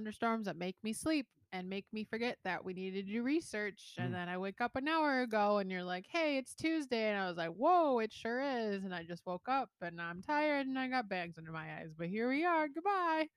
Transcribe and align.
thunderstorms. 0.00 0.44
That 0.46 0.56
make 0.58 0.76
me 0.82 0.92
sleep 0.92 1.26
and 1.52 1.68
make 1.70 1.86
me 1.92 2.04
forget 2.04 2.36
that 2.44 2.62
we 2.62 2.74
needed 2.74 3.06
to 3.06 3.12
do 3.12 3.22
research. 3.22 3.94
And 3.96 4.10
Mm. 4.10 4.12
then 4.12 4.28
I 4.28 4.36
wake 4.36 4.60
up 4.60 4.76
an 4.76 4.88
hour 4.88 5.22
ago 5.22 5.56
and 5.58 5.70
you're 5.70 5.82
like, 5.84 6.04
hey, 6.10 6.36
it's 6.36 6.54
Tuesday. 6.54 7.08
And 7.08 7.18
I 7.18 7.26
was 7.28 7.38
like, 7.38 7.52
whoa, 7.52 8.00
it 8.00 8.12
sure 8.12 8.42
is. 8.42 8.84
And 8.84 8.94
I 8.94 9.04
just 9.04 9.24
woke 9.26 9.48
up 9.48 9.70
and 9.80 9.98
I'm 10.00 10.20
tired 10.22 10.66
and 10.66 10.78
I 10.78 10.88
got 10.88 11.08
bags 11.08 11.38
under 11.38 11.52
my 11.52 11.78
eyes. 11.78 11.94
But 11.96 12.08
here 12.08 12.28
we 12.28 12.44
are. 12.44 12.68
Goodbye. 12.68 13.28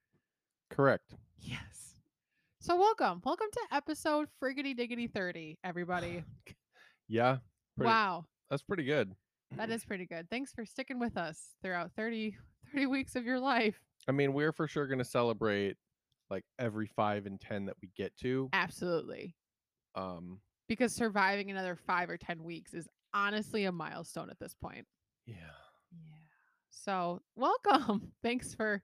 Correct. 0.70 1.15
Yes. 1.39 1.95
So 2.59 2.76
welcome. 2.76 3.21
Welcome 3.23 3.48
to 3.53 3.62
episode 3.76 4.27
friggity 4.43 4.76
diggity 4.76 5.07
30, 5.07 5.57
everybody. 5.63 6.23
Yeah. 7.12 7.37
Pretty, 7.76 7.87
wow. 7.87 8.26
That's 8.51 8.62
pretty 8.62 8.84
good. 8.84 9.15
That 9.55 9.70
is 9.71 9.84
pretty 9.84 10.05
good. 10.05 10.29
Thanks 10.29 10.51
for 10.51 10.63
sticking 10.63 10.99
with 10.99 11.17
us 11.17 11.55
throughout 11.63 11.91
30, 11.95 12.35
30 12.73 12.85
weeks 12.85 13.15
of 13.15 13.26
your 13.26 13.39
life. 13.39 13.79
I 14.07 14.12
mean, 14.12 14.34
we're 14.34 14.51
for 14.51 14.67
sure 14.67 14.85
going 14.85 14.99
to 14.99 15.05
celebrate 15.05 15.76
like 16.29 16.43
every 16.59 16.88
five 16.88 17.25
and 17.25 17.39
10 17.39 17.65
that 17.65 17.75
we 17.81 17.89
get 17.95 18.15
to. 18.17 18.49
Absolutely. 18.53 19.35
Um, 19.95 20.39
Because 20.67 20.93
surviving 20.93 21.49
another 21.51 21.75
five 21.75 22.09
or 22.09 22.17
10 22.17 22.43
weeks 22.43 22.73
is 22.73 22.87
honestly 23.13 23.65
a 23.65 23.71
milestone 23.71 24.29
at 24.29 24.39
this 24.39 24.54
point. 24.54 24.85
yeah. 25.26 25.35
Yeah. 25.91 25.98
So 26.70 27.21
welcome. 27.35 28.12
Thanks 28.23 28.54
for 28.54 28.84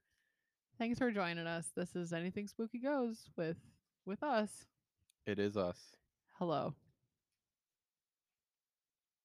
thanks 0.80 0.98
for 0.98 1.12
joining 1.12 1.46
us. 1.48 1.72
This 1.76 1.96
is 1.96 2.12
anything 2.14 2.48
spooky 2.48 2.80
goes 2.80 3.30
with 3.38 3.58
with 4.08 4.22
us. 4.24 4.66
It 5.28 5.38
is 5.40 5.56
us. 5.56 5.80
Hello. 6.40 6.74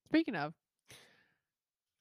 Speaking 0.05 0.35
of, 0.35 0.53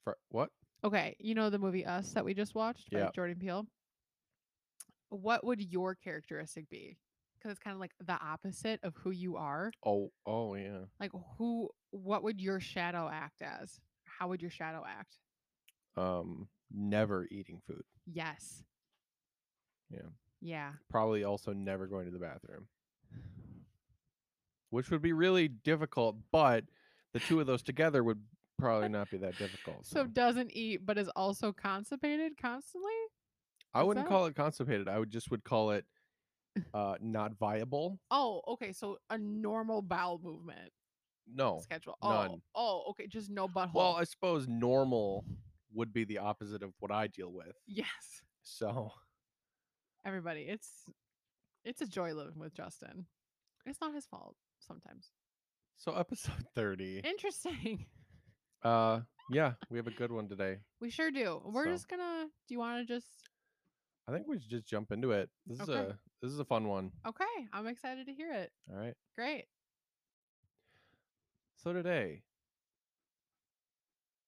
For 0.05 0.17
what? 0.31 0.51
okay, 0.85 1.17
you 1.19 1.35
know 1.35 1.49
the 1.51 1.59
movie 1.59 1.87
Us 1.87 2.13
that 2.13 2.25
we 2.25 2.35
just 2.35 2.55
watched 2.55 2.91
by 2.91 2.99
Yeah. 3.01 3.11
Jordan 3.15 3.39
Peele. 3.39 3.67
What 5.11 5.45
would 5.45 5.61
your 5.61 5.95
characteristic 5.95 6.69
be? 6.69 6.97
Because 7.37 7.53
it's 7.53 7.61
kind 7.61 7.75
of 7.75 7.81
like 7.81 7.93
the 8.05 8.19
opposite 8.21 8.81
of 8.83 8.95
who 8.97 9.11
you 9.11 9.37
are. 9.37 9.73
Oh, 9.85 10.11
oh 10.27 10.55
yeah. 10.55 10.85
Like 10.99 11.13
who? 11.37 11.71
What 11.91 12.23
would 12.23 12.41
your 12.41 12.61
shadow 12.61 13.09
act 13.13 13.43
as? 13.43 13.81
How 14.05 14.29
would 14.29 14.43
your 14.43 14.51
shadow 14.51 14.85
act? 14.87 15.17
Um, 15.97 16.49
never 16.73 17.27
eating 17.31 17.61
food. 17.67 17.83
Yes. 18.07 18.63
Yeah. 19.91 20.11
Yeah. 20.41 20.73
Probably 20.91 21.25
also 21.25 21.53
never 21.53 21.87
going 21.87 22.07
to 22.07 22.13
the 22.13 22.19
bathroom, 22.19 22.67
which 24.71 24.91
would 24.91 25.03
be 25.03 25.13
really 25.13 25.49
difficult. 25.49 26.17
But 26.31 26.65
the 27.13 27.21
two 27.21 27.41
of 27.41 27.47
those 27.47 27.63
together 27.63 28.05
would 28.05 28.21
probably 28.59 28.89
not 28.89 29.11
be 29.11 29.19
that 29.19 29.37
difficult. 29.39 29.87
So 29.87 30.01
So, 30.01 30.07
doesn't 30.07 30.53
eat, 30.53 30.85
but 30.85 30.99
is 30.99 31.09
also 31.17 31.53
constipated 31.53 32.33
constantly. 32.41 32.91
I 33.75 33.83
wouldn't 33.83 34.07
that- 34.07 34.11
call 34.11 34.27
it 34.27 34.35
constipated. 34.35 34.89
I 34.89 34.99
would 34.99 35.11
just 35.11 35.31
would 35.31 35.45
call 35.45 35.71
it 35.71 35.85
uh 36.75 36.97
not 37.01 37.37
viable. 37.39 37.99
Oh, 38.11 38.43
okay. 38.49 38.73
So 38.73 38.99
a 39.09 39.17
normal 39.19 39.83
bowel 39.83 40.21
movement 40.23 40.73
No. 41.33 41.61
schedule. 41.63 41.97
none. 42.03 42.43
Oh, 42.55 42.85
oh, 42.87 42.91
okay. 42.91 43.07
Just 43.07 43.31
no 43.31 43.47
butthole. 43.47 43.75
Well, 43.75 43.95
I 43.97 44.05
suppose 44.05 44.49
normal 44.49 45.25
would 45.73 45.93
be 45.93 46.05
the 46.05 46.19
opposite 46.19 46.63
of 46.65 46.73
what 46.81 46.91
I 46.91 47.07
deal 47.07 47.33
with. 47.33 47.55
yes. 47.67 48.23
So 48.43 48.91
Everybody, 50.05 50.43
it's 50.43 50.85
it's 51.65 51.83
a 51.83 51.87
joy 51.87 52.15
living 52.15 52.39
with 52.39 52.55
Justin. 52.55 53.07
It's 53.67 53.81
not 53.81 53.95
his 53.95 54.07
fault 54.07 54.35
sometimes. 54.59 55.13
so 55.77 55.95
episode 55.95 56.45
30. 56.55 57.01
Interesting. 57.05 57.87
Uh 58.63 59.01
yeah, 59.31 59.53
we 59.71 59.79
have 59.79 59.87
a 59.87 59.91
good 59.93 60.13
one 60.13 60.29
today. 60.29 60.59
We 60.83 60.91
sure 60.91 61.11
do. 61.11 61.41
We're 61.47 61.65
So- 61.65 61.71
just 61.71 61.89
gonna. 61.89 62.27
Do 62.47 62.55
you 62.55 62.59
want 62.59 62.87
to 62.87 62.95
just? 62.95 63.30
I 64.09 64.13
think 64.13 64.27
we 64.27 64.39
should 64.39 64.51
just 64.51 64.67
jump 64.67 64.93
into 64.93 65.13
it. 65.13 65.31
This 65.47 65.61
is 65.61 65.69
a 65.69 65.99
this 66.23 66.33
is 66.33 66.39
a 66.41 66.45
fun 66.45 66.69
one. 66.69 66.91
Okay, 67.07 67.25
I'm 67.53 67.67
excited 67.67 68.07
to 68.07 68.13
hear 68.13 68.33
it. 68.33 68.51
All 68.71 68.79
right. 68.79 68.95
Great. 69.17 69.45
So 71.57 71.73
today 71.73 72.23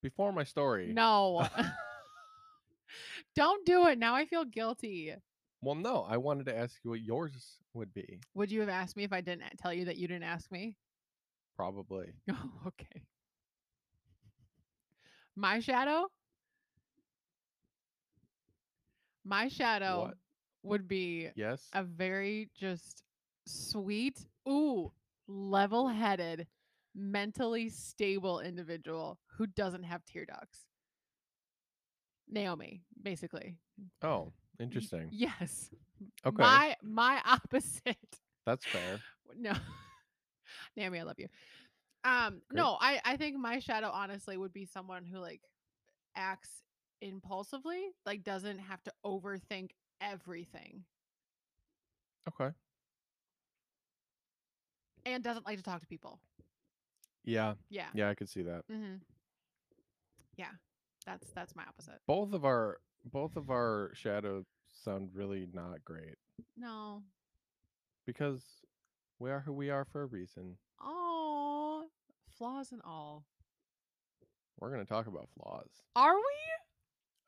before 0.02 0.32
my 0.32 0.44
story. 0.44 0.92
No. 0.92 1.46
Don't 3.34 3.64
do 3.64 3.86
it. 3.86 3.98
Now 3.98 4.14
I 4.14 4.26
feel 4.26 4.44
guilty. 4.44 5.14
Well, 5.62 5.76
no, 5.76 6.04
I 6.08 6.16
wanted 6.16 6.46
to 6.46 6.58
ask 6.58 6.76
you 6.84 6.90
what 6.90 7.00
yours 7.00 7.58
would 7.72 7.94
be. 7.94 8.20
Would 8.34 8.50
you 8.50 8.60
have 8.60 8.68
asked 8.68 8.96
me 8.96 9.04
if 9.04 9.12
I 9.12 9.20
didn't 9.20 9.44
tell 9.58 9.72
you 9.72 9.84
that 9.86 9.96
you 9.96 10.08
didn't 10.08 10.24
ask 10.24 10.50
me? 10.50 10.76
Probably. 11.56 12.12
Oh, 12.30 12.50
okay. 12.66 13.02
My 15.36 15.60
shadow? 15.60 16.08
My 19.24 19.48
shadow 19.48 20.00
What? 20.06 20.16
would 20.62 20.88
be 20.88 21.30
Yes. 21.34 21.68
a 21.72 21.82
very 21.82 22.50
just 22.54 23.02
sweet, 23.46 24.26
ooh, 24.48 24.92
level 25.26 25.88
headed, 25.88 26.46
mentally 26.94 27.68
stable 27.68 28.40
individual 28.40 29.18
who 29.26 29.46
doesn't 29.46 29.84
have 29.84 30.04
tear 30.04 30.26
ducts. 30.26 30.66
Naomi, 32.28 32.82
basically. 33.02 33.56
Oh, 34.02 34.32
interesting. 34.58 35.08
Yes. 35.10 35.70
Okay. 36.24 36.42
My 36.42 36.76
my 36.82 37.20
opposite. 37.26 37.96
That's 38.46 38.64
fair. 38.66 39.00
No. 39.36 39.52
Naomi, 40.76 40.98
I 41.00 41.02
love 41.02 41.18
you. 41.18 41.28
Um, 42.04 42.42
Great. 42.48 42.60
no, 42.60 42.76
I 42.80 43.00
I 43.04 43.16
think 43.16 43.36
my 43.36 43.58
shadow 43.58 43.90
honestly 43.92 44.36
would 44.36 44.52
be 44.52 44.64
someone 44.66 45.04
who 45.04 45.18
like 45.18 45.42
acts 46.16 46.62
impulsively, 47.02 47.90
like 48.06 48.22
doesn't 48.24 48.58
have 48.58 48.82
to 48.84 48.92
overthink 49.04 49.70
everything 50.00 50.84
Okay. 52.28 52.54
and 55.04 55.22
doesn't 55.24 55.44
like 55.46 55.56
to 55.58 55.62
talk 55.62 55.80
to 55.80 55.86
people. 55.86 56.18
Yeah. 57.24 57.54
Yeah. 57.70 57.86
Yeah, 57.94 58.08
I 58.08 58.14
could 58.14 58.28
see 58.28 58.42
that. 58.42 58.62
Mm-hmm. 58.70 58.96
Yeah. 60.36 60.46
That's 61.06 61.28
that's 61.34 61.56
my 61.56 61.64
opposite. 61.68 62.00
Both 62.06 62.32
of 62.32 62.44
our 62.44 62.78
both 63.04 63.36
of 63.36 63.50
our 63.50 63.90
shadows 63.94 64.46
sound 64.84 65.10
really 65.14 65.48
not 65.52 65.84
great 65.84 66.14
No. 66.56 67.02
because 68.06 68.42
we 69.18 69.30
are 69.30 69.40
who 69.40 69.52
we 69.52 69.70
are 69.70 69.84
for 69.84 70.02
a 70.02 70.06
reason. 70.06 70.56
Oh, 70.80 71.86
flaws 72.38 72.70
and 72.72 72.80
all. 72.84 73.24
We're 74.60 74.70
going 74.70 74.84
to 74.84 74.88
talk 74.88 75.08
about 75.08 75.28
flaws. 75.36 75.68
Are 75.96 76.14
we? 76.14 76.20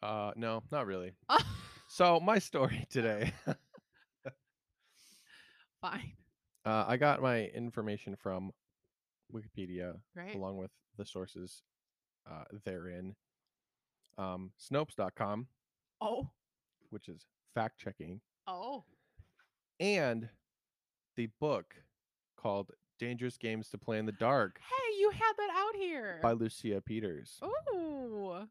Uh 0.04 0.32
no, 0.36 0.62
not 0.70 0.86
really. 0.86 1.12
So, 1.86 2.18
my 2.18 2.40
story 2.40 2.86
today. 2.90 3.32
Fine. 5.80 6.12
Uh, 6.64 6.84
I 6.88 6.96
got 6.96 7.22
my 7.22 7.44
information 7.54 8.16
from 8.16 8.50
Wikipedia 9.32 9.94
Great. 10.14 10.34
along 10.34 10.56
with 10.56 10.70
the 10.96 11.04
sources 11.04 11.62
uh, 12.28 12.44
therein. 12.64 13.14
Um, 14.18 14.50
Snopes.com, 14.60 15.46
Oh. 16.00 16.30
which 16.90 17.08
is 17.08 17.26
fact 17.54 17.78
checking, 17.78 18.20
Oh. 18.48 18.82
and 19.78 20.28
the 21.16 21.28
book 21.40 21.76
called 22.36 22.70
Dangerous 22.98 23.36
Games 23.36 23.68
to 23.70 23.78
Play 23.78 23.98
in 23.98 24.06
the 24.06 24.12
Dark 24.12 24.58
Hey, 24.58 24.98
you 24.98 25.10
had 25.10 25.32
that 25.38 25.50
out 25.52 25.76
here. 25.76 26.18
by 26.22 26.32
Lucia 26.32 26.80
Peters. 26.80 27.38
Ooh. 27.44 28.48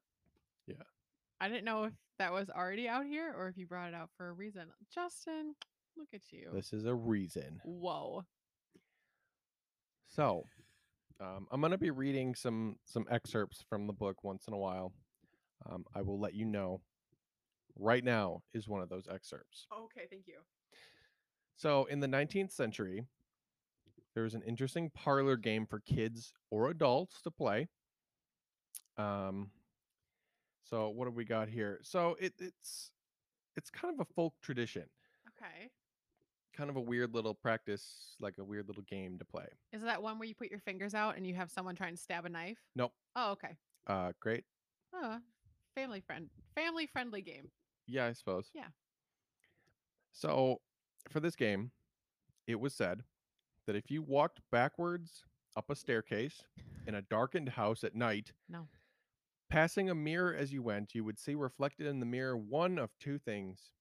I 1.39 1.49
didn't 1.49 1.65
know 1.65 1.85
if 1.85 1.93
that 2.19 2.31
was 2.31 2.49
already 2.49 2.87
out 2.87 3.05
here 3.05 3.33
or 3.37 3.47
if 3.47 3.57
you 3.57 3.67
brought 3.67 3.89
it 3.89 3.95
out 3.95 4.09
for 4.17 4.29
a 4.29 4.33
reason. 4.33 4.63
Justin, 4.93 5.55
look 5.97 6.09
at 6.13 6.21
you. 6.31 6.49
This 6.53 6.73
is 6.73 6.85
a 6.85 6.93
reason. 6.93 7.59
Whoa. 7.63 8.23
So, 10.07 10.45
um, 11.19 11.47
I'm 11.51 11.59
going 11.59 11.71
to 11.71 11.77
be 11.77 11.91
reading 11.91 12.35
some 12.35 12.75
some 12.85 13.05
excerpts 13.09 13.63
from 13.67 13.87
the 13.87 13.93
book 13.93 14.23
once 14.23 14.47
in 14.47 14.53
a 14.53 14.57
while. 14.57 14.93
Um, 15.69 15.85
I 15.95 16.01
will 16.01 16.19
let 16.19 16.33
you 16.33 16.45
know. 16.45 16.81
Right 17.75 18.03
now 18.03 18.43
is 18.53 18.67
one 18.67 18.81
of 18.81 18.89
those 18.89 19.07
excerpts. 19.11 19.65
Okay, 19.73 20.05
thank 20.07 20.27
you. 20.27 20.35
So, 21.55 21.85
in 21.85 21.99
the 21.99 22.07
19th 22.07 22.51
century, 22.51 23.03
there 24.13 24.23
was 24.23 24.35
an 24.35 24.43
interesting 24.43 24.91
parlor 24.93 25.37
game 25.37 25.65
for 25.65 25.79
kids 25.79 26.33
or 26.51 26.69
adults 26.69 27.21
to 27.23 27.31
play. 27.31 27.67
Um, 28.97 29.49
so 30.63 30.89
what 30.89 31.05
have 31.07 31.15
we 31.15 31.25
got 31.25 31.49
here? 31.49 31.79
So 31.83 32.15
it, 32.19 32.33
it's 32.39 32.91
it's 33.55 33.69
kind 33.69 33.93
of 33.93 33.99
a 33.99 34.13
folk 34.13 34.33
tradition, 34.41 34.83
Okay. 35.37 35.69
kind 36.57 36.69
of 36.69 36.75
a 36.75 36.81
weird 36.81 37.13
little 37.13 37.33
practice, 37.35 38.15
like 38.19 38.37
a 38.39 38.43
weird 38.43 38.67
little 38.67 38.83
game 38.83 39.17
to 39.19 39.25
play. 39.25 39.45
Is 39.71 39.81
that 39.83 40.01
one 40.01 40.17
where 40.17 40.27
you 40.27 40.33
put 40.35 40.49
your 40.49 40.59
fingers 40.59 40.93
out 40.95 41.17
and 41.17 41.27
you 41.27 41.35
have 41.35 41.51
someone 41.51 41.75
try 41.75 41.87
and 41.87 41.99
stab 41.99 42.25
a 42.25 42.29
knife? 42.29 42.57
Nope. 42.75 42.93
Oh, 43.15 43.31
okay. 43.33 43.55
Uh, 43.85 44.11
great. 44.19 44.43
Oh, 44.93 45.19
family 45.75 46.01
friend, 46.01 46.29
family 46.55 46.87
friendly 46.87 47.21
game. 47.21 47.49
Yeah, 47.87 48.05
I 48.05 48.13
suppose. 48.13 48.49
Yeah. 48.55 48.67
So 50.11 50.61
for 51.09 51.19
this 51.19 51.35
game, 51.35 51.71
it 52.47 52.59
was 52.59 52.73
said 52.73 53.03
that 53.67 53.75
if 53.75 53.89
you 53.91 54.01
walked 54.01 54.39
backwards 54.51 55.23
up 55.55 55.69
a 55.69 55.75
staircase 55.75 56.43
in 56.87 56.95
a 56.95 57.01
darkened 57.03 57.49
house 57.49 57.83
at 57.83 57.95
night, 57.95 58.31
No. 58.49 58.67
Passing 59.53 59.87
a 59.91 59.93
mirror 59.95 60.33
as 60.35 60.51
you 60.51 60.63
went, 60.63 60.95
you 60.95 61.03
would 61.03 61.19
see 61.19 61.35
reflected 61.35 61.85
in 61.85 61.99
the 61.99 62.05
mirror 62.07 62.35
one 62.35 62.79
of 62.79 62.89
two 62.99 63.19
things 63.19 63.71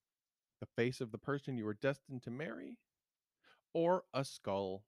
the 0.60 0.66
face 0.76 1.00
of 1.00 1.10
the 1.10 1.18
person 1.18 1.56
you 1.56 1.64
were 1.64 1.74
destined 1.74 2.22
to 2.22 2.30
marry, 2.30 2.76
or 3.72 4.04
a 4.14 4.22
skull. 4.24 4.84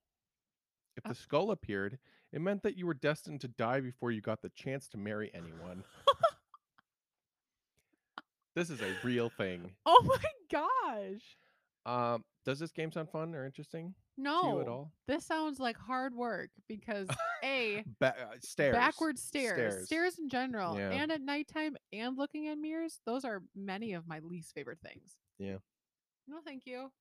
If 0.95 1.05
Uh. 1.05 1.09
the 1.09 1.15
skull 1.15 1.51
appeared, 1.51 1.97
it 2.31 2.39
meant 2.39 2.61
that 2.63 2.77
you 2.77 2.85
were 2.85 2.93
destined 2.93 3.41
to 3.41 3.47
die 3.49 3.81
before 3.81 4.11
you 4.11 4.21
got 4.21 4.41
the 4.43 4.49
chance 4.51 4.87
to 4.89 4.97
marry 4.97 5.31
anyone. 5.33 5.83
this 8.55 8.69
is 8.69 8.79
a 8.81 8.95
real 9.03 9.29
thing. 9.29 9.75
Oh 9.87 10.03
my 10.03 10.23
gosh. 10.51 11.37
Um, 11.85 12.23
does 12.45 12.59
this 12.59 12.71
game 12.71 12.91
sound 12.91 13.09
fun 13.09 13.33
or 13.35 13.45
interesting 13.45 13.93
to 14.17 14.21
you 14.21 14.27
at 14.61 14.67
No. 14.67 14.71
all? 14.71 14.91
This 15.07 15.25
sounds 15.25 15.59
like 15.59 15.77
hard 15.77 16.13
work 16.15 16.51
because 16.67 17.07
A, 17.45 17.83
Ba- 17.99 18.15
uh, 18.19 18.35
stairs. 18.41 18.73
backward 18.75 19.19
stairs, 19.19 19.53
Stairs. 19.73 19.85
stairs, 19.85 20.19
in 20.19 20.27
general, 20.29 20.77
Yeah. 20.77 20.89
and 20.91 21.11
at 21.11 21.21
nighttime 21.21 21.77
and 21.93 22.17
looking 22.17 22.45
in 22.45 22.59
mirrors, 22.61 22.99
those 23.05 23.23
are 23.23 23.43
many 23.55 23.93
of 23.93 24.07
my 24.07 24.19
least 24.19 24.53
favorite 24.53 24.79
things. 24.81 25.15
Yeah. 25.37 25.57
No, 26.27 26.41
thank 26.43 26.65
you. 26.65 26.91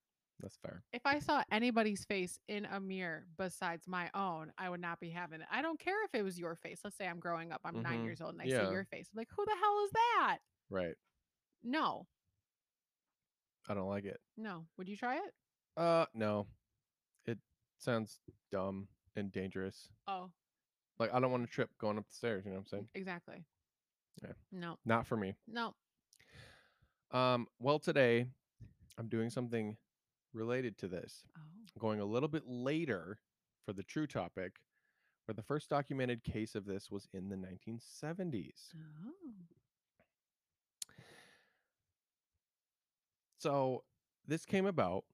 That's 0.41 0.57
fair. 0.59 0.83
If 0.93 1.03
I 1.07 1.21
saw 1.21 1.43
anybody's 1.51 2.05
face 2.05 2.39
in 2.49 2.65
a 2.67 2.79
mirror 2.81 3.27
besides 3.39 3.87
my 3.87 4.11
own, 4.15 4.53
I 4.59 4.69
would 4.69 4.81
not 4.81 5.01
be 5.01 5.09
having 5.11 5.41
it. 5.41 5.47
I 5.51 5.63
don't 5.63 5.79
care 5.81 6.05
if 6.05 6.11
it 6.15 6.23
was 6.23 6.39
your 6.39 6.57
face. 6.57 6.81
Let's 6.85 6.97
say 6.97 7.07
I'm 7.07 7.21
growing 7.21 7.53
up, 7.53 7.61
I'm 7.65 7.81
nine 7.83 8.01
Mhm. 8.01 8.05
years 8.05 8.21
old, 8.21 8.33
and 8.35 8.43
I 8.43 8.47
Yeah. 8.47 8.67
see 8.67 8.73
your 8.73 8.85
face. 8.85 9.09
I'm 9.13 9.17
like, 9.17 9.31
who 9.31 9.45
the 9.47 9.57
hell 9.57 9.85
is 9.85 9.91
that? 9.93 10.39
Right. 10.69 10.97
No, 11.63 12.07
I 13.69 13.75
don't 13.75 13.89
like 13.89 14.05
it. 14.05 14.21
no. 14.37 14.67
Would 14.77 14.89
you 14.89 14.97
try 14.97 15.17
it? 15.25 15.35
Uh, 15.77 16.07
no. 16.15 16.47
It 17.25 17.39
sounds 17.79 18.21
dumb 18.51 18.89
and 19.17 19.31
dangerous. 19.33 19.89
Oh, 20.07 20.31
Like 20.99 21.13
I 21.15 21.21
don't 21.21 21.31
want 21.31 21.45
to 21.45 21.51
trip 21.53 21.71
going 21.79 21.99
up 21.99 22.09
the 22.09 22.15
stairs. 22.15 22.45
You 22.45 22.51
know 22.51 22.57
what 22.59 22.63
I'm 22.63 22.67
saying? 22.69 22.89
exactly. 22.95 23.45
Yeah. 24.23 24.33
No, 24.53 24.79
Not 24.85 25.07
for 25.07 25.17
me. 25.17 25.35
no. 25.49 25.75
Um. 27.11 27.47
Well, 27.61 27.79
today 27.79 28.27
I'm 28.99 29.09
doing 29.09 29.31
something 29.31 29.77
related 30.33 30.79
to 30.79 30.89
this. 30.89 31.25
Oh, 31.37 31.41
going 31.79 32.01
a 32.01 32.05
little 32.05 32.29
bit 32.29 32.43
later 32.47 33.19
for 33.65 33.73
the 33.73 33.83
true 33.83 34.07
topic, 34.07 34.57
where 35.27 35.35
the 35.35 35.43
first 35.43 35.69
documented 35.69 36.23
case 36.25 36.55
of 36.55 36.65
this 36.65 36.91
was 36.91 37.09
in 37.13 37.29
the 37.29 37.37
1970s. 37.37 38.73
oh. 38.75 39.13
So 43.39 43.85
this 44.27 44.47
came 44.47 44.67
about 44.67 45.05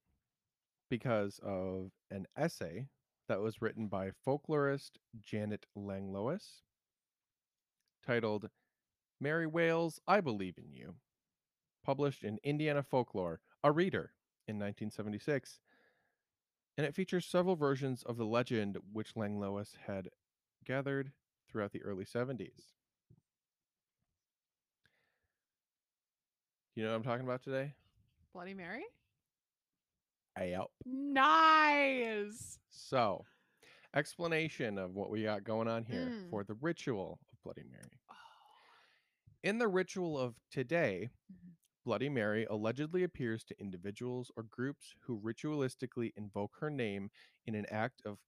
because 0.88 1.40
of 1.42 1.90
an 2.10 2.26
essay 2.36 2.86
that 3.30 3.40
was 3.40 3.62
written 3.62 3.86
by 3.86 4.10
folklorist 4.26 4.90
Janet 5.20 5.64
Langlois 5.76 6.64
titled 8.04 8.50
Mary 9.20 9.46
Whales, 9.46 10.00
I 10.04 10.20
Believe 10.20 10.58
in 10.58 10.72
You, 10.72 10.96
published 11.84 12.24
in 12.24 12.40
Indiana 12.42 12.82
Folklore, 12.82 13.38
a 13.62 13.70
reader 13.70 14.14
in 14.48 14.56
1976. 14.56 15.60
And 16.76 16.84
it 16.84 16.92
features 16.92 17.24
several 17.24 17.54
versions 17.54 18.02
of 18.02 18.16
the 18.16 18.26
legend 18.26 18.78
which 18.92 19.14
Langlois 19.14 19.76
had 19.86 20.08
gathered 20.64 21.12
throughout 21.48 21.70
the 21.70 21.84
early 21.84 22.04
70s. 22.04 22.72
You 26.74 26.82
know 26.82 26.90
what 26.90 26.96
I'm 26.96 27.04
talking 27.04 27.26
about 27.26 27.44
today? 27.44 27.74
Bloody 28.32 28.54
Mary. 28.54 28.82
Yep. 30.38 30.66
Nice. 30.86 32.58
So, 32.70 33.24
explanation 33.94 34.78
of 34.78 34.94
what 34.94 35.10
we 35.10 35.24
got 35.24 35.44
going 35.44 35.68
on 35.68 35.84
here 35.84 36.06
Mm. 36.06 36.30
for 36.30 36.44
the 36.44 36.54
ritual 36.54 37.18
of 37.32 37.42
Bloody 37.42 37.64
Mary. 37.64 38.00
Oh. 38.08 38.14
In 39.42 39.58
the 39.58 39.68
ritual 39.68 40.18
of 40.18 40.36
today, 40.50 41.10
Mhm. 41.32 41.56
Bloody 41.84 42.08
Mary 42.08 42.44
allegedly 42.44 43.02
appears 43.02 43.42
to 43.44 43.58
individuals 43.60 44.30
or 44.36 44.42
groups 44.44 44.94
who 45.00 45.18
ritualistically 45.20 46.12
invoke 46.16 46.56
her 46.60 46.70
name 46.70 47.10
in 47.46 47.54
an 47.54 47.66
act 47.66 48.02
of 48.04 48.18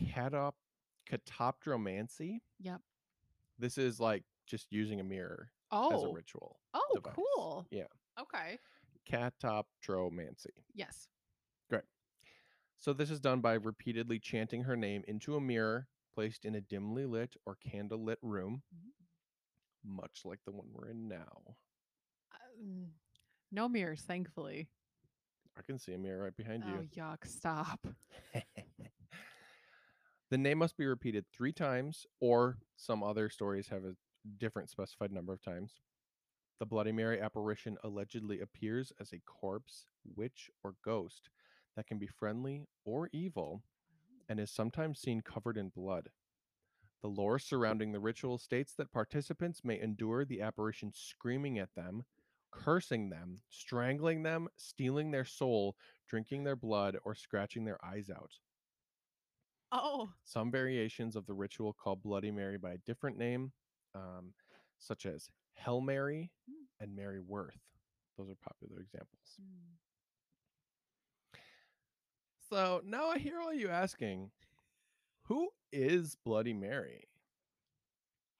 catop- 0.00 0.56
catoptromancy. 1.06 2.40
Yep. 2.58 2.82
This 3.58 3.78
is 3.78 3.98
like 4.00 4.24
just 4.46 4.70
using 4.72 5.00
a 5.00 5.04
mirror 5.04 5.52
Oh. 5.70 5.94
as 5.96 6.02
a 6.02 6.08
ritual. 6.12 6.60
Oh, 6.74 6.90
device. 6.94 7.14
cool. 7.14 7.66
Yeah. 7.70 7.86
Okay. 8.18 8.58
Catoptromancy. 9.10 10.46
Yes. 10.74 11.08
Great. 11.70 11.82
So 12.78 12.92
this 12.92 13.10
is 13.10 13.20
done 13.20 13.40
by 13.40 13.54
repeatedly 13.54 14.18
chanting 14.18 14.62
her 14.64 14.76
name 14.76 15.02
into 15.08 15.36
a 15.36 15.40
mirror 15.40 15.88
placed 16.14 16.44
in 16.44 16.54
a 16.54 16.60
dimly 16.60 17.04
lit 17.04 17.34
or 17.44 17.56
candlelit 17.56 18.16
room, 18.22 18.62
Mm. 18.74 18.92
much 19.84 20.22
like 20.24 20.40
the 20.44 20.52
one 20.52 20.68
we're 20.72 20.88
in 20.90 21.08
now. 21.08 21.56
Um, 22.32 22.94
no 23.52 23.68
mirrors, 23.68 24.02
thankfully. 24.02 24.68
I 25.56 25.62
can 25.62 25.78
see 25.78 25.92
a 25.94 25.98
mirror 25.98 26.24
right 26.24 26.36
behind 26.36 26.64
you. 26.64 26.74
Oh, 26.76 26.80
you. 26.80 26.88
yuck. 27.02 27.26
Stop. 27.26 27.86
the 30.30 30.38
name 30.38 30.58
must 30.58 30.76
be 30.76 30.86
repeated 30.86 31.24
three 31.32 31.52
times, 31.52 32.06
or 32.20 32.58
some 32.76 33.02
other 33.02 33.28
stories 33.30 33.68
have 33.68 33.84
a 33.84 33.94
different 34.38 34.68
specified 34.70 35.12
number 35.12 35.32
of 35.32 35.42
times. 35.42 35.74
The 36.58 36.66
Bloody 36.66 36.92
Mary 36.92 37.20
apparition 37.20 37.76
allegedly 37.84 38.40
appears 38.40 38.92
as 38.98 39.12
a 39.12 39.20
corpse, 39.26 39.86
witch, 40.16 40.50
or 40.64 40.74
ghost 40.82 41.28
that 41.76 41.86
can 41.86 41.98
be 41.98 42.06
friendly 42.06 42.66
or 42.84 43.10
evil 43.12 43.62
and 44.28 44.40
is 44.40 44.50
sometimes 44.50 45.00
seen 45.00 45.20
covered 45.20 45.58
in 45.58 45.68
blood. 45.68 46.08
The 47.02 47.08
lore 47.08 47.38
surrounding 47.38 47.92
the 47.92 48.00
ritual 48.00 48.38
states 48.38 48.72
that 48.78 48.90
participants 48.90 49.60
may 49.64 49.78
endure 49.78 50.24
the 50.24 50.40
apparition 50.40 50.92
screaming 50.94 51.58
at 51.58 51.74
them, 51.74 52.04
cursing 52.50 53.10
them, 53.10 53.42
strangling 53.50 54.22
them, 54.22 54.48
stealing 54.56 55.10
their 55.10 55.26
soul, 55.26 55.76
drinking 56.08 56.44
their 56.44 56.56
blood, 56.56 56.96
or 57.04 57.14
scratching 57.14 57.66
their 57.66 57.78
eyes 57.84 58.08
out. 58.10 58.32
Oh. 59.72 60.08
Some 60.24 60.50
variations 60.50 61.16
of 61.16 61.26
the 61.26 61.34
ritual 61.34 61.74
call 61.74 61.96
Bloody 61.96 62.30
Mary 62.30 62.56
by 62.56 62.72
a 62.72 62.78
different 62.78 63.18
name, 63.18 63.52
um, 63.94 64.32
such 64.78 65.04
as 65.04 65.28
Hell 65.54 65.80
Mary. 65.80 66.30
And 66.80 66.94
Mary 66.94 67.20
Worth. 67.20 67.58
Those 68.18 68.30
are 68.30 68.36
popular 68.42 68.80
examples. 68.80 69.38
Mm. 69.40 69.76
So 72.48 72.80
now 72.86 73.08
I 73.08 73.18
hear 73.18 73.40
all 73.40 73.52
you 73.52 73.68
asking, 73.68 74.30
who 75.24 75.48
is 75.72 76.16
Bloody 76.24 76.52
Mary? 76.54 77.04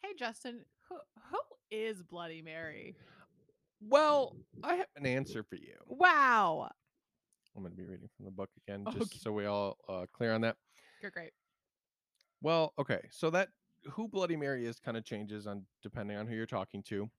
Hey, 0.02 0.10
Justin. 0.18 0.60
Who 0.88 0.96
who 1.30 1.38
is 1.70 2.02
Bloody 2.02 2.40
Mary? 2.42 2.94
Well, 3.80 4.36
I 4.62 4.76
have 4.76 4.86
an 4.96 5.06
answer 5.06 5.42
for 5.42 5.56
you. 5.56 5.74
Wow. 5.86 6.70
I'm 7.54 7.62
going 7.62 7.72
to 7.72 7.76
be 7.76 7.84
reading 7.84 8.08
from 8.16 8.24
the 8.26 8.30
book 8.30 8.50
again, 8.66 8.84
just 8.92 9.12
Okay. 9.12 9.18
so 9.20 9.32
we 9.32 9.46
all 9.46 9.76
uh, 9.88 10.06
clear 10.12 10.32
on 10.32 10.42
that. 10.42 10.56
You're 11.02 11.10
great. 11.10 11.32
Well, 12.42 12.72
okay, 12.78 13.00
so 13.10 13.30
that 13.30 13.48
who 13.90 14.08
Bloody 14.08 14.36
Mary 14.36 14.66
is 14.66 14.78
kind 14.78 14.96
of 14.96 15.04
changes 15.04 15.46
on 15.46 15.64
depending 15.82 16.16
on 16.16 16.26
who 16.26 16.34
you're 16.34 16.46
talking 16.46 16.82
to. 16.84 17.10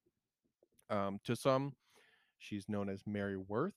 Um, 0.89 1.19
to 1.25 1.35
some, 1.35 1.73
she's 2.37 2.69
known 2.69 2.89
as 2.89 3.01
Mary 3.05 3.37
Worth, 3.37 3.75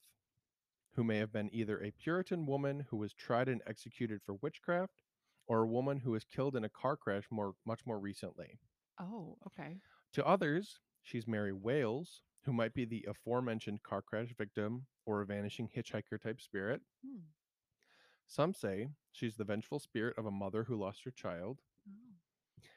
who 0.95 1.05
may 1.05 1.19
have 1.19 1.33
been 1.33 1.51
either 1.53 1.83
a 1.83 1.93
Puritan 1.93 2.47
woman 2.47 2.87
who 2.91 2.97
was 2.97 3.15
tried 3.15 3.49
and 3.49 3.63
executed 3.67 4.21
for 4.25 4.37
witchcraft, 4.43 5.03
or 5.47 5.63
a 5.63 5.69
woman 5.69 5.99
who 5.99 6.13
was 6.13 6.25
killed 6.25 6.57
in 6.57 6.65
a 6.65 6.69
car 6.69 6.97
crash 6.97 7.25
more 7.31 7.55
much 7.67 7.81
more 7.85 7.99
recently. 7.99 8.59
Oh, 9.01 9.37
okay. 9.47 9.79
To 10.15 10.27
others, 10.27 10.79
she's 11.03 11.27
Mary 11.27 11.53
Whales, 11.53 12.23
who 12.45 12.53
might 12.53 12.75
be 12.75 12.85
the 12.85 13.07
aforementioned 13.09 13.83
car 13.83 14.03
crash 14.03 14.35
victim 14.37 14.87
or 15.07 15.21
a 15.21 15.27
vanishing 15.27 15.69
hitchhiker 15.75 16.21
type 16.23 16.41
spirit. 16.41 16.81
Hmm. 17.05 17.23
Some 18.27 18.55
say 18.55 18.89
she's 19.13 19.37
the 19.37 19.45
vengeful 19.45 19.81
spirit 19.81 20.17
of 20.17 20.27
a 20.27 20.31
mother 20.31 20.65
who 20.65 20.77
lost 20.77 21.03
her 21.05 21.11
child. 21.11 21.61
Oh. 21.89 22.15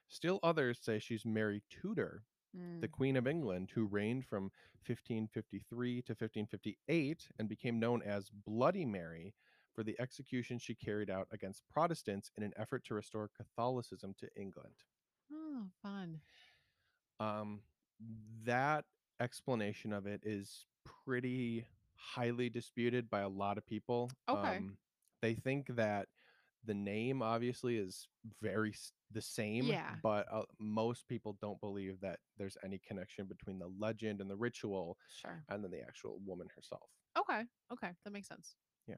Still 0.08 0.40
others 0.42 0.80
say 0.82 1.00
she's 1.00 1.26
Mary 1.26 1.62
Tudor, 1.70 2.24
the 2.54 2.88
Mm. 2.88 2.92
Queen 2.92 3.18
of 3.18 3.28
England, 3.28 3.72
who 3.74 3.86
reigned 3.86 4.26
from 4.26 4.52
1553 4.86 6.02
to 6.04 6.14
1558 6.14 7.28
and 7.40 7.50
became 7.50 7.80
known 7.80 8.02
as 8.04 8.30
Bloody 8.30 8.86
Mary 8.86 9.34
for 9.74 9.84
the 9.84 10.00
execution 10.00 10.60
she 10.60 10.76
carried 10.76 11.10
out 11.10 11.28
against 11.32 11.68
Protestants 11.70 12.30
in 12.38 12.44
an 12.44 12.54
effort 12.56 12.84
to 12.86 12.94
restore 12.94 13.30
Catholicism 13.36 14.14
to 14.20 14.30
England. 14.36 14.76
Oh, 15.32 15.66
fun. 15.82 16.22
Um, 17.20 17.62
that 18.44 18.86
explanation 19.20 19.94
of 19.94 20.06
it 20.06 20.22
is 20.24 20.66
pretty 21.06 21.66
highly 21.96 22.50
disputed 22.50 23.10
by 23.10 23.22
a 23.22 23.30
lot 23.30 23.58
of 23.58 23.66
people. 23.66 24.12
Okay. 24.30 24.58
Um, 24.58 24.78
they 25.22 25.34
think 25.34 25.68
that 25.76 26.08
the 26.66 26.74
name 26.74 27.22
obviously 27.22 27.78
is 27.78 28.08
very 28.42 28.74
the 29.12 29.22
same, 29.22 29.66
Yeah. 29.66 29.96
but 30.02 30.26
uh, 30.32 30.44
most 30.60 31.08
people 31.08 31.38
don't 31.42 31.60
believe 31.60 32.00
that 32.02 32.20
there's 32.38 32.58
any 32.64 32.80
connection 32.80 33.26
between 33.26 33.60
the 33.60 33.70
legend 33.78 34.22
and 34.22 34.30
the 34.30 34.36
ritual 34.36 34.98
Sure. 35.22 35.44
and 35.50 35.64
then 35.64 35.72
the 35.72 35.82
actual 35.82 36.20
woman 36.26 36.48
herself. 36.56 36.90
Okay. 37.18 37.44
Okay. 37.72 37.90
That 38.04 38.14
makes 38.14 38.28
sense. 38.28 38.56
Yeah 38.88 38.96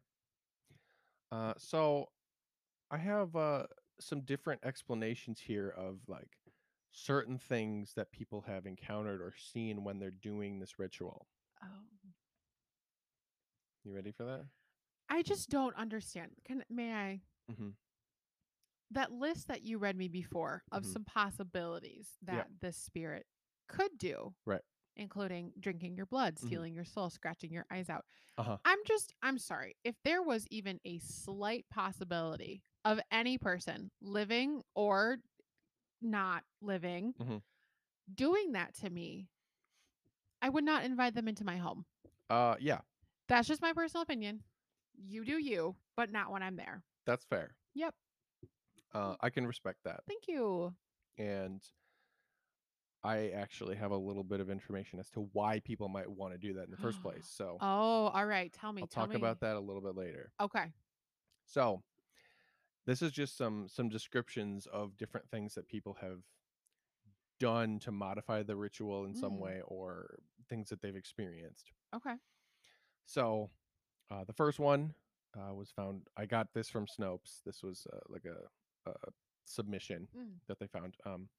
uh, 1.31 1.53
so 1.57 2.09
I 2.91 2.97
have 2.97 3.35
uh, 3.35 3.63
some 3.99 4.21
different 4.21 4.61
explanations 4.63 5.39
here 5.39 5.73
of 5.77 5.97
like 6.07 6.29
certain 6.91 7.37
things 7.37 7.93
that 7.95 8.11
people 8.11 8.41
have 8.47 8.65
encountered 8.65 9.21
or 9.21 9.33
seen 9.37 9.83
when 9.83 9.99
they're 9.99 10.11
doing 10.11 10.59
this 10.59 10.79
ritual. 10.79 11.27
Oh. 11.63 11.67
You 13.83 13.93
ready 13.93 14.11
for 14.11 14.23
that? 14.23 14.45
I 15.09 15.21
just 15.21 15.49
don't 15.49 15.75
understand. 15.75 16.31
Can 16.45 16.63
may 16.69 16.93
I? 16.93 17.21
Mm-hmm. 17.51 17.69
That 18.91 19.11
list 19.11 19.47
that 19.47 19.63
you 19.63 19.77
read 19.77 19.95
me 19.97 20.07
before 20.07 20.63
of 20.71 20.83
Mhm. 20.83 20.93
some 20.93 21.05
possibilities 21.05 22.17
Yeah. 22.27 22.35
that 22.35 22.47
the 22.61 22.71
spirit 22.71 23.25
could 23.67 23.97
do, 23.97 24.33
Right. 24.45 24.61
including 24.95 25.53
drinking 25.59 25.95
your 25.95 26.05
blood, 26.05 26.35
Mhm. 26.35 26.45
stealing 26.47 26.73
your 26.73 26.85
soul, 26.85 27.09
scratching 27.09 27.51
your 27.51 27.65
eyes 27.71 27.89
out. 27.89 28.05
Uh-huh. 28.37 28.57
I'm 28.65 28.79
just, 28.85 29.13
I'm 29.21 29.37
sorry. 29.37 29.75
If 29.83 29.95
there 30.03 30.21
was 30.21 30.47
even 30.49 30.79
a 30.85 30.99
slight 30.99 31.67
possibility 31.69 32.63
of 32.85 32.99
any 33.11 33.37
person 33.37 33.91
living 34.01 34.63
or 34.75 35.17
not 36.01 36.43
living 36.61 37.13
Mhm. 37.19 37.41
doing 38.13 38.51
that 38.53 38.73
to 38.75 38.89
me, 38.89 39.29
I 40.41 40.49
would 40.49 40.63
not 40.63 40.83
invite 40.83 41.15
them 41.15 41.27
into 41.27 41.43
my 41.43 41.57
home. 41.57 41.85
Uh, 42.29 42.55
yeah, 42.59 42.81
That's 43.27 43.47
just 43.47 43.61
my 43.61 43.73
personal 43.73 44.03
opinion. 44.03 44.43
You 44.93 45.25
do 45.25 45.37
you, 45.39 45.75
but 45.95 46.11
not 46.11 46.31
when 46.31 46.43
I'm 46.43 46.55
there. 46.55 46.83
That's 47.05 47.25
fair. 47.25 47.55
Yep. 47.73 47.93
Uh, 48.93 49.15
I 49.21 49.29
can 49.29 49.45
respect 49.45 49.79
that, 49.83 50.01
Thank 50.07 50.27
you. 50.27 50.73
and 51.17 51.61
I 53.03 53.29
actually 53.29 53.75
have 53.75 53.91
a 53.91 53.97
little 53.97 54.23
bit 54.23 54.39
of 54.39 54.49
information 54.49 54.99
as 54.99 55.09
to 55.11 55.27
why 55.33 55.59
people 55.59 55.89
might 55.89 56.09
want 56.09 56.33
to 56.33 56.37
do 56.39 56.53
that 56.53 56.63
in 56.65 56.71
the 56.71 56.77
first 56.77 57.01
place. 57.01 57.27
So 57.37 57.57
Oh, 57.61 58.07
all 58.07 58.25
right. 58.25 58.51
Tell 58.53 58.71
me. 58.73 58.81
I'll 58.81 58.87
tell 58.87 59.03
talk 59.03 59.09
me. 59.11 59.15
about 59.17 59.41
that 59.41 59.55
a 59.55 59.59
little 59.59 59.81
bit 59.81 59.95
later. 59.95 60.31
Okay. 60.41 60.71
So 61.45 61.83
this 62.87 63.01
is 63.01 63.11
just 63.11 63.37
some 63.37 63.67
some 63.67 63.89
descriptions 63.89 64.65
of 64.65 64.97
different 64.97 65.29
things 65.29 65.53
that 65.55 65.67
people 65.67 65.97
have 66.01 66.19
done 67.39 67.79
to 67.79 67.91
modify 67.91 68.41
the 68.43 68.55
ritual 68.55 69.05
in 69.05 69.13
some 69.13 69.33
Mm. 69.33 69.39
way 69.39 69.61
or 69.67 70.19
things 70.49 70.69
that 70.69 70.81
they've 70.81 70.95
experienced. 70.95 71.71
Okay. 71.93 72.15
So 73.05 73.51
uh, 74.09 74.23
the 74.23 74.33
first 74.33 74.57
one 74.57 74.93
uh, 75.37 75.53
was 75.53 75.71
found. 75.71 76.01
I 76.17 76.25
got 76.25 76.47
this 76.53 76.69
from 76.69 76.85
Snopes. 76.87 77.41
This 77.45 77.61
was 77.63 77.85
uh, 77.93 77.99
like 78.09 78.25
a, 78.25 78.89
a 78.89 78.93
submission 79.45 80.07
Mm. 80.17 80.33
that 80.47 80.59
they 80.59 80.67
found. 80.67 80.95
Um, 81.05 81.29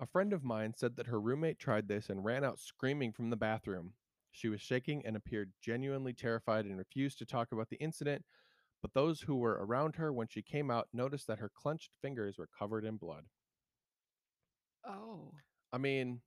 a 0.00 0.06
friend 0.06 0.32
of 0.32 0.42
mine 0.44 0.74
said 0.76 0.96
that 0.96 1.06
her 1.06 1.20
roommate 1.20 1.58
tried 1.58 1.86
this 1.88 2.10
and 2.10 2.24
ran 2.24 2.44
out 2.44 2.58
screaming 2.58 3.12
from 3.12 3.30
the 3.30 3.36
bathroom. 3.36 3.92
She 4.32 4.48
was 4.48 4.60
shaking 4.60 5.06
and 5.06 5.16
appeared 5.16 5.52
genuinely 5.62 6.12
terrified 6.12 6.64
and 6.64 6.76
refused 6.76 7.18
to 7.18 7.26
talk 7.26 7.52
about 7.52 7.68
the 7.70 7.76
incident. 7.76 8.24
But 8.82 8.92
those 8.92 9.20
who 9.20 9.36
were 9.36 9.64
around 9.64 9.96
her 9.96 10.12
when 10.12 10.26
she 10.28 10.42
came 10.42 10.70
out 10.70 10.88
noticed 10.92 11.26
that 11.28 11.38
her 11.38 11.48
clenched 11.54 11.92
fingers 12.02 12.36
were 12.36 12.48
covered 12.58 12.84
in 12.84 12.96
blood. 12.96 13.24
Oh. 14.86 15.32
I 15.72 15.78
mean, 15.78 16.20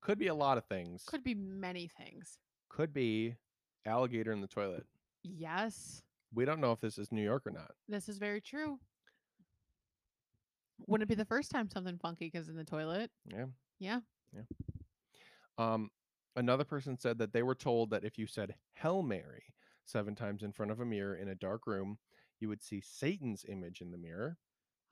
could 0.00 0.18
be 0.18 0.26
a 0.28 0.34
lot 0.34 0.58
of 0.58 0.64
things. 0.64 1.04
Could 1.06 1.22
be 1.22 1.34
many 1.34 1.88
things. 1.88 2.38
could 2.68 2.92
be 2.92 3.36
alligator 3.86 4.32
in 4.32 4.40
the 4.40 4.46
toilet. 4.48 4.86
Yes. 5.22 6.02
We 6.34 6.44
don't 6.44 6.60
know 6.60 6.72
if 6.72 6.80
this 6.80 6.98
is 6.98 7.12
New 7.12 7.22
York 7.22 7.46
or 7.46 7.50
not. 7.50 7.72
This 7.88 8.08
is 8.08 8.18
very 8.18 8.40
true. 8.40 8.78
Wouldn't 10.86 11.08
it 11.08 11.14
be 11.14 11.20
the 11.20 11.26
first 11.26 11.50
time 11.50 11.68
something 11.68 11.98
funky 11.98 12.30
goes 12.30 12.48
in 12.48 12.56
the 12.56 12.64
toilet? 12.64 13.10
Yeah. 13.26 13.46
Yeah. 13.78 14.00
Yeah. 14.34 14.42
Um, 15.58 15.90
another 16.36 16.64
person 16.64 16.98
said 16.98 17.18
that 17.18 17.32
they 17.32 17.42
were 17.42 17.54
told 17.54 17.90
that 17.90 18.04
if 18.04 18.18
you 18.18 18.26
said 18.26 18.54
Hail 18.74 19.02
Mary 19.02 19.44
seven 19.84 20.14
times 20.14 20.42
in 20.42 20.52
front 20.52 20.72
of 20.72 20.80
a 20.80 20.84
mirror 20.84 21.16
in 21.16 21.28
a 21.28 21.34
dark 21.34 21.66
room, 21.66 21.98
you 22.40 22.48
would 22.48 22.62
see 22.62 22.80
Satan's 22.80 23.44
image 23.48 23.80
in 23.80 23.90
the 23.90 23.98
mirror. 23.98 24.38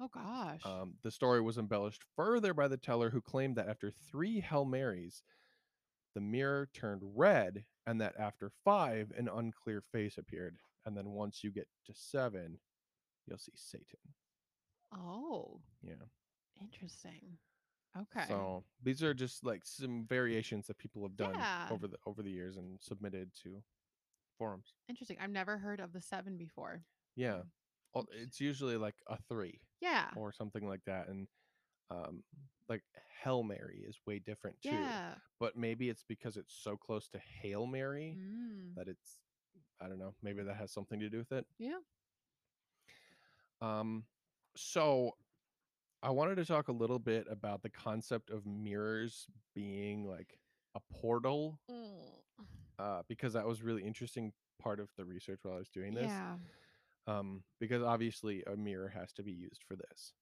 Oh 0.01 0.09
gosh. 0.09 0.61
Um, 0.65 0.95
the 1.03 1.11
story 1.11 1.41
was 1.41 1.59
embellished 1.59 2.05
further 2.17 2.55
by 2.55 2.69
the 2.69 2.77
teller 2.77 3.11
who 3.11 3.21
claimed 3.21 3.57
that 3.57 3.69
after 3.69 3.91
three 3.91 4.41
Hail 4.41 4.65
Marys, 4.65 5.23
the 6.15 6.21
mirror 6.21 6.69
turned 6.73 7.03
red, 7.05 7.65
and 7.91 8.01
that 8.01 8.15
after 8.19 8.51
five, 8.65 9.11
an 9.19 9.29
unclear 9.29 9.83
face 9.93 10.17
appeared. 10.17 10.57
And 10.87 10.97
then 10.97 11.11
once 11.11 11.43
you 11.43 11.51
get 11.51 11.67
to 11.87 11.93
seven, 11.95 12.59
you'll 13.27 13.39
see 13.39 13.53
Satan. 13.57 13.99
oh, 14.93 15.61
Yeah. 15.83 15.95
interesting. 16.61 17.39
Okay. 17.97 18.25
So 18.29 18.65
these 18.83 19.03
are 19.03 19.13
just 19.15 19.45
like 19.45 19.65
some 19.65 20.07
variations 20.09 20.67
that 20.69 20.79
people 20.79 21.03
have 21.03 21.17
done 21.17 21.35
Yeah. 21.35 21.69
over 21.71 21.89
the 21.89 21.99
over 22.07 22.23
the 22.23 22.31
years 22.31 22.57
and 22.57 22.81
submitted 22.81 23.33
to 23.43 23.63
forums. 24.39 24.75
interesting. 24.89 25.19
I've 25.21 25.31
never 25.31 25.59
heard 25.59 25.81
of 25.81 25.93
the 25.93 26.01
seven 26.01 26.37
before. 26.37 26.85
Yeah. 27.17 27.43
It's 28.13 28.41
usually 28.41 28.77
like 28.77 28.95
a 29.09 29.19
three 29.29 29.61
Yeah. 29.81 30.11
or 30.17 30.33
something 30.33 30.67
like 30.67 30.85
that. 30.87 31.09
And 31.09 31.29
um 31.91 32.23
like 32.69 32.83
Hail 33.23 33.43
Mary 33.43 33.85
is 33.87 33.99
way 34.07 34.19
different 34.19 34.57
too. 34.63 34.71
Yeah. 34.71 35.15
But 35.39 35.57
maybe 35.57 35.89
it's 35.89 36.05
because 36.07 36.37
it's 36.37 36.55
so 36.55 36.77
close 36.77 37.09
to 37.09 37.19
Hail 37.43 37.67
Mary 37.67 38.17
Mm. 38.19 38.75
that 38.77 38.89
it's 38.89 39.19
I 39.81 39.89
don't 39.89 39.99
know, 39.99 40.15
maybe 40.23 40.43
that 40.43 40.57
has 40.57 40.71
something 40.73 41.01
to 41.01 41.09
do 41.09 41.19
with 41.19 41.33
it. 41.33 41.47
Yeah. 41.59 41.79
Um 43.61 44.05
so 44.57 45.13
I 46.03 46.11
wanted 46.11 46.37
to 46.37 46.45
talk 46.45 46.69
a 46.69 46.73
little 46.73 46.99
bit 46.99 47.27
about 47.31 47.63
the 47.63 47.69
concept 47.71 48.31
of 48.31 48.47
mirrors 48.47 49.27
being 49.55 50.07
like 50.07 50.39
a 50.75 50.81
portal 50.93 51.59
Mm. 51.71 52.23
uh, 52.79 53.03
because 53.09 53.35
that 53.35 53.47
was 53.47 53.63
really 53.63 53.85
interesting 53.85 54.33
part 54.59 54.81
of 54.81 54.89
the 54.97 55.05
research 55.05 55.41
while 55.43 55.55
I 55.55 55.59
was 55.59 55.69
doing 55.69 55.95
this. 55.95 56.07
Yeah. 56.07 56.37
Um, 57.07 57.43
because 57.59 57.83
obviously 57.83 58.43
a 58.47 58.57
mirror 58.57 58.89
has 58.89 59.13
to 59.15 59.23
be 59.23 59.33
used 59.33 59.63
for 59.67 59.75
this. 59.77 60.13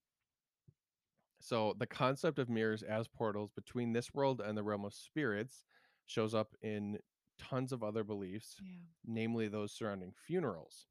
So 1.41 1.73
the 1.75 1.87
concept 1.87 2.39
of 2.39 2.49
mirrors 2.49 2.83
as 2.83 3.09
portals 3.09 3.51
between 3.51 3.93
this 3.93 4.15
world 4.15 4.41
and 4.41 4.57
the 4.57 4.63
realm 4.63 4.85
of 4.85 4.95
spirits 4.95 5.65
shows 6.07 6.35
up 6.35 6.55
in 6.61 7.01
tons 7.39 7.73
of 7.73 7.83
other 7.83 8.05
beliefs, 8.05 8.61
Yeah. 8.61 8.89
namely 9.05 9.49
those 9.49 9.73
surrounding 9.73 10.13
funerals. 10.13 10.87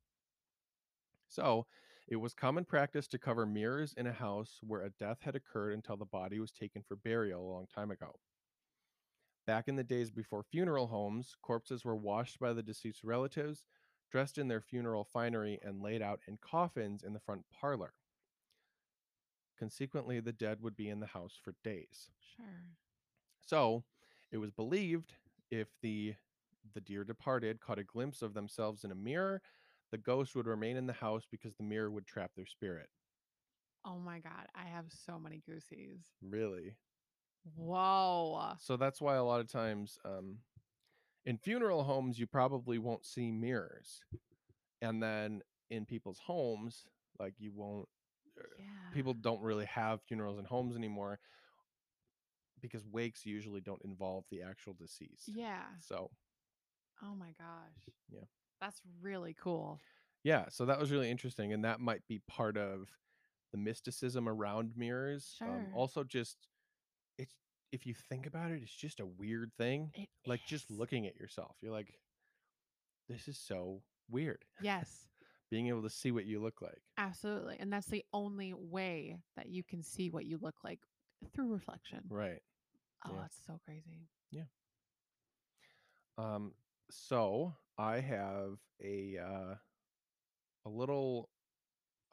So 1.30 1.68
it 2.08 2.18
was 2.18 2.34
common 2.34 2.66
practice 2.66 3.08
to 3.10 3.20
cover 3.20 3.46
mirrors 3.46 3.94
in 3.94 4.08
a 4.08 4.14
house 4.14 4.60
where 4.62 4.82
a 4.82 4.90
death 4.90 5.22
had 5.22 5.36
occurred 5.36 5.74
until 5.74 5.96
the 5.98 6.06
body 6.06 6.40
was 6.40 6.52
taken 6.52 6.84
for 6.84 6.96
burial 6.98 7.42
a 7.42 7.52
long 7.54 7.68
time 7.68 7.92
ago. 7.92 8.20
Back 9.48 9.68
in 9.68 9.78
the 9.78 9.84
days 9.84 10.12
before 10.12 10.44
funeral 10.44 10.90
homes, 10.90 11.36
corpses 11.42 11.84
were 11.84 11.96
washed 11.96 12.38
by 12.38 12.54
the 12.54 12.62
deceased 12.62 13.04
relatives, 13.04 13.66
dressed 14.12 14.38
in 14.38 14.48
their 14.48 14.62
funeral 14.62 15.04
finery, 15.06 15.60
and 15.60 15.82
laid 15.82 16.04
out 16.04 16.22
in 16.28 16.38
coffins 16.38 17.02
in 17.02 17.14
the 17.14 17.20
front 17.20 17.50
parlor. 17.50 17.96
Consequently, 19.60 20.20
the 20.20 20.34
dead 20.34 20.62
would 20.62 20.76
be 20.76 20.90
in 20.90 21.00
the 21.00 21.08
house 21.08 21.40
for 21.42 21.56
days. 21.64 22.12
Sure. 22.36 22.46
So, 23.46 23.84
it 24.32 24.38
was 24.38 24.52
believed 24.52 25.14
if 25.50 25.68
the 25.82 26.16
the 26.74 26.82
dear 26.82 27.04
departed 27.04 27.62
caught 27.62 27.80
a 27.80 27.84
glimpse 27.84 28.22
of 28.22 28.34
themselves 28.34 28.84
in 28.84 28.92
a 28.92 28.96
mirror, 28.96 29.42
the 29.92 29.98
ghost 29.98 30.36
would 30.36 30.48
remain 30.48 30.76
in 30.76 30.86
the 30.86 30.94
house 30.94 31.24
because 31.30 31.56
the 31.56 31.64
mirror 31.64 31.90
would 31.90 32.06
trap 32.06 32.32
their 32.36 32.46
spirit. 32.46 32.90
Oh 33.86 33.98
my 33.98 34.20
god, 34.20 34.48
I 34.54 34.66
have 34.66 34.86
so 34.90 35.18
many 35.18 35.42
goosies. 35.46 36.02
Really? 36.22 36.76
Whoa. 37.56 38.54
So 38.60 38.76
that's 38.76 39.00
why 39.00 39.16
a 39.16 39.24
lot 39.24 39.40
of 39.40 39.48
times 39.48 39.98
um, 40.04 40.40
in 41.26 41.38
funeral 41.38 41.84
homes 41.84 42.20
you 42.20 42.28
probably 42.28 42.78
won't 42.78 43.06
see 43.06 43.32
mirrors, 43.32 44.02
and 44.82 45.02
then 45.02 45.42
in 45.70 45.86
people's 45.86 46.20
homes, 46.20 46.86
like 47.20 47.36
you 47.40 47.52
won't. 47.54 47.88
Uh, 48.40 48.44
Yeah. 48.60 48.94
People 48.94 49.14
don't 49.14 49.42
really 49.42 49.66
have 49.66 50.02
funerals 50.04 50.40
in 50.40 50.46
homes 50.46 50.76
anymore 50.76 51.20
because 52.62 52.86
wakes 52.88 53.26
usually 53.26 53.62
don't 53.62 53.82
involve 53.84 54.26
the 54.32 54.42
actual 54.42 54.74
deceased. 54.74 55.28
Yeah. 55.28 55.64
So 55.80 56.10
Oh 57.04 57.14
my 57.16 57.34
gosh. 57.38 57.94
Yeah. 58.10 58.22
That's 58.60 58.82
really 59.02 59.36
cool. 59.40 59.80
yeah, 60.24 60.46
so 60.50 60.66
that 60.66 60.80
was 60.80 60.92
really 60.92 61.12
interesting, 61.12 61.54
and 61.54 61.64
that 61.64 61.80
might 61.80 62.02
be 62.08 62.20
part 62.28 62.58
of 62.58 62.90
the 63.52 63.58
mysticism 63.60 64.28
around 64.28 64.72
mirrors. 64.76 65.36
Um, 65.42 65.68
also, 65.76 66.04
just 66.04 66.38
it's 67.20 67.36
if 67.72 67.86
you 67.86 67.94
think 67.94 68.26
about 68.26 68.50
it, 68.52 68.62
it's 68.64 68.76
just 68.76 69.00
a 69.00 69.06
weird 69.06 69.52
thing. 69.58 69.92
It 69.94 70.10
like 70.26 70.42
just 70.48 70.72
looking 70.72 71.06
at 71.08 71.16
yourself 71.16 71.56
you're 71.62 71.72
like 71.72 71.94
this 73.08 73.28
is 73.30 73.38
so 73.38 73.82
weird 74.10 74.44
Yes, 74.62 75.08
being 75.50 75.68
able 75.68 75.82
to 75.84 75.90
see 75.90 76.12
what 76.12 76.26
you 76.26 76.40
look 76.42 76.62
like 76.62 76.82
absolutely. 76.98 77.56
And 77.60 77.72
that's 77.72 77.88
the 77.88 78.04
only 78.14 78.54
way 78.54 79.18
that 79.36 79.48
you 79.50 79.64
can 79.64 79.82
see 79.84 80.10
what 80.10 80.26
you 80.26 80.38
look 80.42 80.56
like 80.64 80.80
through 81.34 81.52
reflection. 81.54 82.02
right 82.10 82.42
Oh, 83.06 83.12
yeah. 83.14 83.26
it's 83.26 83.40
so 83.46 83.60
crazy. 83.64 84.08
Yeah. 84.32 84.44
Um 86.18 86.54
so 86.90 87.54
i 87.78 88.00
have 88.00 88.58
a 88.84 89.18
uh 89.18 89.56
a 90.66 90.70
little 90.70 91.30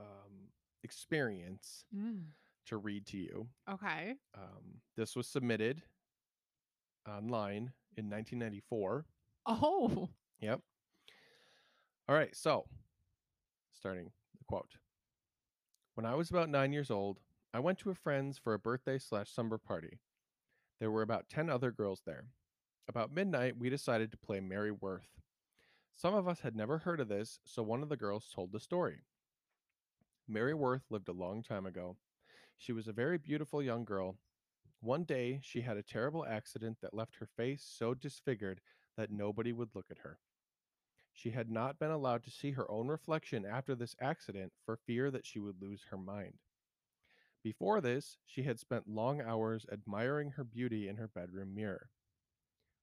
um 0.00 0.50
experience 0.82 1.84
Mm. 1.94 2.24
to 2.66 2.76
read 2.76 3.06
to 3.06 3.16
you 3.16 3.46
Okay. 3.70 4.16
um 4.36 4.80
this 4.96 5.14
was 5.16 5.26
submitted 5.28 5.82
online 7.08 7.72
in 7.96 8.10
1994 8.10 9.06
Oh. 9.46 10.08
Yep. 10.40 10.60
All 12.08 12.14
right. 12.14 12.34
So, 12.34 12.66
starting 13.84 14.10
the 14.38 14.44
quote. 14.48 14.78
When 15.94 16.06
I 16.06 16.14
was 16.14 16.30
about 16.30 16.48
nine 16.48 16.72
years 16.72 16.90
old, 16.90 17.20
I 17.52 17.60
went 17.60 17.78
to 17.80 17.90
a 17.90 17.94
friend's 17.94 18.38
for 18.38 18.54
a 18.54 18.58
birthday 18.58 18.98
slash 18.98 19.30
summer 19.30 19.58
party. 19.58 20.00
There 20.80 20.90
were 20.90 21.02
about 21.02 21.28
10 21.28 21.50
other 21.50 21.70
girls 21.70 22.00
there. 22.06 22.28
About 22.88 23.12
midnight, 23.12 23.58
we 23.58 23.68
decided 23.68 24.10
to 24.10 24.16
play 24.16 24.40
Mary 24.40 24.70
Worth. 24.70 25.20
Some 25.92 26.14
of 26.14 26.26
us 26.26 26.40
had 26.40 26.56
never 26.56 26.78
heard 26.78 26.98
of 26.98 27.08
this, 27.08 27.40
so 27.44 27.62
one 27.62 27.82
of 27.82 27.90
the 27.90 27.96
girls 27.98 28.30
told 28.34 28.52
the 28.52 28.58
story. 28.58 29.02
Mary 30.26 30.54
Worth 30.54 30.84
lived 30.88 31.10
a 31.10 31.12
long 31.12 31.42
time 31.42 31.66
ago. 31.66 31.98
She 32.56 32.72
was 32.72 32.88
a 32.88 32.92
very 32.92 33.18
beautiful 33.18 33.62
young 33.62 33.84
girl. 33.84 34.16
One 34.80 35.04
day, 35.04 35.40
she 35.42 35.60
had 35.60 35.76
a 35.76 35.82
terrible 35.82 36.24
accident 36.24 36.78
that 36.80 36.94
left 36.94 37.16
her 37.16 37.28
face 37.36 37.62
so 37.62 37.92
disfigured 37.92 38.62
that 38.96 39.10
nobody 39.10 39.52
would 39.52 39.74
look 39.74 39.90
at 39.90 39.98
her. 39.98 40.20
She 41.14 41.30
had 41.30 41.48
not 41.50 41.78
been 41.78 41.92
allowed 41.92 42.24
to 42.24 42.30
see 42.30 42.50
her 42.50 42.70
own 42.70 42.88
reflection 42.88 43.46
after 43.46 43.74
this 43.74 43.96
accident 44.00 44.52
for 44.66 44.76
fear 44.76 45.10
that 45.10 45.24
she 45.24 45.38
would 45.38 45.62
lose 45.62 45.84
her 45.90 45.96
mind. 45.96 46.34
Before 47.42 47.80
this, 47.80 48.18
she 48.26 48.42
had 48.42 48.58
spent 48.58 48.88
long 48.88 49.20
hours 49.20 49.64
admiring 49.72 50.32
her 50.32 50.44
beauty 50.44 50.88
in 50.88 50.96
her 50.96 51.08
bedroom 51.08 51.54
mirror. 51.54 51.88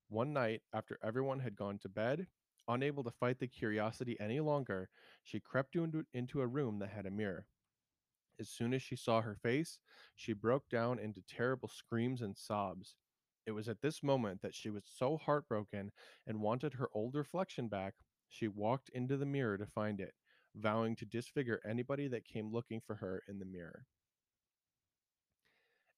One 0.07 0.33
night, 0.33 0.61
after 0.73 0.97
everyone 1.03 1.39
had 1.41 1.55
gone 1.55 1.77
to 1.79 1.89
bed, 1.89 2.27
unable 2.67 3.03
to 3.03 3.11
fight 3.11 3.39
the 3.39 3.47
curiosity 3.47 4.19
any 4.19 4.39
longer, 4.39 4.89
she 5.23 5.39
crept 5.39 5.75
into, 5.75 6.41
a 6.41 6.47
room 6.47 6.79
that 6.79 6.89
had 6.89 7.05
a 7.05 7.11
mirror. 7.11 7.45
As 8.39 8.49
soon 8.49 8.73
as 8.73 8.81
she 8.81 8.95
saw 8.95 9.21
her 9.21 9.35
face, 9.35 9.79
she 10.15 10.33
broke 10.33 10.69
down 10.69 10.99
into 10.99 11.21
terrible 11.21 11.67
screams 11.67 12.21
and 12.21 12.37
sobs. 12.37 12.95
It 13.45 13.51
was 13.51 13.67
at 13.67 13.81
this 13.81 14.01
moment 14.01 14.41
that 14.41 14.55
she 14.55 14.69
was 14.69 14.83
so 14.85 15.17
heartbroken 15.17 15.91
and 16.25 16.41
wanted 16.41 16.73
her 16.73 16.89
old 16.93 17.15
reflection 17.15 17.67
back, 17.67 17.95
she 18.31 18.47
walked 18.47 18.89
into 18.89 19.17
the 19.17 19.25
mirror 19.25 19.57
to 19.57 19.65
find 19.65 19.99
it, 19.99 20.13
vowing 20.55 20.95
to 20.95 21.05
disfigure 21.05 21.61
anybody 21.69 22.07
that 22.07 22.25
came 22.25 22.51
looking 22.51 22.81
for 22.85 22.95
her 22.95 23.21
in 23.27 23.37
the 23.37 23.45
mirror. 23.45 23.85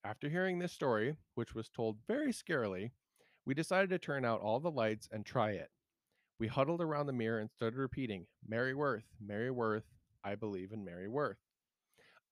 After 0.04 0.28
hearing 0.28 0.58
this 0.58 0.72
story, 0.72 1.16
which 1.34 1.54
was 1.54 1.70
told 1.70 1.96
very 2.06 2.32
scarily, 2.32 2.90
we 3.46 3.54
decided 3.54 3.88
to 3.90 3.98
turn 3.98 4.24
out 4.24 4.40
all 4.40 4.60
the 4.60 4.70
lights 4.70 5.08
and 5.10 5.24
try 5.24 5.52
it. 5.52 5.70
We 6.38 6.48
huddled 6.48 6.82
around 6.82 7.06
the 7.06 7.12
mirror 7.12 7.38
and 7.38 7.50
started 7.50 7.78
repeating, 7.78 8.26
Mary 8.46 8.74
Worth, 8.74 9.06
Mary 9.24 9.50
Worth, 9.50 9.84
I 10.22 10.34
believe 10.34 10.72
in 10.72 10.84
Mary 10.84 11.08
Worth. 11.08 11.38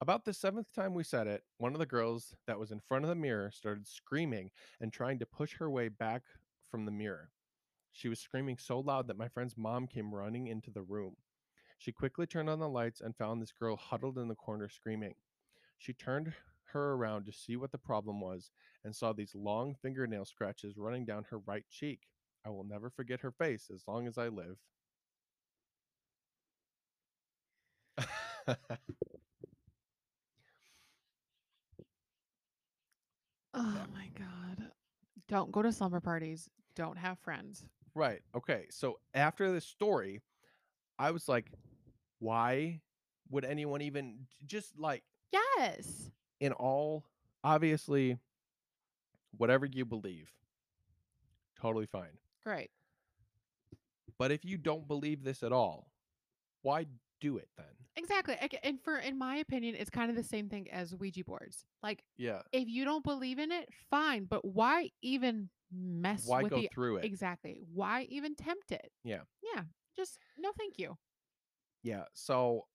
About 0.01 0.25
the 0.25 0.33
seventh 0.33 0.67
time 0.75 0.93
we 0.93 1.03
said 1.03 1.27
it, 1.27 1.43
one 1.57 1.73
of 1.73 1.79
the 1.79 1.85
girls 1.85 2.35
that 2.45 2.59
was 2.59 2.71
in 2.71 2.81
front 2.81 3.05
of 3.05 3.09
the 3.09 3.15
mirror 3.15 3.49
started 3.51 3.87
screaming 3.87 4.51
and 4.81 4.91
trying 4.91 5.17
to 5.19 5.25
push 5.25 5.55
her 5.57 5.69
way 5.69 5.87
back 5.87 6.23
from 6.69 6.85
the 6.85 6.91
mirror. 6.91 7.29
She 7.93 8.09
was 8.09 8.19
screaming 8.19 8.57
so 8.57 8.79
loud 8.79 9.07
that 9.07 9.17
my 9.17 9.29
friend's 9.29 9.57
mom 9.57 9.87
came 9.87 10.13
running 10.13 10.47
into 10.47 10.71
the 10.71 10.81
room. 10.83 11.15
She 11.77 11.93
quickly 11.93 12.27
turned 12.27 12.49
on 12.49 12.59
the 12.59 12.69
lights 12.69 13.01
and 13.01 13.15
found 13.15 13.41
this 13.41 13.53
girl 13.53 13.77
huddled 13.77 14.17
in 14.17 14.27
the 14.27 14.35
corner 14.35 14.69
screaming. 14.69 15.15
She 15.77 15.93
turned 15.93 16.33
her 16.73 16.93
around 16.93 17.25
to 17.25 17.31
see 17.31 17.55
what 17.55 17.71
the 17.71 17.77
problem 17.77 18.19
was 18.19 18.51
and 18.83 18.95
saw 18.95 19.13
these 19.13 19.35
long 19.35 19.75
fingernail 19.75 20.25
scratches 20.25 20.77
running 20.77 21.05
down 21.05 21.25
her 21.25 21.39
right 21.39 21.65
cheek. 21.69 22.01
I 22.45 22.49
will 22.49 22.65
never 22.65 22.89
forget 22.89 23.21
her 23.21 23.31
face 23.31 23.69
as 23.73 23.87
long 23.87 24.07
as 24.07 24.17
I 24.17 24.27
live. 24.29 24.57
Oh 33.53 33.85
my 33.93 34.09
god. 34.17 34.71
Don't 35.27 35.51
go 35.51 35.61
to 35.61 35.71
slumber 35.71 35.99
parties. 36.01 36.49
Don't 36.75 36.97
have 36.97 37.19
friends. 37.19 37.65
Right. 37.95 38.21
Okay. 38.35 38.65
So 38.71 38.99
after 39.13 39.51
this 39.51 39.65
story, 39.65 40.21
I 40.99 41.11
was 41.11 41.27
like, 41.27 41.51
why 42.19 42.81
would 43.29 43.45
anyone 43.45 43.81
even 43.81 44.27
just 44.45 44.77
like 44.77 45.03
Yes. 45.31 46.09
in 46.39 46.51
all 46.53 47.03
obviously 47.43 48.17
whatever 49.37 49.65
you 49.65 49.83
believe 49.85 50.29
totally 51.59 51.85
fine 51.87 52.17
Great. 52.43 52.69
but 54.17 54.31
if 54.31 54.45
you 54.45 54.57
don't 54.57 54.87
believe 54.87 55.23
this 55.23 55.41
at 55.43 55.51
all 55.51 55.87
why 56.61 56.85
do 57.23 57.37
it 57.37 57.47
then 57.57 57.65
Exactly. 57.95 58.35
And 58.63 58.81
for 58.81 58.97
in 58.97 59.17
my 59.19 59.35
opinion, 59.37 59.75
it's 59.77 59.91
kind 59.91 60.09
of 60.09 60.15
the 60.15 60.23
same 60.23 60.49
thing 60.49 60.67
as 60.71 60.95
Ouija 60.95 61.23
boards. 61.23 61.63
Like 61.83 62.03
yeah 62.17 62.41
if 62.51 62.67
you 62.67 62.85
don't 62.85 63.03
believe 63.03 63.37
in 63.39 63.51
it, 63.51 63.69
fine, 63.89 64.25
but 64.25 64.43
why 64.43 64.89
even 65.01 65.49
mess 65.71 66.25
why 66.25 66.41
with 66.43 66.51
go 66.51 66.57
the 66.61 66.69
through 66.73 66.97
it 66.97 67.05
Exactly. 67.05 67.59
Why 67.73 68.07
even 68.09 68.35
tempt 68.35 68.71
it? 68.71 68.91
Yeah. 69.03 69.21
Yeah. 69.55 69.63
Just 69.95 70.17
no 70.39 70.51
thank 70.57 70.77
you. 70.79 70.97
yeah 71.83 72.03
so 72.13 72.65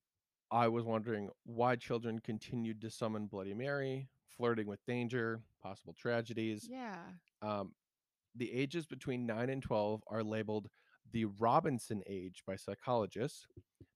i 0.52 0.66
was 0.68 0.84
wondering 0.84 1.28
why 1.44 1.74
children 1.76 2.18
continued 2.20 2.80
to 2.80 2.90
summon 2.90 3.26
bloody 3.26 3.54
mary 3.54 4.08
flirting 4.36 4.66
with 4.68 4.78
danger 4.86 5.40
possible 5.62 5.94
tragedies 5.98 6.66
Yeah. 6.70 6.96
um, 7.42 7.72
the 8.36 8.52
ages 8.52 8.86
between 8.86 9.26
9 9.26 9.50
and 9.50 9.62
12 9.62 10.02
are 10.06 10.22
labeled 10.22 10.68
the 11.12 11.24
robinson 11.24 12.02
age 12.06 12.42
by 12.46 12.56
psychologists 12.56 13.46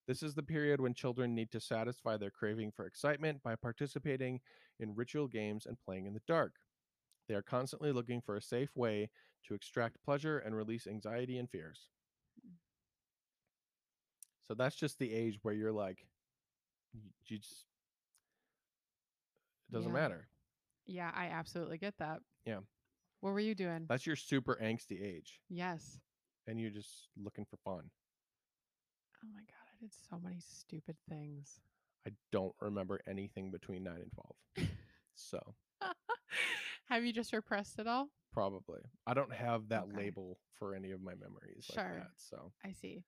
this 0.08 0.22
is 0.22 0.34
the 0.34 0.42
period 0.42 0.80
when 0.80 0.94
children 0.94 1.34
need 1.34 1.50
to 1.50 1.60
satisfy 1.60 2.16
their 2.16 2.30
craving 2.30 2.70
for 2.74 2.86
excitement 2.86 3.42
by 3.42 3.54
participating 3.54 4.40
in 4.80 4.94
ritual 4.94 5.28
games 5.28 5.66
and 5.66 5.76
playing 5.84 6.06
in 6.06 6.14
the 6.14 6.22
dark 6.26 6.54
they 7.28 7.34
are 7.34 7.42
constantly 7.42 7.92
looking 7.92 8.20
for 8.20 8.36
a 8.36 8.42
safe 8.42 8.74
way 8.76 9.08
to 9.46 9.54
extract 9.54 10.02
pleasure 10.04 10.38
and 10.38 10.54
release 10.56 10.86
anxiety 10.86 11.38
and 11.38 11.50
fears 11.50 11.88
mm. 12.46 12.50
so 14.46 14.54
that's 14.54 14.76
just 14.76 14.98
the 14.98 15.12
age 15.12 15.38
where 15.42 15.54
you're 15.54 15.72
like 15.72 16.06
you 16.92 17.00
just 17.38 17.66
it 19.70 19.74
doesn't 19.74 19.90
Yeah. 19.92 20.00
matter 20.00 20.28
Yeah, 20.86 21.10
I 21.14 21.26
absolutely 21.26 21.78
get 21.78 21.96
that. 21.98 22.20
Yeah. 22.44 22.58
What 23.20 23.30
were 23.32 23.40
you 23.40 23.54
doing? 23.54 23.86
that's 23.88 24.06
your 24.06 24.16
super 24.16 24.58
angsty 24.62 25.00
age 25.02 25.40
yes. 25.48 25.98
And 26.46 26.60
you're 26.60 26.70
just 26.70 27.08
looking 27.16 27.44
for 27.44 27.56
fun 27.56 27.90
Oh 29.24 29.28
my 29.32 29.40
god, 29.40 29.66
I 29.72 29.76
did 29.80 29.92
so 29.92 30.18
many 30.22 30.40
stupid 30.40 30.96
things. 31.08 31.60
I 32.06 32.10
don't 32.32 32.54
remember 32.60 33.00
anything 33.06 33.50
between 33.50 33.84
9 33.84 33.94
and 33.94 34.12
12. 34.12 34.68
So, 35.14 35.54
Have 36.88 37.04
you 37.04 37.12
just 37.12 37.32
repressed 37.32 37.78
it 37.78 37.86
all? 37.86 38.08
probably. 38.32 38.80
I 39.06 39.14
don't 39.14 39.32
have 39.32 39.68
that 39.68 39.84
Okay. 39.84 39.96
label 39.96 40.38
for 40.58 40.74
any 40.74 40.90
of 40.90 41.02
my 41.02 41.14
memories 41.14 41.66
like 41.70 41.82
Sure. 41.82 41.98
that. 41.98 42.10
So, 42.16 42.52
I 42.64 42.72
see. 42.72 43.04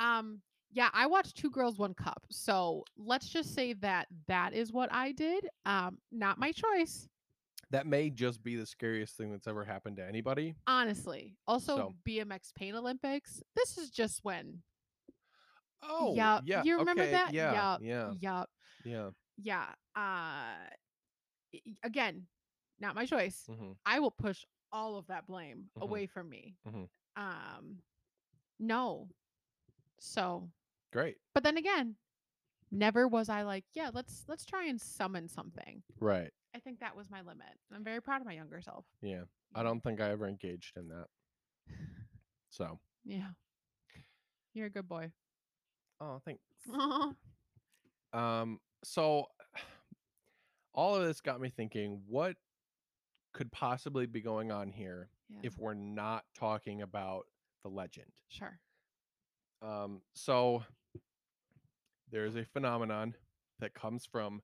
Um 0.00 0.42
yeah, 0.70 0.90
I 0.92 1.06
watched 1.06 1.36
Two 1.36 1.50
Girls 1.50 1.78
One 1.78 1.94
Cup. 1.94 2.24
So, 2.30 2.84
let's 2.98 3.28
just 3.28 3.54
say 3.54 3.72
that 3.74 4.06
that 4.26 4.52
is 4.52 4.72
what 4.72 4.92
I 4.92 5.12
did. 5.12 5.48
Um 5.64 5.98
not 6.12 6.38
my 6.38 6.52
choice, 6.52 7.08
that 7.70 7.86
may 7.86 8.08
just 8.10 8.42
be 8.42 8.56
the 8.56 8.64
scariest 8.66 9.16
thing 9.16 9.30
that's 9.30 9.46
ever 9.46 9.64
happened 9.64 9.96
to 9.96 10.06
anybody. 10.06 10.54
honestly. 10.66 11.36
Also 11.46 11.76
So- 11.76 11.94
BMX 12.06 12.52
Pain 12.54 12.74
Olympics. 12.74 13.42
This 13.54 13.76
is 13.78 13.90
just 13.90 14.20
when 14.24 14.62
Oh, 15.82 16.14
Yup. 16.16 16.42
yeah. 16.44 16.62
You 16.64 16.78
remember 16.78 17.02
okay, 17.04 17.12
that? 17.12 17.32
Yeah. 17.32 17.76
Yeah. 17.80 18.12
Yup. 18.20 18.50
Yeah. 18.84 19.10
Yeah. 19.36 19.66
Uh 19.94 20.54
again, 21.82 22.26
not 22.80 22.94
my 22.94 23.06
choice. 23.06 23.44
hmm 23.46 23.72
I 23.86 24.00
will 24.00 24.10
push 24.10 24.44
all 24.72 24.96
of 24.96 25.06
that 25.06 25.26
blame 25.26 25.70
Mhm. 25.76 25.82
away 25.82 26.06
from 26.06 26.28
me. 26.28 26.56
Mhm. 26.66 26.88
Um 27.16 27.82
no. 28.58 29.08
So, 30.00 30.50
Great. 30.92 31.16
but 31.34 31.42
then 31.44 31.56
again, 31.56 31.96
never 32.70 33.06
was 33.08 33.28
I 33.28 33.42
like, 33.42 33.64
yeah, 33.74 33.90
let's 33.92 34.24
let's 34.28 34.44
try 34.44 34.66
and 34.66 34.80
summon 34.80 35.28
something. 35.28 35.82
Right. 36.00 36.32
I 36.54 36.58
think 36.60 36.80
that 36.80 36.96
was 36.96 37.10
my 37.10 37.20
limit. 37.20 37.46
I'm 37.74 37.84
very 37.84 38.00
proud 38.00 38.20
of 38.20 38.26
my 38.26 38.32
younger 38.32 38.60
self. 38.60 38.84
Yeah. 39.02 39.22
I 39.54 39.62
don't 39.62 39.80
think 39.82 40.00
I 40.00 40.10
ever 40.10 40.26
engaged 40.26 40.76
in 40.76 40.88
that. 40.88 41.06
So, 42.50 42.78
Yeah. 43.04 43.28
You're 44.54 44.66
a 44.66 44.70
good 44.70 44.88
boy. 44.88 45.12
oh, 46.00 46.20
thanks. 46.24 46.42
Um, 48.14 48.58
so 48.82 49.26
all 50.74 50.96
of 50.96 51.06
this 51.06 51.20
got 51.20 51.42
me 51.42 51.50
thinking 51.50 52.00
what 52.08 52.36
could 53.34 53.52
possibly 53.52 54.06
be 54.06 54.22
going 54.22 54.50
on 54.50 54.72
here 54.72 55.10
yeah. 55.28 55.40
if 55.42 55.58
we're 55.58 55.74
not 55.74 56.24
talking 56.34 56.80
about 56.80 57.26
the 57.62 57.68
legend. 57.68 58.06
sure. 58.30 58.58
Um, 59.60 60.00
so 60.14 60.62
there's 62.10 62.34
a 62.34 62.44
phenomenon 62.44 63.14
that 63.60 63.74
comes 63.74 64.06
from 64.06 64.40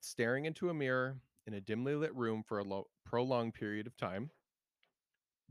staring 0.00 0.44
into 0.44 0.70
a 0.70 0.74
mirror 0.74 1.18
in 1.46 1.54
a 1.54 1.60
dimly 1.60 1.94
lit 1.94 2.14
room 2.14 2.42
for 2.46 2.58
a 2.58 2.64
lo- 2.64 2.88
prolonged 3.04 3.54
period 3.54 3.86
of 3.86 3.96
time 3.96 4.30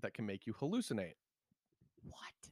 that 0.02 0.14
can 0.14 0.26
make 0.26 0.46
you 0.46 0.54
hallucinate. 0.54 1.16
What? 2.04 2.52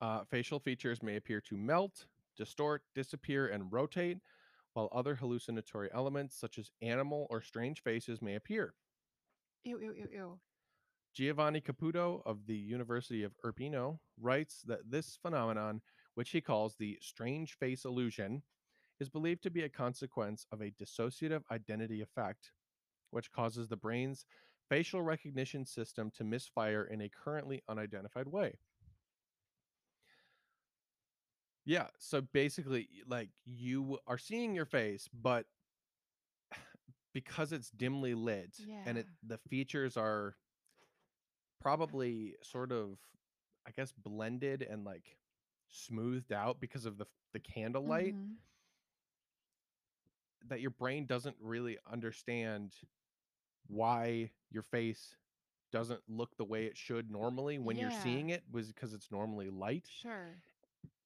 Uh, 0.00 0.24
facial 0.30 0.60
features 0.60 1.02
may 1.02 1.16
appear 1.16 1.40
to 1.40 1.56
melt, 1.56 2.06
distort, 2.36 2.82
disappear, 2.94 3.48
and 3.48 3.72
rotate, 3.72 4.18
while 4.74 4.88
other 4.92 5.14
hallucinatory 5.14 5.88
elements, 5.92 6.38
such 6.38 6.58
as 6.58 6.70
animal 6.82 7.26
or 7.30 7.40
strange 7.40 7.82
faces, 7.82 8.22
may 8.22 8.36
appear. 8.36 8.74
Ew, 9.64 9.80
ew, 9.80 9.92
ew, 9.92 10.08
ew. 10.12 10.38
Giovanni 11.14 11.60
Caputo 11.60 12.22
of 12.26 12.46
the 12.46 12.54
University 12.54 13.24
of 13.24 13.32
Urbino 13.44 13.98
writes 14.20 14.62
that 14.66 14.88
this 14.88 15.18
phenomenon, 15.20 15.80
which 16.14 16.30
he 16.30 16.40
calls 16.40 16.76
the 16.76 16.96
strange 17.00 17.56
face 17.58 17.84
illusion, 17.84 18.42
is 19.00 19.08
believed 19.10 19.42
to 19.44 19.50
be 19.50 19.62
a 19.62 19.68
consequence 19.68 20.46
of 20.52 20.60
a 20.60 20.70
dissociative 20.70 21.42
identity 21.50 22.00
effect, 22.00 22.52
which 23.10 23.32
causes 23.32 23.68
the 23.68 23.76
brain's 23.76 24.26
facial 24.68 25.02
recognition 25.02 25.64
system 25.64 26.10
to 26.12 26.24
misfire 26.24 26.84
in 26.84 27.00
a 27.00 27.08
currently 27.10 27.62
unidentified 27.68 28.28
way. 28.28 28.58
Yeah. 31.64 31.88
So 31.98 32.20
basically, 32.20 32.88
like 33.06 33.30
you 33.44 33.98
are 34.06 34.18
seeing 34.18 34.54
your 34.54 34.64
face, 34.66 35.08
but 35.12 35.46
because 37.14 37.52
it's 37.52 37.70
dimly 37.70 38.14
lit 38.14 38.66
and 38.84 38.98
it 38.98 39.08
the 39.22 39.38
features 39.48 39.96
are 39.96 40.36
probably 41.60 42.36
sort 42.42 42.72
of, 42.72 42.98
I 43.66 43.70
guess, 43.72 43.92
blended 43.92 44.62
and 44.62 44.84
like 44.84 45.16
smoothed 45.68 46.32
out 46.32 46.60
because 46.60 46.86
of 46.86 46.98
the 46.98 47.06
the 47.32 47.40
candlelight, 47.40 48.16
Mhm. 48.16 48.38
That 50.48 50.60
your 50.60 50.70
brain 50.70 51.06
doesn't 51.06 51.36
really 51.40 51.78
understand 51.90 52.74
why 53.68 54.30
your 54.50 54.62
face 54.62 55.16
doesn't 55.72 56.00
look 56.08 56.36
the 56.36 56.44
way 56.44 56.64
it 56.66 56.76
should 56.76 57.10
normally 57.10 57.58
when 57.58 57.76
you're 57.76 57.90
seeing 57.90 58.30
it 58.30 58.42
was 58.50 58.68
because 58.72 58.94
it's 58.94 59.10
normally 59.10 59.50
light 59.50 59.88
Sure. 60.02 60.42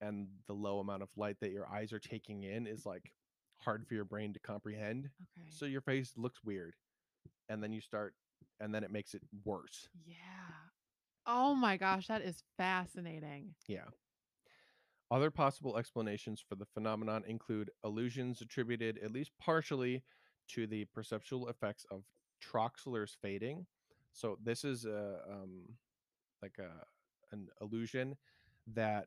and 0.01 0.29
the 0.47 0.53
low 0.55 0.79
amount 0.81 1.03
of 1.03 1.09
light 1.17 1.37
that 1.41 1.51
your 1.53 1.69
eyes 1.69 1.93
are 1.93 1.99
taking 1.99 2.43
in 2.45 2.67
is 2.67 2.87
like 2.87 3.13
hard 3.59 3.87
for 3.87 3.95
your 3.95 4.05
brain 4.05 4.33
to 4.33 4.41
comprehend 4.41 5.11
Okay. 5.23 5.49
so 5.51 5.65
your 5.67 5.81
face 5.81 6.13
looks 6.17 6.43
weird 6.45 6.75
and 7.49 7.63
then 7.63 7.73
you 7.73 7.81
start 7.81 8.15
and 8.61 8.75
then 8.75 8.85
it 8.85 8.91
makes 8.91 9.15
it 9.15 9.23
worse 9.45 9.89
yeah. 10.05 10.17
Oh 11.27 11.55
my 11.55 11.77
gosh, 11.77 12.07
that 12.09 12.23
is 12.23 12.43
fascinating. 12.57 13.55
yeah 13.69 13.85
other 15.13 15.31
possible 15.31 15.77
explanations 15.77 16.43
for 16.47 16.55
the 16.57 16.65
phenomenon 16.65 17.23
include 17.29 17.71
illusions 17.85 18.41
attributed 18.41 18.99
at 19.05 19.13
least 19.13 19.31
partially 19.39 20.03
to 20.49 20.67
the 20.67 20.87
perceptual 20.87 21.49
effects 21.49 21.85
of 21.91 22.03
troxler's 22.43 23.17
fading 23.23 23.67
so 24.13 24.37
this 24.43 24.65
is 24.65 24.85
a 24.87 25.21
um 25.31 25.65
like 26.43 26.57
a 26.59 26.71
an 27.35 27.49
illusion 27.61 28.17
that 28.75 29.07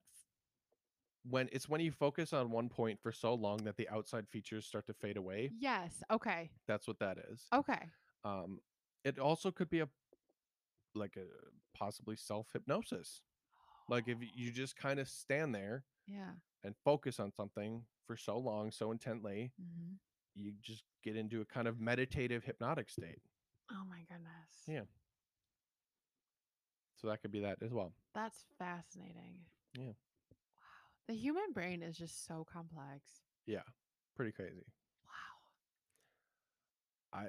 when 1.30 1.50
it's 1.52 1.68
when 1.68 1.82
you 1.82 1.92
focus 1.92 2.34
on 2.34 2.52
one 2.52 2.70
point 2.70 3.00
for 3.02 3.12
so 3.12 3.34
long 3.34 3.58
that 3.64 3.76
the 3.78 3.90
outside 3.90 4.28
features 4.30 4.66
start 4.66 4.86
to 4.86 4.94
fade 4.94 5.18
away 5.18 5.52
Yes. 5.60 6.04
Okay. 6.12 6.52
that's 6.68 6.88
what 6.88 7.00
that 7.00 7.18
is 7.32 7.42
Okay. 7.54 7.90
um 8.24 8.60
it 9.04 9.20
also 9.20 9.52
could 9.52 9.70
be 9.70 9.80
a 9.82 9.90
like 10.94 11.18
a 11.18 11.26
possibly 11.78 12.16
self 12.16 12.48
hypnosis 12.54 13.22
like 13.90 14.08
if 14.08 14.18
you 14.36 14.52
just 14.52 14.76
kind 14.76 15.00
of 15.00 15.10
stand 15.10 15.54
there 15.54 15.84
Yeah. 16.08 16.32
and 16.64 16.76
focus 16.84 17.20
on 17.20 17.32
something 17.32 17.84
for 18.08 18.16
so 18.18 18.38
long 18.38 18.72
so 18.72 18.92
intently 18.92 19.52
hmm 19.60 19.94
you 20.38 20.52
just 20.62 20.84
get 21.04 21.16
into 21.16 21.40
a 21.42 21.46
kind 21.46 21.66
of 21.68 21.80
meditative 21.80 22.44
hypnotic 22.44 22.90
state 22.90 23.22
Oh 23.72 23.84
my 23.90 24.00
goodness. 24.10 24.52
Yeah. 24.68 24.82
so 26.98 27.08
that 27.08 27.22
could 27.22 27.32
be 27.32 27.40
that 27.42 27.58
as 27.62 27.72
well 27.74 27.94
That's 28.14 28.46
fascinating. 28.60 29.40
Yeah. 29.74 29.84
Wow. 29.86 29.94
The 31.08 31.14
human 31.16 31.52
brain 31.54 31.82
is 31.84 31.98
just 31.98 32.26
so 32.28 32.46
complex. 32.52 33.02
yeah 33.46 33.64
pretty 34.16 34.32
crazy 34.32 34.66
Wow. 37.14 37.22
I 37.22 37.28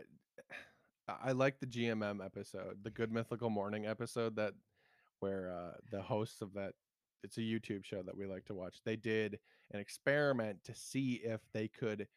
I 1.29 1.33
like 1.33 1.61
the 1.61 1.67
GMM 1.67 2.21
episode, 2.25 2.79
the 2.83 2.91
Good 2.91 3.13
Mythical 3.13 3.49
Morning 3.51 3.87
episode 3.87 4.35
that 4.37 4.55
where 5.21 5.51
uh 5.53 5.77
the 5.93 6.03
hosts 6.03 6.43
of 6.43 6.53
that 6.55 6.75
it's 7.27 7.39
a 7.39 7.43
YouTube 7.43 7.85
show 7.85 8.03
that 8.03 8.17
we 8.17 8.27
like 8.27 8.47
to 8.47 8.55
watch. 8.55 8.79
They 8.85 8.97
did 8.97 9.41
an 9.73 9.81
experiment 9.81 10.65
to 10.65 10.75
see 10.75 11.15
if 11.25 11.41
they 11.53 11.69
could 11.69 12.09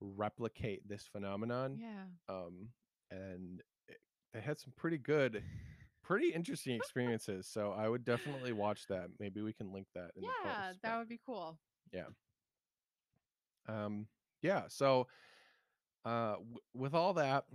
replicate 0.00 0.88
this 0.88 1.06
phenomenon. 1.06 1.80
Yeah. 1.80 2.04
Um 2.28 2.68
and 3.10 3.62
it, 3.88 3.98
they 4.32 4.40
had 4.40 4.58
some 4.58 4.72
pretty 4.76 4.98
good 4.98 5.42
pretty 6.02 6.28
interesting 6.32 6.76
experiences. 6.76 7.46
So 7.48 7.72
I 7.72 7.88
would 7.88 8.04
definitely 8.04 8.52
watch 8.52 8.86
that. 8.88 9.10
Maybe 9.18 9.42
we 9.42 9.52
can 9.52 9.72
link 9.72 9.88
that 9.94 10.12
in 10.16 10.22
the 10.22 10.28
Yeah, 10.44 10.54
post. 10.66 10.78
that 10.82 10.98
would 10.98 11.08
be 11.08 11.20
cool. 11.24 11.58
Yeah. 11.92 12.08
Um 13.68 14.08
yeah 14.42 14.68
so 14.68 15.08
uh 16.04 16.34
w- 16.34 16.60
with 16.74 16.94
all 16.94 17.14
that 17.14 17.46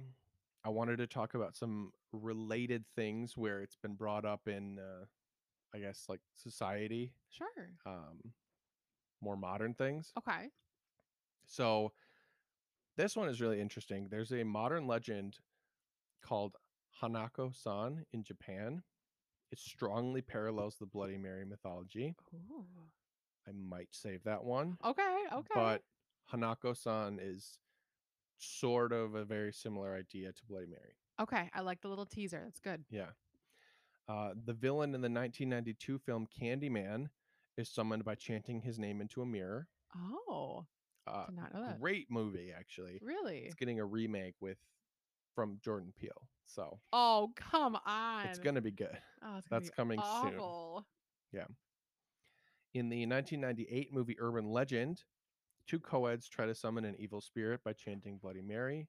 i 0.66 0.70
wanted 0.70 0.98
to 0.98 1.08
talk 1.08 1.34
about 1.34 1.56
some 1.56 1.94
related 2.12 2.86
things 2.96 3.38
where 3.38 3.62
it's 3.62 3.78
been 3.78 3.96
brought 3.96 4.26
up 4.26 4.48
in 4.48 4.80
uh 4.80 5.06
i 5.74 5.80
guess 5.80 6.06
like 6.10 6.22
society 6.36 7.14
Sure. 7.30 7.48
um 7.86 8.34
more 9.22 9.38
modern 9.38 9.74
things 9.74 10.12
Okay. 10.18 10.50
so 11.46 11.92
this 12.98 13.16
one 13.16 13.30
is 13.30 13.42
really 13.42 13.60
interesting 13.62 14.08
there's 14.10 14.32
a 14.32 14.44
modern 14.44 14.88
legend 14.88 15.38
called 16.22 16.56
hanako 17.02 17.54
san 17.56 18.06
in 18.14 18.24
japan 18.24 18.84
it 19.52 19.60
strongly 19.60 20.22
parallels 20.22 20.78
the 20.80 20.86
bloody 20.86 21.18
mary 21.18 21.46
mythology 21.46 22.16
Ooh. 22.34 22.66
i 23.48 23.52
might 23.52 23.90
save 23.92 24.24
that 24.24 24.44
one 24.44 24.78
Okay. 24.86 25.18
Okay. 25.34 25.50
but 25.56 25.84
hanako-san 26.32 27.20
is 27.22 27.60
sort 28.38 28.92
of 28.92 29.16
a 29.16 29.24
very 29.26 29.52
similar 29.54 29.96
idea 29.96 30.32
to 30.32 30.46
bloody 30.48 30.68
mary 30.68 30.96
okay. 31.22 31.50
I 31.54 31.62
like 31.62 31.80
the 31.82 31.88
little 31.90 32.06
teaser. 32.08 32.42
That's 32.44 32.60
good. 32.60 32.84
yeah 32.90 33.12
uh, 34.08 34.34
the 34.46 34.54
villain 34.54 34.94
in 34.96 35.02
the 35.02 35.10
1992 35.10 35.98
film 36.00 36.28
candyman 36.28 37.08
is 37.58 37.70
summoned 37.70 38.04
by 38.04 38.16
chanting 38.16 38.62
his 38.62 38.78
name 38.80 39.02
into 39.02 39.22
a 39.22 39.26
mirror 39.26 39.68
Oh, 39.96 40.66
uh, 41.08 41.26
did 41.28 41.36
not 41.36 41.54
know 41.54 41.62
that. 41.64 41.80
great 41.80 42.08
movie 42.10 42.52
actually 42.58 43.00
Really? 43.02 43.40
it's 43.40 43.56
getting 43.56 43.80
a 43.80 43.86
remake 43.86 44.36
with 44.42 44.58
from 45.36 45.60
jordan 45.64 45.94
peele 46.00 46.28
so 46.46 46.80
Oh, 46.92 47.32
come 47.36 47.78
on. 47.86 48.26
it's 48.26 48.40
gonna 48.40 48.62
be 48.62 48.72
good 48.72 48.98
Oh, 49.22 49.26
gonna 49.28 49.42
that's 49.50 49.70
be 49.70 49.76
coming 49.76 50.00
soon. 50.22 50.84
Yeah. 51.32 51.46
in 52.74 52.90
the 52.90 53.06
1998 53.06 53.94
movie 53.94 54.16
urban 54.20 54.50
legend 54.52 55.04
two 55.68 55.80
co-eds 55.80 56.28
try 56.28 56.46
to 56.46 56.54
summon 56.56 56.86
an 56.86 56.96
evil 57.00 57.22
spirit 57.22 57.62
by 57.64 57.74
chanting 57.74 58.18
bloody 58.18 58.42
mary 58.42 58.88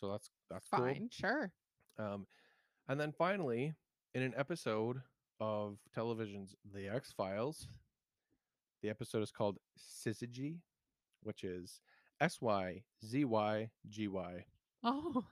so 0.00 0.10
that's 0.10 0.30
that's 0.50 0.66
cool 0.68 0.84
Fine. 0.84 1.08
Sure. 1.10 1.52
Um, 1.98 2.26
and 2.88 3.00
then 3.00 3.12
finally, 3.12 3.74
in 4.14 4.22
an 4.22 4.34
episode 4.36 5.02
of 5.40 5.78
television's 5.94 6.54
The 6.74 6.88
X 6.88 7.12
Files, 7.12 7.68
the 8.82 8.90
episode 8.90 9.22
is 9.22 9.30
called 9.30 9.58
Syzygy, 9.78 10.58
which 11.22 11.44
is 11.44 11.80
S 12.20 12.40
Y 12.40 12.82
Z 13.04 13.24
Y 13.24 13.70
G 13.88 14.08
Y. 14.08 14.44
Oh. 14.84 15.24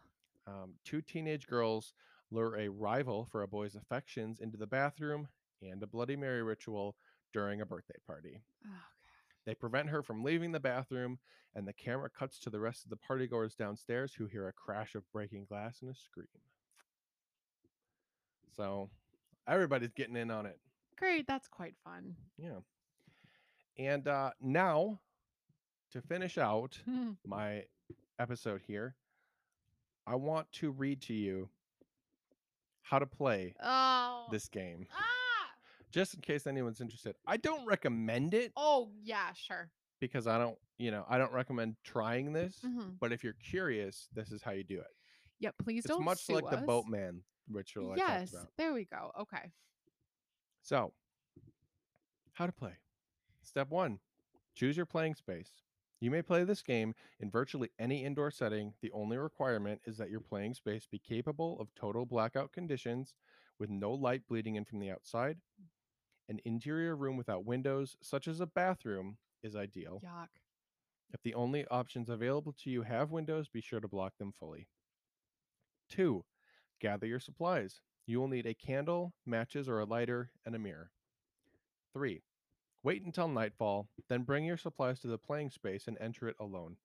Um, 0.47 0.75
two 0.85 1.01
teenage 1.01 1.47
girls 1.47 1.95
lure 2.31 2.57
a 2.59 2.69
rival 2.69 3.27
for 3.31 3.43
a 3.43 3.49
boy's 3.49 3.77
affections 3.77 4.41
into 4.41 4.59
the 4.59 4.67
bathroom 4.67 5.29
and 5.63 5.83
a 5.83 5.87
Bloody 5.87 6.17
Mary 6.17 6.43
ritual 6.43 6.97
during 7.33 7.61
a 7.61 7.67
birthday 7.67 7.99
party. 8.07 8.43
Okay. 8.65 8.75
They 9.47 9.55
prevent 9.55 9.91
her 9.91 10.03
from 10.03 10.25
leaving 10.25 10.53
the 10.53 10.61
bathroom, 10.61 11.19
and 11.55 11.69
the 11.69 11.73
camera 11.73 12.09
cuts 12.11 12.39
to 12.41 12.51
the 12.51 12.61
rest 12.61 12.85
of 12.85 12.91
the 12.91 12.97
partygoers 12.97 13.57
downstairs 13.57 14.15
who 14.15 14.27
hear 14.27 14.49
a 14.49 14.53
crash 14.53 14.95
of 14.95 15.11
breaking 15.13 15.45
glass 15.45 15.83
and 15.83 15.91
a 15.91 15.95
scream. 15.95 16.27
So 18.57 18.91
everybody's 19.49 19.93
getting 19.93 20.17
in 20.17 20.31
on 20.31 20.47
it. 20.47 20.59
Great. 20.97 21.27
That's 21.27 21.49
quite 21.49 21.75
fun. 21.85 22.15
Yeah. 22.39 22.59
And 23.79 24.07
uh, 24.07 24.31
now, 24.41 25.01
to 25.93 26.01
finish 26.01 26.39
out 26.39 26.79
my 27.27 27.65
episode 28.19 28.63
here, 28.67 28.95
I 30.07 30.15
want 30.15 30.51
to 30.53 30.71
read 30.71 31.01
to 31.03 31.15
you 31.15 31.49
how 32.83 32.99
to 32.99 33.07
play 33.07 33.55
oh. 33.63 34.27
this 34.31 34.47
game, 34.49 34.87
Ah. 34.93 35.51
just 35.91 36.15
in 36.15 36.21
case 36.21 36.47
anyone's 36.47 36.81
interested. 36.81 37.17
I 37.27 37.39
don't 37.39 37.67
recommend 37.67 38.35
it 38.35 38.53
Oh, 38.57 38.91
yeah. 39.03 39.33
Sure. 39.35 39.71
because 40.01 40.27
I 40.27 40.39
don't, 40.39 40.59
you 40.79 40.91
know, 40.91 41.05
I 41.09 41.17
don't 41.19 41.33
recommend 41.33 41.77
trying 41.83 42.33
this. 42.33 42.59
hmm 42.63 42.91
But 43.01 43.13
if 43.13 43.25
you're 43.25 43.37
curious, 43.43 44.09
this 44.15 44.31
is 44.31 44.43
how 44.43 44.51
you 44.53 44.65
do 44.65 44.79
it. 44.79 44.87
Yeah. 45.41 45.51
Please 45.63 45.85
It's 45.85 45.89
don't. 45.89 46.03
It's 46.03 46.29
much 46.29 46.43
like 46.43 46.51
the 46.51 46.65
boatman 46.67 47.23
ritual 47.51 47.95
Yes. 47.97 48.35
There 48.57 48.73
we 48.73 48.85
go. 48.85 49.11
Okay. 49.21 49.53
So, 50.63 50.93
how 52.33 52.47
to 52.47 52.53
play. 52.53 52.75
Step 53.43 53.71
one 53.71 53.99
choose 54.55 54.77
your 54.77 54.87
playing 54.87 55.15
space. 55.15 55.51
You 56.01 56.11
may 56.11 56.23
play 56.23 56.45
this 56.45 56.63
game 56.63 56.95
in 57.19 57.31
virtually 57.31 57.71
any 57.79 58.05
indoor 58.05 58.31
setting. 58.31 58.75
The 58.83 58.93
only 58.93 59.17
requirement 59.17 59.81
is 59.87 59.97
that 59.99 60.11
your 60.11 60.21
playing 60.21 60.55
space 60.55 60.87
be 60.91 60.99
capable 60.99 61.59
of 61.61 61.75
total 61.75 62.05
blackout 62.07 62.53
conditions 62.53 63.15
with 63.59 63.71
no 63.71 63.93
light 63.93 64.23
bleeding 64.29 64.57
in 64.57 64.65
from 64.65 64.81
the 64.81 64.91
outside. 64.91 65.39
An 66.29 66.41
interior 66.45 66.97
room 66.97 67.17
without 67.17 67.45
windows, 67.45 67.97
such 68.03 68.29
as 68.29 68.41
a 68.41 68.47
bathroom, 68.47 69.17
is 69.43 69.57
ideal. 69.57 70.03
Yuck. 70.05 70.29
If 71.13 71.23
the 71.23 71.35
only 71.35 71.67
options 71.67 72.09
available 72.09 72.55
to 72.65 72.71
you 72.71 72.83
have 72.83 73.11
windows, 73.11 73.49
be 73.49 73.61
sure 73.61 73.81
to 73.81 73.89
block 73.89 74.15
them 74.19 74.33
fully. 74.39 74.69
Two, 75.89 76.25
gather 76.81 77.07
your 77.07 77.21
supplies. 77.21 77.81
You 78.07 78.21
will 78.21 78.29
need 78.29 78.47
a 78.47 78.55
candle, 78.55 79.15
matches, 79.27 79.69
or 79.69 79.81
a 79.81 79.85
lighter, 79.85 80.31
and 80.45 80.55
a 80.55 80.59
mirror. 80.59 80.91
Three, 81.93 82.23
wait 82.83 83.05
until 83.05 83.29
nightfall, 83.29 83.89
then 84.09 84.23
bring 84.23 84.45
your 84.45 84.57
supplies 84.57 85.01
to 85.01 85.09
the 85.09 85.19
playing 85.19 85.51
space 85.51 85.87
and 85.87 85.97
enter 86.01 86.29
it 86.29 86.37
alone. 86.41 86.77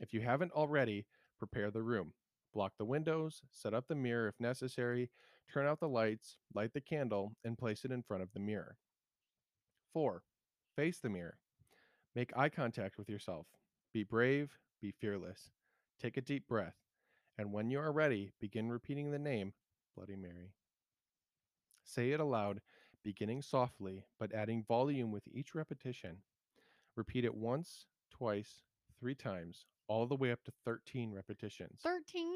If 0.00 0.12
you 0.12 0.20
haven't 0.22 0.52
already, 0.52 1.06
prepare 1.38 1.70
the 1.70 1.82
room. 1.82 2.14
Block 2.52 2.72
the 2.78 2.84
windows, 2.84 3.42
set 3.52 3.74
up 3.74 3.86
the 3.88 3.94
mirror 3.94 4.28
if 4.28 4.40
necessary, 4.40 5.10
turn 5.52 5.66
out 5.66 5.80
the 5.80 5.88
lights, 5.88 6.38
light 6.54 6.72
the 6.72 6.80
candle, 6.80 7.36
and 7.44 7.58
place 7.58 7.84
it 7.84 7.92
in 7.92 8.02
front 8.02 8.22
of 8.22 8.32
the 8.32 8.40
mirror. 8.40 8.76
Four, 9.92 10.22
Face 10.76 10.98
the 11.00 11.10
mirror. 11.10 11.38
Make 12.14 12.36
eye 12.36 12.48
contact 12.48 12.96
with 12.96 13.08
yourself. 13.08 13.46
Be 13.92 14.04
brave, 14.04 14.58
be 14.80 14.92
fearless. 14.92 15.50
Take 16.00 16.16
a 16.16 16.22
deep 16.22 16.46
breath. 16.48 16.76
And 17.40 17.52
when 17.52 17.70
you 17.70 17.80
are 17.80 17.90
ready, 17.90 18.32
begin 18.38 18.68
repeating 18.68 19.10
the 19.10 19.18
name 19.18 19.54
Bloody 19.96 20.14
Mary. 20.14 20.52
Say 21.82 22.10
it 22.10 22.20
aloud, 22.20 22.60
beginning 23.02 23.40
softly, 23.40 24.04
but 24.18 24.34
adding 24.34 24.62
volume 24.68 25.10
with 25.10 25.22
each 25.26 25.54
repetition. 25.54 26.18
Repeat 26.96 27.24
it 27.24 27.34
once, 27.34 27.86
twice, 28.10 28.64
three 28.98 29.14
times, 29.14 29.64
all 29.88 30.06
the 30.06 30.16
way 30.16 30.30
up 30.32 30.44
to 30.44 30.52
13 30.66 31.14
repetitions. 31.14 31.80
13? 31.82 32.30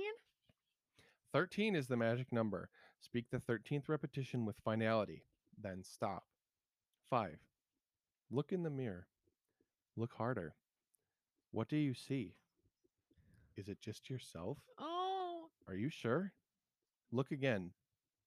13 1.35 1.77
is 1.77 1.87
the 1.87 1.99
magic 1.99 2.33
number. 2.33 2.71
Speak 2.99 3.27
the 3.31 3.37
13th 3.37 3.91
repetition 3.91 4.47
with 4.47 4.57
finality, 4.65 5.27
then 5.61 5.83
stop. 5.85 6.25
5. 7.11 7.37
Look 8.31 8.53
in 8.53 8.63
the 8.63 8.71
mirror. 8.71 9.07
Look 9.99 10.15
harder. 10.15 10.55
What 11.51 11.69
do 11.69 11.77
you 11.77 11.93
see? 11.93 12.37
Is 13.57 13.69
it 13.69 13.81
just 13.81 14.09
yourself? 14.11 14.57
Oh, 14.79 14.94
Are 15.67 15.75
you 15.75 15.89
sure? 15.89 16.33
Look 17.11 17.31
again, 17.31 17.71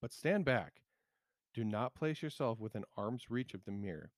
but 0.02 0.14
stand 0.14 0.46
back. 0.46 0.82
Do 1.54 1.64
not 1.64 1.96
place 1.96 2.22
yourself 2.22 2.60
within 2.60 2.84
arm's 2.96 3.30
reach 3.30 3.54
of 3.54 3.66
the 3.66 3.72
mirror. 3.72 4.12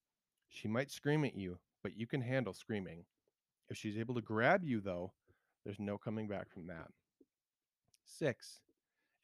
She 0.47 0.67
might 0.67 0.91
scream 0.91 1.23
at 1.25 1.35
you, 1.35 1.59
but 1.83 1.97
you 1.97 2.07
can 2.07 2.21
handle 2.21 2.53
screaming. 2.53 3.05
If 3.69 3.77
she's 3.77 3.97
able 3.97 4.15
to 4.15 4.21
grab 4.21 4.63
you, 4.63 4.81
though, 4.81 5.13
there's 5.63 5.79
no 5.79 5.97
coming 5.97 6.27
back 6.27 6.49
from 6.49 6.67
that. 6.67 6.87
Six, 8.03 8.61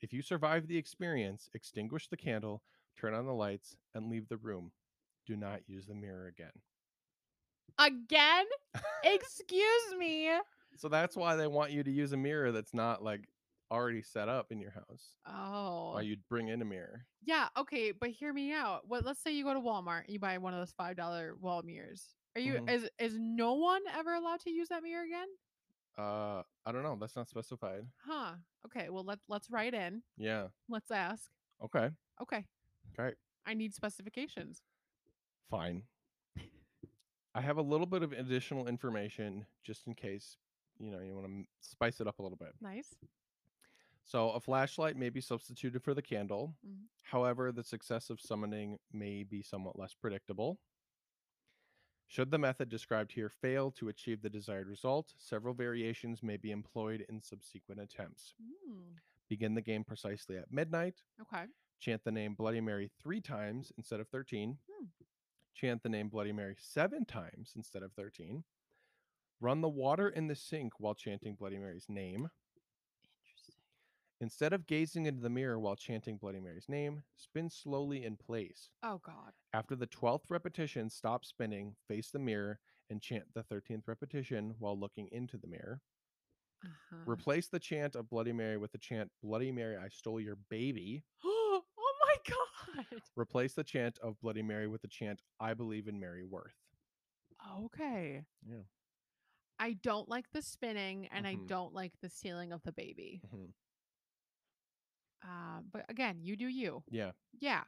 if 0.01 0.13
you 0.13 0.21
survive 0.21 0.67
the 0.67 0.77
experience, 0.77 1.49
extinguish 1.53 2.07
the 2.07 2.17
candle, 2.17 2.61
turn 2.99 3.13
on 3.13 3.25
the 3.25 3.33
lights, 3.33 3.75
and 3.93 4.09
leave 4.09 4.27
the 4.27 4.37
room. 4.37 4.71
Do 5.25 5.35
not 5.35 5.61
use 5.67 5.87
the 5.87 5.95
mirror 5.95 6.27
again. 6.27 6.51
again? 7.79 8.45
Excuse 9.03 9.95
me. 9.97 10.29
So 10.77 10.89
that's 10.89 11.15
why 11.15 11.35
they 11.35 11.47
want 11.47 11.71
you 11.71 11.83
to 11.83 11.91
use 11.91 12.11
a 12.11 12.17
mirror 12.17 12.51
that's 12.51 12.73
not 12.73 13.03
like 13.03 13.27
already 13.71 14.01
set 14.01 14.29
up 14.29 14.51
in 14.51 14.59
your 14.59 14.71
house. 14.71 15.15
Oh. 15.25 15.93
Why 15.93 16.01
you'd 16.01 16.27
bring 16.29 16.47
in 16.49 16.61
a 16.61 16.65
mirror. 16.65 17.05
Yeah, 17.23 17.47
okay, 17.57 17.91
but 17.91 18.09
hear 18.09 18.31
me 18.33 18.53
out. 18.53 18.87
What 18.87 19.05
let's 19.05 19.21
say 19.21 19.31
you 19.31 19.43
go 19.43 19.53
to 19.53 19.59
Walmart 19.59 20.03
and 20.05 20.09
you 20.13 20.19
buy 20.19 20.37
one 20.37 20.53
of 20.53 20.59
those 20.59 20.73
five 20.77 20.95
dollar 20.95 21.35
wall 21.39 21.61
mirrors. 21.63 22.15
Are 22.35 22.41
you 22.41 22.53
Mhm. 22.55 22.69
is 22.69 22.89
is 22.99 23.17
no 23.17 23.53
one 23.53 23.81
ever 23.93 24.13
allowed 24.13 24.41
to 24.41 24.49
use 24.49 24.69
that 24.69 24.83
mirror 24.83 25.03
again? 25.03 25.27
Uh, 25.97 26.43
I 26.65 26.71
don't 26.71 26.83
know. 26.83 26.97
That's 26.99 27.15
not 27.15 27.29
specified. 27.29 27.87
Huh. 28.05 28.35
Okay, 28.65 28.89
well 28.89 29.03
let 29.03 29.19
let's 29.27 29.49
write 29.49 29.73
in. 29.73 30.03
Yeah. 30.17 30.47
Let's 30.69 30.91
ask. 30.91 31.31
Okay. 31.63 31.89
Okay. 32.21 32.45
Okay. 32.99 33.15
I 33.45 33.53
need 33.53 33.73
specifications. 33.73 34.61
Fine. 35.49 35.83
I 37.35 37.41
have 37.41 37.57
a 37.57 37.61
little 37.61 37.85
bit 37.85 38.03
of 38.03 38.11
additional 38.13 38.67
information 38.67 39.45
just 39.63 39.87
in 39.87 39.93
case, 39.93 40.37
you 40.79 40.89
know, 40.91 40.99
you 40.99 41.13
want 41.13 41.27
to 41.27 41.45
spice 41.61 41.99
it 42.01 42.07
up 42.07 42.19
a 42.19 42.21
little 42.21 42.37
bit. 42.37 42.53
Nice. 42.61 42.95
So, 44.05 44.29
a 44.31 44.39
flashlight 44.39 44.95
may 44.95 45.09
be 45.09 45.19
substituted 45.19 45.83
for 45.83 45.93
the 45.95 46.01
candle. 46.01 46.55
Mhm. 46.65 46.87
However, 47.03 47.51
the 47.51 47.63
success 47.63 48.09
of 48.11 48.21
summoning 48.21 48.79
may 48.91 49.23
be 49.23 49.41
somewhat 49.41 49.77
less 49.79 49.93
predictable. 49.95 50.59
Should 52.07 52.29
the 52.29 52.37
method 52.37 52.69
described 52.69 53.13
here 53.13 53.29
fail 53.29 53.71
to 53.71 53.89
achieve 53.89 54.21
the 54.21 54.29
desired 54.29 54.67
result, 54.67 55.13
several 55.17 55.55
variations 55.55 56.21
may 56.21 56.37
be 56.37 56.51
employed 56.51 57.01
in 57.09 57.19
subsequent 57.21 57.81
attempts. 57.81 58.35
Mm, 58.39 58.99
Begin 59.27 59.55
the 59.55 59.61
game 59.61 59.83
precisely 59.83 60.37
at 60.37 60.51
midnight. 60.51 61.03
okay. 61.19 61.47
Chant 61.79 62.03
the 62.03 62.11
name 62.11 62.35
Bloody 62.35 62.61
Mary 62.61 62.87
three 62.99 63.19
times 63.21 63.71
instead 63.75 63.99
of 63.99 64.07
13. 64.09 64.59
Hmm. 64.69 64.85
Chant 65.55 65.81
the 65.81 65.89
name 65.89 66.09
Bloody 66.09 66.31
Mary 66.31 66.55
seven 66.59 67.05
times 67.05 67.53
instead 67.55 67.81
of 67.81 67.91
13. 67.93 68.43
Run 69.41 69.61
the 69.61 69.67
water 69.69 70.07
in 70.09 70.27
the 70.27 70.35
sink 70.35 70.79
while 70.79 70.93
chanting 70.95 71.35
Bloody 71.35 71.57
Mary's 71.57 71.89
name. 71.89 72.29
Instead 74.21 74.53
of 74.53 74.65
gazing 74.65 75.05
into 75.05 75.21
the 75.21 75.29
mirror 75.29 75.59
while 75.59 75.75
chanting 75.75 76.17
Bloody 76.17 76.39
Mary's 76.39 76.69
name, 76.69 77.03
spin 77.17 77.49
slowly 77.49 78.05
in 78.05 78.15
place. 78.15 78.69
Oh 78.81 78.99
god. 79.05 79.33
After 79.53 79.75
the 79.75 79.87
12th 79.87 80.29
repetition, 80.29 80.89
stop 80.89 81.25
spinning, 81.25 81.75
face 81.87 82.11
the 82.11 82.19
mirror, 82.19 82.59
and 82.89 83.01
chant 83.01 83.25
the 83.33 83.43
13th 83.43 83.87
repetition 83.87 84.55
while 84.59 84.79
looking 84.79 85.09
into 85.11 85.37
the 85.37 85.47
mirror. 85.47 85.81
Uh-huh. 86.63 87.03
Replace 87.05 87.49
the 87.49 87.59
chant 87.59 87.95
of 87.95 88.09
Bloody 88.09 88.31
Mary 88.31 88.57
with 88.57 88.71
the 88.71 88.77
chant 88.77 89.11
Bloody 89.21 89.51
Mary, 89.51 89.75
I 89.75 89.89
stole 89.89 90.21
your 90.21 90.37
baby. 90.49 91.03
oh 91.25 91.61
my 91.77 92.15
god. 92.85 93.01
Replace 93.17 93.53
the 93.53 93.63
chant 93.63 93.97
of 94.01 94.19
Bloody 94.21 94.41
Mary 94.41 94.67
with 94.67 94.81
the 94.81 94.87
chant 94.87 95.21
I 95.39 95.53
believe 95.53 95.87
in 95.89 95.99
Mary 95.99 96.23
Worth. 96.23 96.55
Okay. 97.65 98.23
Yeah. 98.47 98.63
I 99.59 99.73
don't 99.73 100.07
like 100.09 100.25
the 100.31 100.41
spinning 100.41 101.07
and 101.11 101.27
I 101.27 101.35
Mhm. 101.35 101.47
don't 101.47 101.73
like 101.73 101.93
the 102.01 102.09
stealing 102.09 102.51
of 102.51 102.61
the 102.63 102.71
baby. 102.73 103.21
Mhm. 103.25 103.53
Uh, 105.23 105.61
but 105.71 105.85
again, 105.89 106.17
you 106.21 106.35
do 106.35 106.47
you. 106.47 106.83
Yeah. 106.89 107.11
Yeah. 107.39 107.61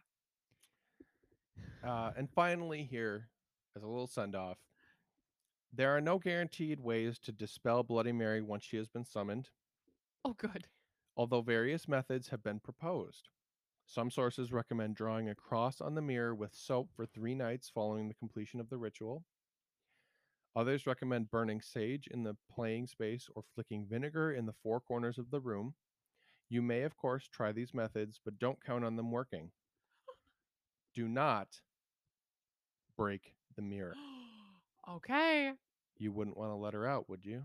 Uh, 1.85 2.11
and 2.17 2.29
finally, 2.29 2.83
here, 2.83 3.29
as 3.75 3.83
a 3.83 3.87
little 3.87 4.07
send 4.07 4.35
off, 4.35 4.57
there 5.73 5.95
are 5.95 6.01
no 6.01 6.17
guaranteed 6.17 6.79
ways 6.79 7.19
to 7.19 7.31
dispel 7.31 7.83
Bloody 7.83 8.11
Mary 8.11 8.41
once 8.41 8.63
she 8.63 8.77
has 8.77 8.87
been 8.87 9.05
summoned, 9.05 9.49
Oh 10.25 10.33
good. 10.33 10.67
although 11.15 11.41
various 11.41 11.87
methods 11.87 12.29
have 12.29 12.43
been 12.43 12.59
proposed. 12.59 13.29
Some 13.85 14.09
sources 14.11 14.51
recommend 14.51 14.95
drawing 14.95 15.29
a 15.29 15.35
cross 15.35 15.79
on 15.79 15.95
the 15.95 16.01
mirror 16.01 16.35
with 16.35 16.53
soap 16.53 16.89
for 16.95 17.05
three 17.05 17.35
nights 17.35 17.69
following 17.73 18.07
the 18.07 18.13
completion 18.15 18.59
of 18.59 18.69
the 18.69 18.77
ritual. 18.77 19.23
Others 20.55 20.87
recommend 20.87 21.29
burning 21.31 21.61
sage 21.61 22.07
in 22.07 22.23
the 22.23 22.35
playing 22.51 22.87
space 22.87 23.29
or 23.35 23.43
flicking 23.53 23.85
vinegar 23.89 24.31
in 24.31 24.45
the 24.45 24.55
four 24.63 24.79
corners 24.81 25.17
of 25.17 25.29
the 25.31 25.39
room. 25.39 25.75
You 26.49 26.61
may, 26.61 26.83
of 26.83 26.95
course, 26.95 27.27
try 27.27 27.51
these 27.51 27.73
methods, 27.73 28.19
but 28.23 28.39
don't 28.39 28.63
count 28.63 28.85
on 28.85 28.95
them 28.95 29.11
working. 29.11 29.51
Do 30.93 31.07
not 31.07 31.47
break 32.95 33.33
the 33.55 33.61
mirror. 33.61 33.95
okay. 34.89 35.51
You 35.97 36.11
wouldn't 36.11 36.37
want 36.37 36.51
to 36.51 36.55
let 36.55 36.73
her 36.73 36.87
out, 36.87 37.09
would 37.09 37.25
you? 37.25 37.43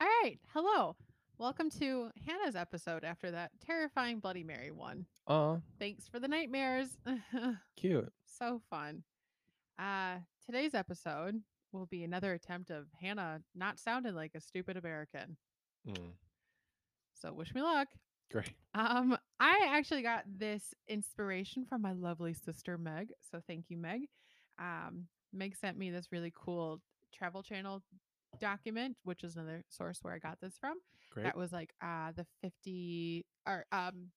All 0.00 0.06
right. 0.22 0.38
Hello. 0.54 0.96
Welcome 1.40 1.70
to 1.78 2.10
Hannah's 2.26 2.54
episode 2.54 3.02
after 3.02 3.30
that 3.30 3.52
terrifying 3.64 4.18
Bloody 4.18 4.44
Mary 4.44 4.70
one. 4.70 5.06
Uh, 5.26 5.56
Thanks 5.78 6.06
for 6.06 6.20
the 6.20 6.28
nightmares. 6.28 6.88
cute. 7.78 8.12
so 8.26 8.60
fun. 8.68 9.04
Uh, 9.78 10.16
today's 10.44 10.74
episode 10.74 11.40
will 11.72 11.86
be 11.86 12.04
another 12.04 12.34
attempt 12.34 12.68
of 12.70 12.88
Hannah 13.00 13.40
not 13.54 13.78
sounding 13.78 14.14
like 14.14 14.32
a 14.34 14.40
stupid 14.40 14.76
American. 14.76 15.38
Mm, 15.88 16.12
So 17.14 17.32
wish 17.32 17.54
me 17.54 17.62
luck. 17.62 17.88
great. 18.30 18.52
Um, 18.74 19.16
I 19.40 19.66
actually 19.70 20.02
got 20.02 20.24
this 20.28 20.74
inspiration 20.88 21.64
from 21.64 21.80
my 21.80 21.92
lovely 21.92 22.34
sister 22.34 22.76
Meg. 22.76 23.12
So 23.32 23.40
thank 23.46 23.70
you, 23.70 23.78
Meg. 23.78 24.02
Um, 24.58 25.06
Meg 25.32 25.56
sent 25.56 25.78
me 25.78 25.90
this 25.90 26.12
really 26.12 26.34
cool 26.36 26.82
Travel 27.14 27.42
Channel 27.42 27.80
document, 28.40 28.96
which 29.04 29.22
is 29.24 29.36
another 29.36 29.62
source 29.68 29.98
where 30.02 30.12
I 30.14 30.18
got 30.18 30.38
this 30.40 30.56
from. 30.58 30.74
Great. 31.12 31.24
That 31.24 31.36
was 31.36 31.52
like 31.52 31.72
uh 31.82 32.12
the 32.16 32.26
50 32.42 33.24
or 33.46 33.64
um 33.72 34.08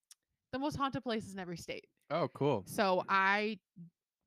the 0.51 0.59
most 0.59 0.75
haunted 0.75 1.03
places 1.03 1.33
in 1.33 1.39
every 1.39 1.57
state. 1.57 1.85
Oh, 2.11 2.27
cool. 2.33 2.63
So 2.67 3.03
I 3.09 3.57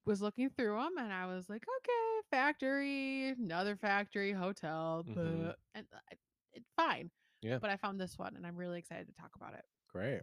was 0.06 0.20
looking 0.22 0.50
through 0.50 0.76
them 0.76 0.92
and 0.98 1.12
I 1.12 1.26
was 1.26 1.48
like, 1.48 1.62
okay, 1.62 2.26
factory, 2.30 3.28
another 3.38 3.76
factory, 3.76 4.32
hotel, 4.32 5.04
Mhm. 5.09 5.54
and 5.74 5.87
uh, 5.92 6.14
it's 6.52 6.70
fine. 6.76 7.11
Yeah. 7.42 7.59
But 7.59 7.70
I 7.70 7.76
found 7.76 8.00
this 8.00 8.18
one 8.18 8.35
and 8.37 8.46
I'm 8.46 8.56
really 8.56 8.78
excited 8.78 9.06
to 9.09 9.14
talk 9.14 9.30
about 9.37 9.54
it. 9.54 9.64
Great. 9.92 10.22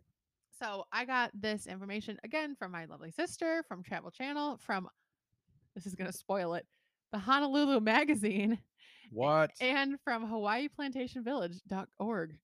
So 0.60 0.86
I 0.92 1.06
got 1.06 1.32
this 1.34 1.68
information 1.68 2.18
again 2.24 2.56
from 2.56 2.72
my 2.72 2.86
lovely 2.86 3.12
sister 3.12 3.64
from 3.68 3.82
Travel 3.84 4.12
Channel 4.12 4.58
from 4.58 4.88
this 5.76 5.86
is 5.86 5.96
gonna 5.96 6.12
spoil 6.14 6.54
it, 6.56 6.66
the 7.12 7.18
Honolulu 7.20 7.80
magazine 7.80 8.60
What? 9.12 9.52
and 9.62 9.98
from 10.04 10.28
HawaiiPlantationVillage.org. 10.28 12.38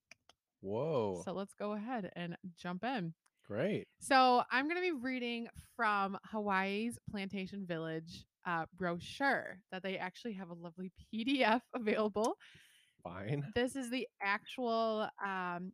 Whoa. 0.62 1.22
So 1.24 1.34
let's 1.34 1.54
go 1.54 1.74
ahead 1.74 2.12
and 2.16 2.36
jump 2.58 2.84
in. 2.84 3.14
Great. 3.48 3.88
So 4.00 4.44
I'm 4.52 4.66
going 4.66 4.78
to 4.78 4.82
be 4.82 4.92
reading 4.92 5.48
from 5.76 6.18
Hawaii's 6.32 6.98
Plantation 7.10 7.66
Village 7.66 8.26
uh, 8.46 8.66
brochure 8.78 9.60
that 9.72 9.84
they 9.84 9.98
actually 9.98 10.34
have 10.34 10.50
a 10.50 10.54
lovely 10.54 10.92
PDF 11.14 11.62
available. 11.74 12.38
Fine. 13.04 13.46
This 13.56 13.76
is 13.76 13.90
the 13.90 14.08
actual 14.22 15.08
um, 15.26 15.72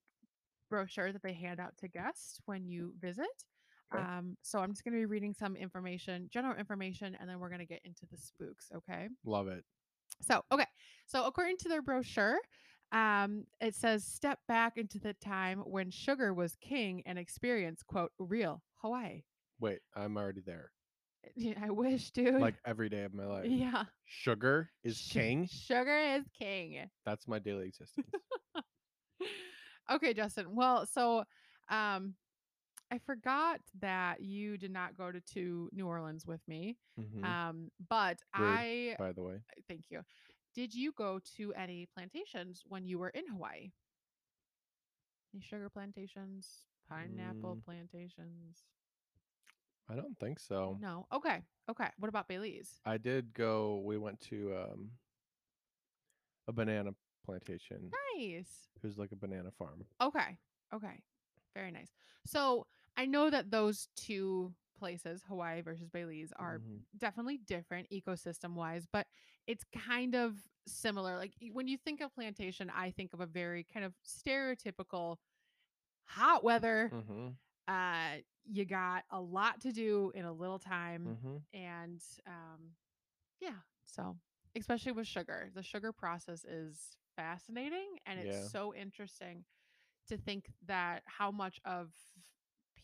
brochure 0.70 1.12
that 1.12 1.24
they 1.24 1.34
hand 1.34 1.60
out 1.60 1.76
to 1.80 1.88
guests 1.88 2.40
when 2.46 2.66
you 2.66 2.94
visit. 3.00 3.26
Okay. 3.94 4.04
Um, 4.04 4.38
so 4.42 4.60
I'm 4.60 4.72
just 4.72 4.84
going 4.84 4.94
to 4.94 5.00
be 5.00 5.06
reading 5.06 5.34
some 5.34 5.56
information, 5.56 6.30
general 6.32 6.56
information, 6.56 7.16
and 7.20 7.30
then 7.30 7.40
we're 7.40 7.50
going 7.50 7.60
to 7.60 7.66
get 7.66 7.82
into 7.84 8.06
the 8.12 8.18
spooks. 8.18 8.70
Okay. 8.76 9.10
Love 9.26 9.48
it. 9.48 9.64
So, 10.22 10.44
okay. 10.52 10.66
So, 11.06 11.26
according 11.26 11.58
to 11.58 11.70
their 11.70 11.82
brochure, 11.82 12.38
um, 12.92 13.46
it 13.62 13.76
says 13.76 14.04
step 14.06 14.40
back 14.48 14.78
into 14.78 15.00
the 15.00 15.14
time 15.14 15.60
when 15.60 15.90
sugar 15.92 16.34
was 16.34 16.56
king 16.62 17.04
and 17.06 17.18
experience, 17.20 17.84
quote, 17.84 18.12
real 18.20 18.62
Hawaii. 18.82 19.24
Wait, 19.60 19.80
I'm 19.96 20.18
already 20.18 20.42
there. 20.42 20.72
Yeah, 21.36 21.56
I 21.62 21.72
wish, 21.72 22.12
dude. 22.12 22.40
Like 22.42 22.56
every 22.66 22.90
day 22.90 23.04
of 23.04 23.14
my 23.14 23.26
life. 23.28 23.46
yeah. 23.48 23.86
Sugar 24.06 24.70
is 24.84 24.98
Su- 24.98 25.20
king. 25.20 25.48
Sugar 25.52 25.98
is 25.98 26.24
king. 26.38 26.90
That's 27.06 27.28
my 27.28 27.40
daily 27.40 27.68
existence. 27.68 28.08
okay, 29.92 30.14
Justin. 30.14 30.56
Well, 30.56 30.86
so 30.86 31.24
um 31.70 32.14
I 32.92 33.00
forgot 33.00 33.60
that 33.82 34.22
you 34.22 34.58
did 34.58 34.70
not 34.72 34.96
go 34.96 35.12
to, 35.12 35.20
to 35.34 35.70
New 35.74 35.88
Orleans 35.88 36.28
with 36.28 36.42
me. 36.48 36.78
Mhm, 37.00 37.24
Um, 37.26 37.72
but 37.90 38.20
Rude. 38.38 38.48
I 38.48 38.96
by 39.00 39.12
the 39.12 39.24
way. 39.24 39.40
thank 39.68 39.86
you. 39.90 40.02
Did 40.56 40.74
you 40.74 40.94
go 40.94 41.20
to 41.38 41.54
any 41.54 41.86
plantations 41.94 42.64
when 42.66 42.86
you 42.88 42.98
were 42.98 43.10
in 43.10 43.28
Hawaii? 43.28 43.74
Any 45.34 45.42
sugar 45.44 45.70
plantations, 45.70 46.66
pineapple 46.88 47.58
Mm. 47.58 47.66
plantations? 47.66 48.64
I 49.90 49.96
don't 49.96 50.18
think 50.18 50.40
so. 50.40 50.78
No. 50.80 51.08
Okay. 51.12 51.44
Okay. 51.70 51.90
What 52.00 52.08
about 52.10 52.28
Belize? 52.30 52.80
I 52.86 52.98
did 52.98 53.34
go. 53.34 53.82
We 53.86 53.98
went 53.98 54.20
to 54.22 54.56
um, 54.56 54.92
a 56.48 56.54
banana 56.54 56.96
plantation. 57.26 57.92
Nice. 58.16 58.70
It 58.78 58.84
was 58.84 58.98
like 58.98 59.12
a 59.12 59.16
banana 59.16 59.52
farm. 59.52 59.86
Okay. 60.02 60.38
Okay. 60.74 61.04
Very 61.54 61.72
nice. 61.72 61.92
So 62.26 62.66
I 62.98 63.06
know 63.06 63.30
that 63.30 63.52
those 63.52 63.90
two 63.96 64.54
places, 64.78 65.24
Hawaii 65.28 65.62
versus 65.62 65.90
Belize, 65.90 66.32
are 66.38 66.62
Mhm. 66.62 66.86
definitely 66.98 67.38
different 67.38 67.88
ecosystem 67.92 68.54
wise, 68.56 68.86
but 68.92 69.08
it's 69.48 69.64
kind 69.76 70.16
of 70.16 70.36
similar. 70.68 71.18
Like 71.18 71.34
when 71.52 71.68
you 71.68 71.78
think 71.78 72.02
of 72.02 72.14
plantation, 72.14 72.72
I 72.76 72.92
think 72.92 73.14
of 73.14 73.22
a 73.22 73.26
very 73.26 73.64
kind 73.64 73.86
of 73.86 73.94
stereotypical 74.06 75.18
hot 76.06 76.44
weather. 76.44 76.92
Mhm. 76.92 77.38
Uh, 77.68 78.18
you 78.46 78.66
got 78.66 79.04
a 79.12 79.20
lot 79.20 79.62
to 79.62 79.72
do 79.72 80.12
in 80.16 80.26
a 80.26 80.34
little 80.34 80.60
time, 80.60 81.12
Mhm. 81.12 81.44
and 81.54 82.02
um, 82.28 82.72
yeah. 83.40 83.60
So 83.86 84.18
especially 84.56 84.92
with 84.94 85.08
sugar, 85.08 85.50
the 85.54 85.64
sugar 85.64 85.92
process 85.92 86.44
is 86.46 86.98
fascinating, 87.16 87.98
and 88.06 88.20
it's 88.20 88.36
Yeah. 88.36 88.50
so 88.52 88.74
interesting 88.74 89.46
to 90.08 90.18
think 90.18 90.52
that 90.66 91.04
how 91.06 91.32
much 91.32 91.60
of 91.66 91.92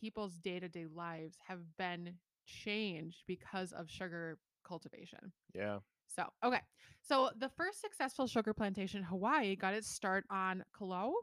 people's 0.02 0.38
day-to-day 0.40 0.88
lives 0.94 1.38
have 1.48 1.60
been 1.78 2.16
changed 2.46 3.24
because 3.28 3.72
of 3.72 3.90
sugar 3.90 4.40
cultivation. 4.68 5.32
Yeah. 5.54 5.80
So, 6.08 6.24
okay. 6.44 6.60
So, 7.02 7.30
the 7.38 7.50
first 7.50 7.80
successful 7.80 8.28
sugar 8.28 8.54
plantation 8.54 8.98
in 9.00 9.04
Hawaii 9.06 9.56
got 9.56 9.74
its 9.76 9.88
start 9.90 10.26
on 10.30 10.64
Koloa? 10.78 11.14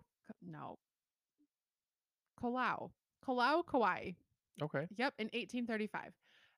No. 0.41 0.79
Koloa. 2.41 2.91
Koloa, 3.27 3.63
Kauai. 3.67 4.13
Okay. 4.63 4.87
Yep, 4.97 5.15
in 5.19 5.27
1835. 5.27 6.13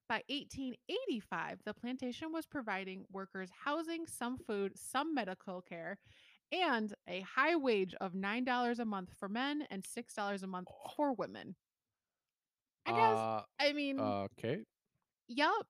By 0.09 0.23
1885, 0.29 1.61
the 1.65 1.75
plantation 1.75 2.33
was 2.33 2.47
providing 2.47 3.05
workers 3.13 3.49
housing, 3.65 4.07
some 4.07 4.37
food, 4.39 4.73
some 4.77 5.15
medical 5.15 5.63
care, 5.63 5.99
and 6.53 6.93
a 7.09 7.21
high 7.21 7.57
wage 7.57 7.95
of 8.01 8.13
$9 8.15 8.79
a 8.79 8.85
month 8.85 9.11
for 9.19 9.29
men 9.29 9.63
and 9.71 9.85
$6 9.85 10.43
a 10.43 10.47
month 10.47 10.69
Oh. 10.69 10.91
for 10.97 11.13
women. 11.13 11.55
I 12.87 12.93
guess, 12.93 13.19
Uh, 13.19 13.43
I 13.59 13.73
mean, 13.73 13.99
okay. 14.01 14.65
yup, 15.29 15.67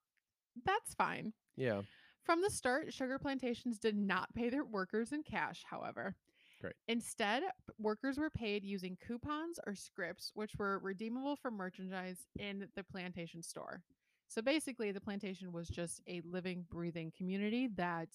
that's 0.65 0.93
fine. 0.95 1.33
Yeah. 1.55 1.81
From 2.25 2.41
the 2.41 2.49
start, 2.49 2.93
sugar 2.93 3.19
plantations 3.19 3.79
did 3.79 3.95
not 3.95 4.33
pay 4.33 4.49
their 4.49 4.63
workers 4.63 5.11
in 5.11 5.23
cash, 5.23 5.63
however. 5.69 6.15
Great. 6.61 6.75
Instead, 6.87 7.43
workers 7.79 8.17
were 8.17 8.29
paid 8.29 8.63
using 8.63 8.95
coupons 9.05 9.59
or 9.65 9.73
scripts, 9.75 10.31
which 10.35 10.55
were 10.57 10.79
redeemable 10.79 11.35
for 11.35 11.49
merchandise 11.49 12.27
in 12.37 12.67
the 12.75 12.83
plantation 12.83 13.41
store. 13.41 13.81
So 14.27 14.41
basically, 14.41 14.91
the 14.91 15.01
plantation 15.01 15.51
was 15.51 15.67
just 15.67 16.01
a 16.07 16.21
living, 16.23 16.65
breathing 16.69 17.11
community 17.17 17.67
that 17.75 18.09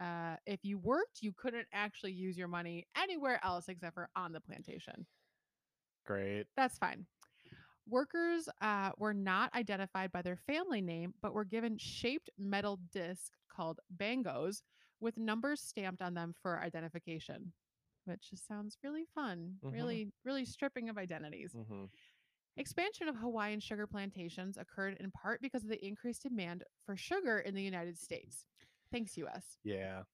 uh, 0.00 0.36
if 0.46 0.64
you 0.64 0.78
worked, 0.78 1.20
you 1.20 1.32
couldn't 1.32 1.68
actually 1.72 2.12
use 2.12 2.36
your 2.36 2.48
money 2.48 2.86
anywhere 2.96 3.38
else 3.44 3.68
except 3.68 3.94
for 3.94 4.08
on 4.16 4.32
the 4.32 4.40
plantation. 4.40 5.06
Great. 6.06 6.46
That's 6.56 6.78
fine. 6.78 7.06
Workers 7.86 8.48
uh, 8.62 8.92
were 8.96 9.12
not 9.14 9.54
identified 9.54 10.10
by 10.10 10.22
their 10.22 10.36
family 10.36 10.80
name, 10.80 11.14
but 11.20 11.34
were 11.34 11.44
given 11.44 11.76
shaped 11.78 12.30
metal 12.38 12.78
discs 12.92 13.30
called 13.48 13.80
bangos 13.94 14.62
with 15.00 15.18
numbers 15.18 15.60
stamped 15.60 16.00
on 16.00 16.14
them 16.14 16.32
for 16.40 16.60
identification, 16.60 17.52
which 18.04 18.30
just 18.30 18.46
sounds 18.46 18.78
really 18.82 19.04
fun. 19.14 19.58
Mhm. 19.62 19.72
Really, 19.72 20.12
really 20.24 20.44
stripping 20.46 20.88
of 20.88 20.96
identities. 20.96 21.52
hmm 21.52 21.84
Expansion 22.56 23.08
of 23.08 23.16
Hawaiian 23.16 23.60
sugar 23.60 23.86
plantations 23.86 24.56
occurred 24.56 24.96
in 25.00 25.10
part 25.10 25.40
because 25.40 25.64
of 25.64 25.70
the 25.70 25.84
increased 25.84 26.22
demand 26.22 26.64
for 26.84 26.96
sugar 26.96 27.38
in 27.40 27.54
the 27.54 27.62
United 27.62 27.98
States. 27.98 28.44
Thanks, 28.92 29.16
US. 29.16 29.58
Yeah. 29.64 30.04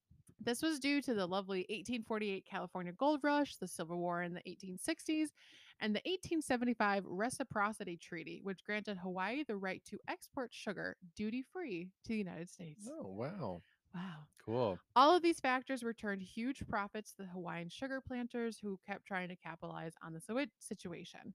This 0.41 0.63
was 0.63 0.79
due 0.81 1.03
to 1.03 1.15
the 1.15 1.27
lovely 1.27 1.67
1848 1.69 2.47
California 2.47 2.93
Gold 2.93 3.21
Rush, 3.23 3.57
the 3.57 3.69
Civil 3.69 3.99
War 3.99 4.23
in 4.23 4.33
the 4.35 4.49
1860s, 4.49 5.33
and 5.81 5.95
the 5.95 6.03
1875 6.05 7.05
Reciprocity 7.07 7.97
Treaty, 7.97 8.41
which 8.43 8.65
granted 8.65 8.99
Hawaii 8.99 9.45
the 9.45 9.57
right 9.57 9.85
to 9.87 9.99
export 10.09 10.53
sugar 10.55 10.97
duty 11.17 11.43
free 11.43 11.93
to 12.05 12.09
the 12.11 12.19
United 12.19 12.51
States. 12.51 12.91
Oh 12.91 13.07
wow. 13.13 13.63
Wow. 13.95 14.27
Cool. 14.45 14.81
All 14.97 15.17
of 15.17 15.23
these 15.23 15.41
factors 15.41 15.83
returned 15.83 16.23
huge 16.23 16.67
profits 16.69 17.13
to 17.15 17.23
the 17.23 17.29
Hawaiian 17.29 17.69
sugar 17.69 18.01
planters 18.01 18.59
who 18.59 18.79
kept 18.87 19.07
trying 19.07 19.29
to 19.29 19.37
capitalize 19.37 19.95
on 20.03 20.13
the 20.15 20.21
situation. 20.59 21.35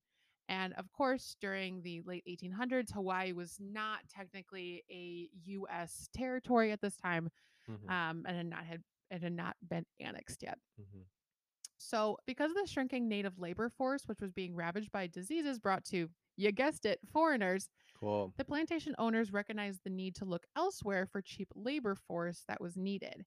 And 0.50 0.74
of 0.76 0.92
course, 0.92 1.36
during 1.42 1.82
the 1.84 2.02
late 2.04 2.24
1800s, 2.28 2.92
Hawaii 2.92 3.34
was 3.34 3.58
not 3.60 4.08
technically 4.10 4.84
a 4.92 5.30
U.S. 5.46 6.10
territory 6.14 6.72
at 6.72 6.82
this 6.82 6.98
time, 6.98 7.30
Mhm. 7.68 7.96
um, 7.96 8.26
and 8.28 8.38
had 8.38 8.48
not 8.48 8.66
had 8.66 8.84
it 9.12 9.24
had 9.24 9.34
not 9.34 9.58
been 9.68 9.86
annexed 10.00 10.44
yet. 10.44 10.60
Mhm. 10.78 11.06
So, 11.78 12.18
because 12.26 12.52
of 12.52 12.58
the 12.58 12.68
shrinking 12.68 13.08
native 13.08 13.38
labor 13.40 13.70
force, 13.70 14.04
which 14.08 14.22
was 14.22 14.32
being 14.34 14.56
ravaged 14.56 14.92
by 14.92 15.08
diseases 15.08 15.60
brought 15.60 15.86
to, 15.86 16.10
you 16.38 16.52
guessed 16.52 16.86
it, 16.86 17.00
foreigners, 17.12 17.70
Cool. 18.00 18.34
the 18.38 18.46
plantation 18.46 18.96
owners 18.98 19.32
recognized 19.34 19.82
the 19.84 19.90
need 19.90 20.16
to 20.16 20.26
look 20.26 20.46
elsewhere 20.56 21.06
for 21.06 21.22
cheap 21.22 21.50
labor 21.56 21.96
force 21.96 22.44
that 22.48 22.62
was 22.62 22.78
needed. 22.78 23.26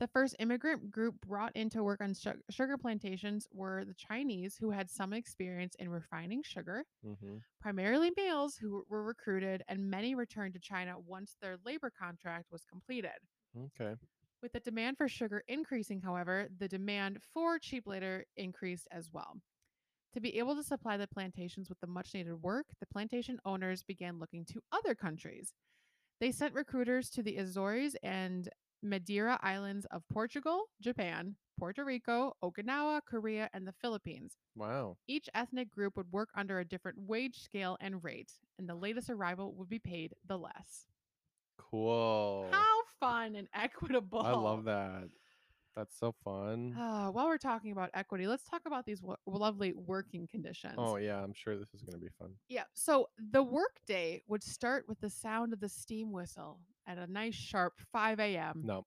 The 0.00 0.08
first 0.08 0.36
immigrant 0.38 0.90
group 0.90 1.20
brought 1.20 1.56
in 1.56 1.70
to 1.70 1.84
work 1.84 2.00
on 2.02 2.14
su- 2.14 2.42
sugar 2.50 2.78
plantations 2.78 3.48
were 3.52 3.84
the 3.84 3.94
Chinese, 3.94 4.56
who 4.58 4.70
had 4.70 4.90
some 4.90 5.12
experience 5.12 5.74
in 5.76 5.88
refining 5.90 6.42
sugar, 6.42 6.84
hmm 7.02 7.38
primarily 7.60 8.12
males 8.16 8.56
who 8.56 8.84
were 8.88 9.04
recruited, 9.04 9.62
and 9.68 9.90
many 9.90 10.14
returned 10.14 10.54
to 10.54 10.60
China 10.60 10.98
once 10.98 11.36
their 11.40 11.58
labor 11.64 11.90
contract 11.90 12.50
was 12.50 12.64
completed. 12.64 13.18
Okay. 13.56 13.96
With 14.40 14.52
the 14.52 14.60
demand 14.60 14.96
for 14.96 15.08
sugar 15.08 15.42
increasing, 15.48 16.00
however, 16.00 16.48
the 16.58 16.68
demand 16.68 17.18
for 17.34 17.58
cheap 17.58 17.86
labor 17.86 18.24
increased 18.36 18.86
as 18.92 19.10
well. 19.12 19.40
To 20.14 20.20
be 20.20 20.38
able 20.38 20.54
to 20.54 20.62
supply 20.62 20.96
the 20.96 21.08
plantations 21.08 21.68
with 21.68 21.80
the 21.80 21.86
much 21.86 22.14
needed 22.14 22.40
work, 22.42 22.66
the 22.80 22.86
plantation 22.86 23.38
owners 23.44 23.82
began 23.82 24.18
looking 24.18 24.44
to 24.46 24.62
other 24.72 24.94
countries. 24.94 25.52
They 26.20 26.32
sent 26.32 26.54
recruiters 26.54 27.10
to 27.10 27.22
the 27.22 27.36
Azores 27.36 27.94
and 28.02 28.48
Madeira 28.82 29.38
Islands 29.42 29.86
of 29.90 30.02
Portugal, 30.08 30.66
Japan, 30.80 31.34
Puerto 31.58 31.84
Rico, 31.84 32.32
Okinawa, 32.42 33.00
Korea, 33.04 33.50
and 33.52 33.66
the 33.66 33.72
Philippines. 33.72 34.36
Wow. 34.54 34.96
Each 35.08 35.28
ethnic 35.34 35.70
group 35.70 35.96
would 35.96 36.12
work 36.12 36.28
under 36.36 36.60
a 36.60 36.64
different 36.64 36.98
wage 36.98 37.40
scale 37.40 37.76
and 37.80 38.02
rate, 38.04 38.32
and 38.58 38.68
the 38.68 38.76
latest 38.76 39.10
arrival 39.10 39.52
would 39.54 39.68
be 39.68 39.80
paid 39.80 40.14
the 40.26 40.38
less. 40.38 40.86
Cool. 41.70 42.48
How 42.50 42.80
fun 43.00 43.36
and 43.36 43.48
equitable. 43.54 44.20
I 44.20 44.32
love 44.32 44.64
that. 44.64 45.08
That's 45.76 45.96
so 45.96 46.12
fun. 46.24 46.74
Uh, 46.76 47.08
while 47.10 47.26
we're 47.28 47.38
talking 47.38 47.70
about 47.70 47.90
equity, 47.94 48.26
let's 48.26 48.42
talk 48.42 48.62
about 48.66 48.84
these 48.84 49.00
lovely 49.26 49.72
working 49.74 50.26
conditions. 50.26 50.74
Oh 50.76 50.96
yeah, 50.96 51.22
I'm 51.22 51.32
sure 51.32 51.56
this 51.56 51.72
is 51.72 51.82
gonna 51.82 51.98
be 51.98 52.08
fun. 52.18 52.30
yeah. 52.48 52.64
So 52.74 53.08
the 53.30 53.42
workday 53.44 54.22
would 54.26 54.42
start 54.42 54.86
with 54.88 54.98
the 55.00 55.10
sound 55.10 55.52
of 55.52 55.60
the 55.60 55.68
steam 55.68 56.10
whistle 56.10 56.58
at 56.86 56.98
a 56.98 57.06
nice 57.06 57.34
sharp 57.36 57.74
5 57.92 58.18
a.m. 58.18 58.62
No. 58.64 58.86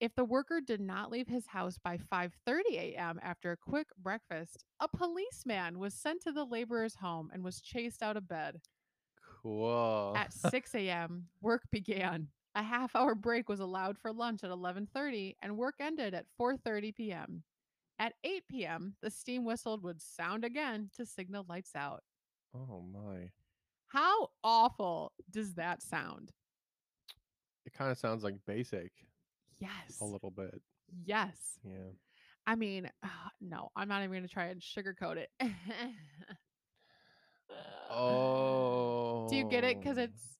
If 0.00 0.14
the 0.14 0.24
worker 0.24 0.60
did 0.60 0.80
not 0.80 1.10
leave 1.10 1.28
his 1.28 1.46
house 1.46 1.78
by 1.82 1.96
5:30 2.12 2.60
a.m. 2.76 3.18
after 3.22 3.50
a 3.52 3.56
quick 3.56 3.86
breakfast, 4.00 4.64
a 4.80 4.86
policeman 4.88 5.78
was 5.78 5.94
sent 5.94 6.20
to 6.22 6.32
the 6.32 6.44
laborer's 6.44 6.96
home 6.96 7.30
and 7.32 7.42
was 7.42 7.60
chased 7.62 8.02
out 8.02 8.16
of 8.18 8.28
bed. 8.28 8.60
Cool. 9.42 10.14
At 10.16 10.32
6 10.32 10.74
a.m., 10.74 11.26
work 11.40 11.62
began. 11.70 12.28
A 12.54 12.62
half 12.62 12.96
hour 12.96 13.14
break 13.14 13.48
was 13.48 13.60
allowed 13.60 13.98
for 13.98 14.12
lunch 14.12 14.42
at 14.42 14.50
11:30 14.50 15.36
and 15.42 15.56
work 15.56 15.76
ended 15.80 16.14
at 16.14 16.26
4:30 16.40 16.94
p.m. 16.94 17.42
At 18.00 18.14
8 18.24 18.42
p.m., 18.48 18.94
the 19.02 19.10
steam 19.10 19.44
whistle 19.44 19.78
would 19.82 20.00
sound 20.00 20.44
again 20.44 20.90
to 20.96 21.04
signal 21.06 21.44
lights 21.48 21.72
out. 21.76 22.02
oh 22.54 22.82
my. 22.92 23.30
How 23.86 24.28
awful 24.44 25.12
does 25.30 25.54
that 25.54 25.82
sound? 25.82 26.30
It 27.64 27.72
kind 27.72 27.90
of 27.90 27.98
sounds 27.98 28.24
like 28.24 28.36
basic 28.46 28.92
Yes. 29.58 29.98
a 30.00 30.04
little 30.04 30.30
bit. 30.30 30.60
Yes. 31.04 31.58
Yeah. 31.64 31.90
I 32.46 32.54
mean, 32.54 32.90
uh, 33.02 33.08
no, 33.40 33.70
I'm 33.76 33.88
not 33.88 33.98
even 34.00 34.10
going 34.10 34.22
to 34.22 34.28
try 34.28 34.46
and 34.46 34.60
sugarcoat 34.60 35.16
it. 35.16 35.30
Oh. 37.90 39.07
Do 39.28 39.36
you 39.36 39.44
get 39.44 39.64
it? 39.64 39.78
Because 39.80 39.98
it's 39.98 40.38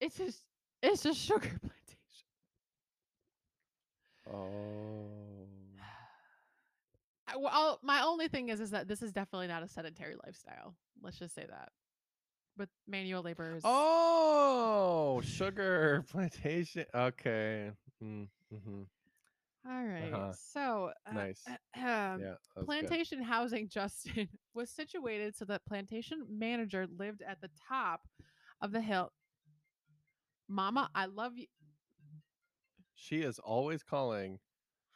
it's 0.00 0.16
just 0.16 0.40
it's 0.82 1.02
just 1.02 1.18
sugar 1.20 1.48
plantation. 1.60 2.26
Oh. 4.32 5.46
I- 7.28 7.36
Well, 7.36 7.78
my 7.82 8.02
only 8.02 8.28
thing 8.28 8.48
is 8.48 8.60
is 8.60 8.70
that 8.70 8.88
this 8.88 9.02
is 9.02 9.12
definitely 9.12 9.48
not 9.48 9.62
a 9.62 9.68
sedentary 9.68 10.14
lifestyle. 10.24 10.74
Let's 11.02 11.18
just 11.18 11.34
say 11.34 11.46
that. 11.48 11.70
With 12.56 12.68
manual 12.86 13.22
labor 13.22 13.56
is 13.56 13.62
Oh, 13.64 15.20
sugar 15.24 16.04
plantation. 16.10 16.84
Okay. 16.94 17.70
Mm, 18.02 18.28
hmm 18.64 18.82
all 19.66 19.84
right. 19.84 20.12
uh-huh. 20.12 20.32
So 20.52 20.90
uh, 21.06 21.12
Nice. 21.12 21.42
um, 21.48 21.56
Yeah. 21.76 22.16
that's 22.34 22.48
good. 22.56 22.64
plantation 22.66 23.22
housing, 23.22 23.68
Justin, 23.72 24.28
was 24.54 24.70
situated 24.70 25.36
so 25.36 25.44
that 25.46 25.64
plantation 25.66 26.24
manager 26.30 26.86
lived 26.98 27.22
at 27.26 27.40
the 27.40 27.50
top 27.68 28.02
of 28.60 28.72
the 28.72 28.80
hill. 28.80 29.12
Mama, 30.48 30.90
I 30.94 31.06
love 31.06 31.32
you. 31.36 31.46
She 32.94 33.22
is 33.22 33.38
always 33.38 33.82
calling 33.82 34.38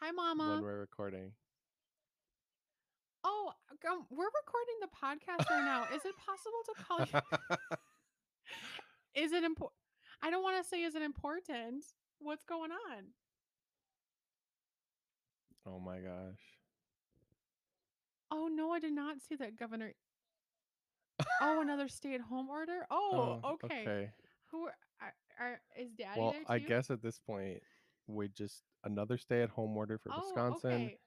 Hi, 0.00 0.10
Mama. 0.10 0.50
when 0.54 0.62
we're 0.62 0.78
recording. 0.80 1.32
Oh, 3.24 3.52
um, 3.90 4.06
we're 4.10 4.24
recording 4.24 4.76
the 4.80 4.88
podcast 4.88 5.50
right 5.50 5.64
now. 5.64 5.84
Is 5.94 6.04
it 6.04 6.14
possible 6.16 6.62
to 6.66 6.84
call 6.84 7.00
you? 7.04 7.38
Is 9.24 9.32
it 9.32 9.42
important? 9.44 9.74
I 10.22 10.30
don't 10.30 10.42
want 10.42 10.62
to 10.62 10.68
say 10.68 10.82
is 10.82 10.94
it 10.94 11.02
important. 11.02 11.84
What's 12.20 12.44
going 12.44 12.70
on? 12.70 13.04
Oh 15.68 15.80
my 15.80 15.98
gosh. 15.98 16.40
Oh 18.30 18.48
no, 18.52 18.70
I 18.72 18.78
did 18.80 18.92
not 18.92 19.16
see 19.26 19.36
that, 19.36 19.56
Governor. 19.58 19.94
Oh, 21.40 21.60
another 21.62 21.88
stay-at-home 21.88 22.48
order. 22.48 22.86
Oh, 22.90 23.40
oh, 23.42 23.52
okay. 23.64 23.82
Okay. 23.82 24.10
Who 24.50 24.64
are, 24.66 24.74
are, 25.00 25.12
are 25.40 25.60
is 25.78 25.92
Daddy 25.92 26.20
Well, 26.20 26.32
there 26.32 26.40
too? 26.40 26.46
I 26.48 26.58
guess 26.58 26.90
at 26.90 27.02
this 27.02 27.18
point 27.26 27.58
we 28.06 28.28
just 28.28 28.62
another 28.84 29.18
stay-at-home 29.18 29.76
order 29.76 29.98
for 29.98 30.10
oh, 30.12 30.20
Wisconsin. 30.24 30.70
Okay. 30.72 30.98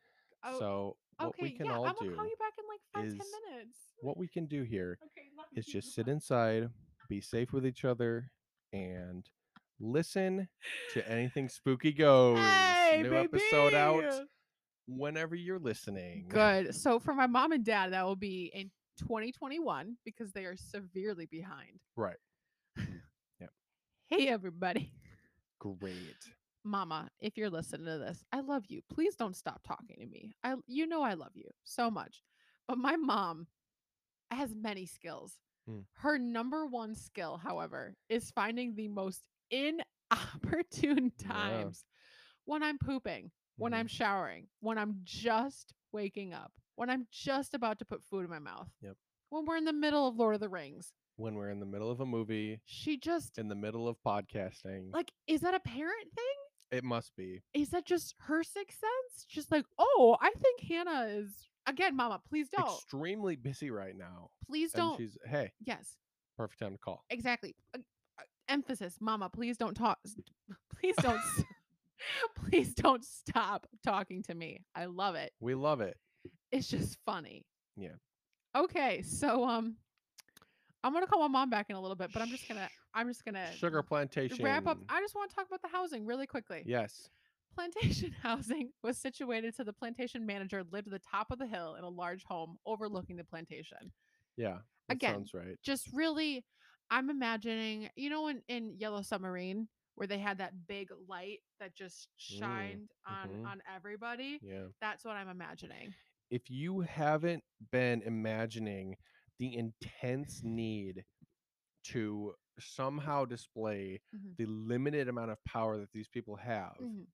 Oh, 0.43 0.59
So 0.59 0.95
what 1.17 1.29
okay. 1.29 1.43
we 1.43 1.51
can 1.51 1.67
yeah, 1.67 1.77
all 1.77 1.85
I'm 1.85 1.95
gonna 1.99 2.09
do, 2.09 2.15
call 2.15 2.25
you 2.25 2.35
back 2.39 2.53
in 2.57 2.65
like 2.67 2.79
five 2.93 3.03
ten 3.03 3.21
is 3.21 3.31
minutes. 3.49 3.77
what 4.01 4.17
we 4.17 4.27
can 4.27 4.45
do 4.47 4.63
here 4.63 4.97
Okay. 5.03 5.27
love 5.37 5.45
is 5.55 5.67
you. 5.67 5.73
just 5.73 5.93
sit 5.93 6.07
inside, 6.07 6.69
be 7.09 7.21
safe 7.21 7.53
with 7.53 7.65
each 7.65 7.85
other, 7.85 8.31
and 8.73 9.29
listen 9.79 10.47
to 10.93 11.07
anything 11.11 11.47
spooky 11.47 11.91
goes. 11.91 12.39
Hey, 12.39 13.01
New 13.03 13.15
episode 13.15 13.73
out 13.75 14.01
baby! 14.01 14.25
Whenever 14.87 15.35
you're 15.35 15.59
listening. 15.59 16.25
Good. 16.27 16.75
So 16.75 16.99
for 16.99 17.13
my 17.13 17.27
mom 17.27 17.51
and 17.51 17.63
dad, 17.65 17.93
that 17.93 18.05
will 18.05 18.15
be 18.15 18.51
in 18.53 18.69
2021 18.99 19.95
because 20.05 20.31
they 20.31 20.45
are 20.45 20.55
severely 20.57 21.25
behind. 21.27 21.79
Right. 21.95 22.17
Yeah. 23.39 23.47
Hey, 24.07 24.27
everybody. 24.27 24.91
Great. 25.59 25.95
Mama, 26.63 27.09
if 27.19 27.37
you're 27.37 27.49
listening 27.49 27.87
to 27.87 27.97
this, 27.97 28.23
I 28.31 28.41
love 28.41 28.65
you. 28.67 28.81
Please 28.93 29.15
don't 29.15 29.35
stop 29.35 29.61
talking 29.65 29.95
to 29.99 30.05
me. 30.05 30.33
I 30.43 30.55
you 30.67 30.85
know 30.85 31.01
I 31.01 31.13
love 31.15 31.31
you 31.33 31.49
so 31.63 31.89
much. 31.89 32.21
But 32.67 32.77
my 32.77 32.95
mom 32.97 33.47
has 34.29 34.53
many 34.55 34.85
skills. 34.85 35.37
Hmm. 35.67 35.79
Her 35.93 36.19
number 36.19 36.67
one 36.67 36.93
skill, 36.93 37.37
however, 37.41 37.95
is 38.09 38.29
finding 38.31 38.75
the 38.75 38.87
most 38.89 39.23
inopportune 39.49 41.11
Yeah. 41.19 41.27
times 41.27 41.83
when 42.45 42.61
I'm 42.63 42.77
pooping, 42.77 43.31
when. 43.57 43.73
I'm 43.73 43.87
showering, 43.87 44.47
when 44.59 44.77
I'm 44.77 44.99
just 45.03 45.73
waking 45.91 46.33
up, 46.33 46.51
when 46.75 46.89
I'm 46.89 47.07
just 47.11 47.53
about 47.53 47.79
to 47.79 47.85
put 47.85 48.03
food 48.03 48.23
in 48.25 48.29
my 48.29 48.39
mouth. 48.39 48.67
Yep. 48.81 48.95
When 49.29 49.45
we're 49.45 49.57
in 49.57 49.65
the 49.65 49.73
middle 49.73 50.07
of 50.07 50.15
Lord 50.17 50.35
of 50.35 50.41
the 50.41 50.49
Rings. 50.49 50.91
When 51.17 51.35
we're 51.35 51.49
in 51.49 51.59
the 51.59 51.65
middle 51.65 51.91
of 51.91 51.99
a 52.01 52.05
movie, 52.05 52.61
She 52.65 52.97
just 52.97 53.37
in 53.37 53.47
the 53.47 53.55
middle 53.55 53.87
of 53.87 53.97
podcasting, 54.05 54.91
like 54.93 55.11
is 55.27 55.41
that 55.41 55.53
a 55.53 55.59
parent 55.59 56.07
thing? 56.15 56.25
it 56.71 56.83
must 56.85 57.11
be. 57.17 57.41
is 57.53 57.69
that 57.71 57.85
just 57.85 58.15
her 58.27 58.43
sixth 58.43 58.79
sense? 58.79 59.25
Just 59.29 59.51
like, 59.51 59.65
oh, 59.77 60.17
I 60.21 60.31
think 60.31 60.61
Hannah 60.61 61.07
is 61.09 61.49
again, 61.67 61.95
Mama. 61.95 62.21
Please 62.27 62.47
don't, 62.49 62.65
Extremely 62.75 63.35
busy 63.35 63.69
right 63.69 63.95
now. 63.95 64.29
please 64.49 64.73
And 64.73 64.81
don't. 64.81 64.97
she's 64.97 65.17
hey, 65.25 65.51
Yes, 65.63 65.97
perfect 66.37 66.59
time 66.61 66.71
to 66.71 66.77
call. 66.79 67.03
exactly. 67.09 67.55
Uh, 67.75 67.79
uh, 68.19 68.23
emphasis, 68.49 68.95
Mama. 68.99 69.29
Please 69.29 69.57
don't 69.57 69.75
talk. 69.75 69.99
Please 70.79 70.95
don't. 71.01 71.17
s- 71.19 71.43
please 72.35 72.73
don't 72.73 73.03
stop 73.03 73.67
talking 73.83 74.23
to 74.23 74.35
me. 74.35 74.63
I 74.75 74.85
love 74.85 75.15
it. 75.15 75.31
We 75.39 75.55
love 75.55 75.81
it. 75.81 75.97
It's 76.51 76.67
just 76.67 76.97
funny. 77.05 77.45
Yeah. 77.77 77.95
Okay, 78.55 79.01
so 79.01 79.47
um, 79.47 79.75
I'm 80.83 80.93
gonna 80.93 81.07
call 81.07 81.21
my 81.21 81.27
mom 81.27 81.49
back 81.49 81.67
in 81.69 81.75
a 81.75 81.81
little 81.81 81.95
bit, 81.95 82.11
but 82.13 82.21
I'm 82.21 82.29
just 82.29 82.47
gonna 82.47 82.67
I'm 82.93 83.07
just 83.07 83.23
gonna 83.23 83.51
Sugar 83.53 83.81
plantation. 83.81 84.43
wrap 84.43 84.67
up. 84.67 84.79
I 84.89 84.99
just 85.01 85.15
want 85.15 85.29
to 85.29 85.35
talk 85.35 85.47
about 85.47 85.61
the 85.61 85.69
housing 85.69 86.05
really 86.05 86.27
quickly. 86.27 86.63
Yes. 86.65 87.09
Plantation 87.55 88.13
housing 88.23 88.71
was 88.83 88.97
situated 88.97 89.55
so 89.55 89.63
the 89.63 89.73
plantation 89.73 90.25
manager 90.25 90.63
lived 90.71 90.87
at 90.87 90.93
the 90.93 90.99
top 90.99 91.31
of 91.31 91.39
the 91.39 91.47
hill 91.47 91.75
in 91.75 91.83
a 91.83 91.89
large 91.89 92.23
home 92.23 92.57
overlooking 92.65 93.15
the 93.15 93.23
plantation. 93.23 93.91
Yeah. 94.37 94.57
Again, 94.89 95.13
sounds 95.13 95.33
right. 95.33 95.57
Just 95.63 95.87
really, 95.93 96.43
I'm 96.89 97.09
imagining, 97.09 97.89
you 97.95 98.09
know, 98.09 98.27
in, 98.27 98.41
in 98.49 98.73
Yellow 98.77 99.01
Submarine, 99.01 99.67
where 100.01 100.07
they 100.07 100.17
had 100.17 100.39
that 100.39 100.65
big 100.67 100.89
light 101.07 101.41
that 101.59 101.75
just 101.75 102.07
Mm, 102.33 102.39
shined 102.39 102.89
on 103.07 103.29
mhm. 103.29 103.45
on 103.45 103.61
everybody. 103.71 104.39
Yeah. 104.41 104.65
That's 104.81 105.05
what 105.05 105.15
I'm 105.15 105.29
imagining. 105.29 105.93
If 106.31 106.49
you 106.49 106.79
haven't 106.79 107.43
been 107.71 108.01
imagining 108.01 108.97
the 109.37 109.55
intense 109.55 110.41
need 110.43 111.05
to 111.83 112.33
somehow 112.59 113.25
display 113.25 114.01
Mhm. 114.15 114.37
the 114.37 114.45
limited 114.47 115.07
amount 115.07 115.29
of 115.29 115.43
power 115.45 115.77
that 115.77 115.91
these 115.91 116.07
people 116.07 116.35
have, 116.35 116.75
Mhm. 116.79 117.05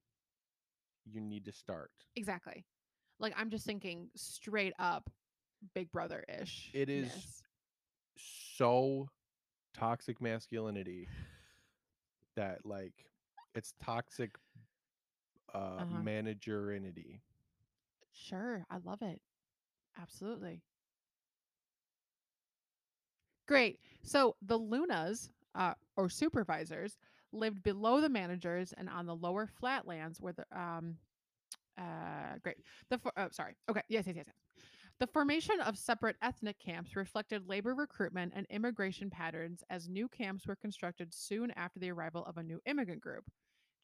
you 1.04 1.20
need 1.20 1.44
to 1.44 1.52
start. 1.52 1.90
Exactly. 2.16 2.64
Like 3.18 3.34
I'm 3.36 3.50
just 3.50 3.66
thinking 3.66 4.10
straight 4.16 4.72
up 4.78 5.10
Big 5.74 5.92
Brother 5.92 6.24
ish. 6.40 6.70
It 6.72 6.88
is 6.88 7.42
so 8.16 9.10
toxic 9.74 10.22
masculinity 10.22 11.06
that 12.38 12.66
like 12.66 13.06
it's 13.54 13.74
toxic 13.84 14.36
uh 15.54 15.84
Uh-huh. 15.84 16.08
managerinity. 16.08 17.22
Sure, 18.12 18.66
I 18.70 18.78
love 18.78 19.02
it. 19.02 19.20
Absolutely. 19.96 20.62
Great. 23.46 23.80
So 24.02 24.36
the 24.42 24.56
Lunas, 24.58 25.30
uh, 25.54 25.74
or 25.96 26.08
supervisors, 26.08 26.98
lived 27.32 27.62
below 27.62 28.00
the 28.00 28.08
managers 28.08 28.72
and 28.72 28.88
on 28.88 29.06
the 29.06 29.16
lower 29.16 29.46
flatlands 29.46 30.20
where 30.20 30.32
the 30.32 30.44
um 30.58 30.98
uh 31.78 32.38
great. 32.42 32.58
The 32.90 33.00
oh, 33.16 33.28
sorry. 33.30 33.56
Okay. 33.68 33.82
Yes, 33.88 34.06
yes, 34.06 34.16
yes, 34.16 34.26
yes. 34.28 34.36
The 35.00 35.06
formation 35.06 35.60
of 35.60 35.78
separate 35.78 36.16
ethnic 36.22 36.58
camps 36.58 36.96
reflected 36.96 37.48
labor 37.48 37.74
recruitment 37.74 38.32
and 38.34 38.46
immigration 38.50 39.10
patterns 39.10 39.62
as 39.70 39.88
new 39.88 40.08
camps 40.08 40.46
were 40.46 40.56
constructed 40.56 41.14
soon 41.14 41.52
after 41.52 41.78
the 41.78 41.90
arrival 41.90 42.24
of 42.24 42.36
a 42.36 42.42
new 42.42 42.60
immigrant 42.66 43.00
group. 43.00 43.24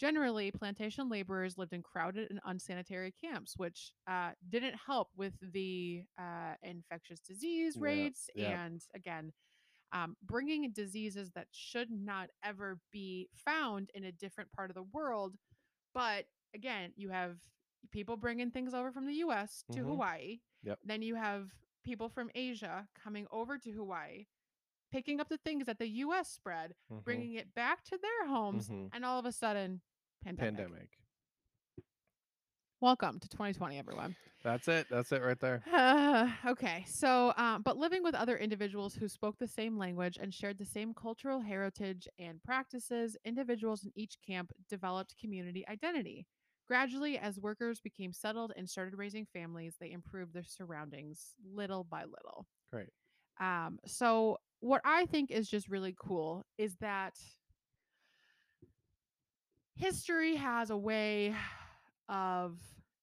Generally, 0.00 0.50
plantation 0.50 1.08
laborers 1.08 1.56
lived 1.56 1.72
in 1.72 1.82
crowded 1.82 2.28
and 2.30 2.40
unsanitary 2.46 3.12
camps, 3.12 3.56
which 3.56 3.92
uh, 4.08 4.32
didn't 4.48 4.74
help 4.74 5.08
with 5.16 5.34
the 5.52 6.02
uh, 6.18 6.54
infectious 6.64 7.20
disease 7.20 7.76
Yeah, 7.76 7.80
rates 7.80 8.28
yeah. 8.34 8.64
and, 8.64 8.82
again, 8.96 9.32
um, 9.92 10.16
bringing 10.24 10.72
diseases 10.72 11.30
that 11.36 11.46
should 11.52 11.92
not 11.92 12.30
ever 12.42 12.80
be 12.90 13.28
found 13.36 13.90
in 13.94 14.04
a 14.04 14.12
different 14.12 14.50
part 14.50 14.68
of 14.68 14.74
the 14.74 14.82
world. 14.82 15.36
But 15.94 16.24
again, 16.56 16.92
you 16.96 17.10
have 17.10 17.36
people 17.90 18.16
bringing 18.16 18.50
things 18.50 18.74
over 18.74 18.90
from 18.92 19.06
the 19.06 19.14
US 19.16 19.64
to 19.72 19.80
Mhm. 19.80 19.86
Hawaii. 19.86 20.40
Yep. 20.62 20.78
Then 20.84 21.02
you 21.02 21.14
have 21.14 21.50
people 21.82 22.08
from 22.08 22.30
Asia 22.34 22.88
coming 22.94 23.26
over 23.30 23.58
to 23.58 23.70
Hawaii, 23.72 24.26
picking 24.90 25.20
up 25.20 25.28
the 25.28 25.38
things 25.38 25.66
that 25.66 25.78
the 25.78 25.88
US 25.88 26.30
spread, 26.30 26.74
Mhm. 26.90 27.04
bringing 27.04 27.34
it 27.34 27.54
back 27.54 27.82
to 27.84 27.98
their 27.98 28.26
homes, 28.26 28.68
Mhm. 28.68 28.90
and 28.92 29.04
all 29.04 29.18
of 29.18 29.26
a 29.26 29.32
sudden, 29.32 29.82
pandemic. 30.22 30.56
pandemic. 30.56 30.98
Welcome 32.80 33.18
to 33.20 33.28
2020, 33.28 33.78
everyone. 33.78 34.14
That's 34.42 34.68
it. 34.68 34.88
That's 34.90 35.10
it 35.10 35.22
right 35.22 35.40
there. 35.40 35.62
okay, 36.46 36.84
so 36.86 37.32
um, 37.38 37.62
but 37.62 37.78
living 37.78 38.02
with 38.02 38.14
other 38.14 38.36
individuals 38.36 38.94
who 38.94 39.08
spoke 39.08 39.38
the 39.38 39.46
same 39.48 39.78
language 39.78 40.18
and 40.20 40.34
shared 40.34 40.58
the 40.58 40.66
same 40.66 40.92
cultural 40.92 41.40
heritage 41.40 42.06
and 42.18 42.42
practices, 42.42 43.16
individuals 43.24 43.84
in 43.84 43.92
each 43.94 44.20
camp 44.20 44.52
developed 44.68 45.16
community 45.18 45.66
identity. 45.66 46.26
Gradually, 46.66 47.18
as 47.18 47.38
workers 47.38 47.80
became 47.80 48.12
settled 48.12 48.52
and 48.56 48.68
started 48.68 48.96
raising 48.96 49.26
families, 49.26 49.76
they 49.78 49.92
improved 49.92 50.32
their 50.32 50.44
surroundings 50.44 51.34
little 51.54 51.84
by 51.84 52.04
little. 52.04 52.46
Great. 52.70 52.88
Um, 53.40 53.78
so 53.86 54.38
what 54.60 54.80
I 54.84 55.06
think 55.06 55.30
is 55.30 55.48
just 55.48 55.68
really 55.68 55.94
cool 55.98 56.44
is 56.56 56.76
that 56.76 57.14
history 59.76 60.36
has 60.36 60.70
a 60.70 60.76
way 60.76 61.34
of 62.08 62.58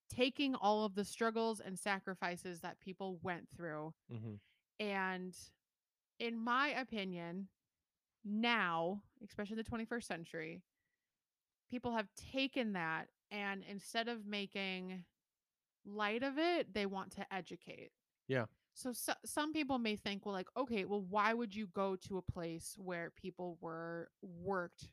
taking 0.10 0.56
all 0.56 0.84
of 0.84 0.96
the 0.96 1.06
struggles 1.06 1.60
and 1.60 1.78
sacrifices 1.78 2.62
that 2.62 2.80
people 2.80 3.20
went 3.24 3.48
through 3.56 3.94
hmm 4.10 4.36
and 4.80 5.36
in 6.20 6.36
my 6.36 6.70
opinion 6.70 7.48
now 8.26 9.00
especially 9.24 9.56
the 9.56 9.64
21st 9.64 10.04
century 10.04 10.64
people 11.70 11.96
have 11.96 12.08
taken 12.32 12.74
that 12.74 13.08
and 13.32 13.64
instead 13.70 14.08
of 14.08 14.26
making 14.26 15.04
light 15.86 16.24
of 16.24 16.38
it 16.38 16.74
they 16.74 16.86
want 16.86 17.12
to 17.12 17.34
educate 17.34 17.92
Yeah. 18.28 18.46
so, 18.74 18.92
so 18.94 19.14
some 19.26 19.54
people 19.54 19.78
may 19.80 19.96
think 19.96 20.26
well 20.26 20.34
like 20.34 20.48
okay 20.58 20.86
well 20.86 21.02
why 21.10 21.34
would 21.34 21.56
you 21.56 21.68
go 21.68 21.96
to 21.96 22.18
a 22.18 22.22
place 22.22 22.76
where 22.78 23.12
people 23.16 23.58
were 23.62 24.10
worked 24.22 24.90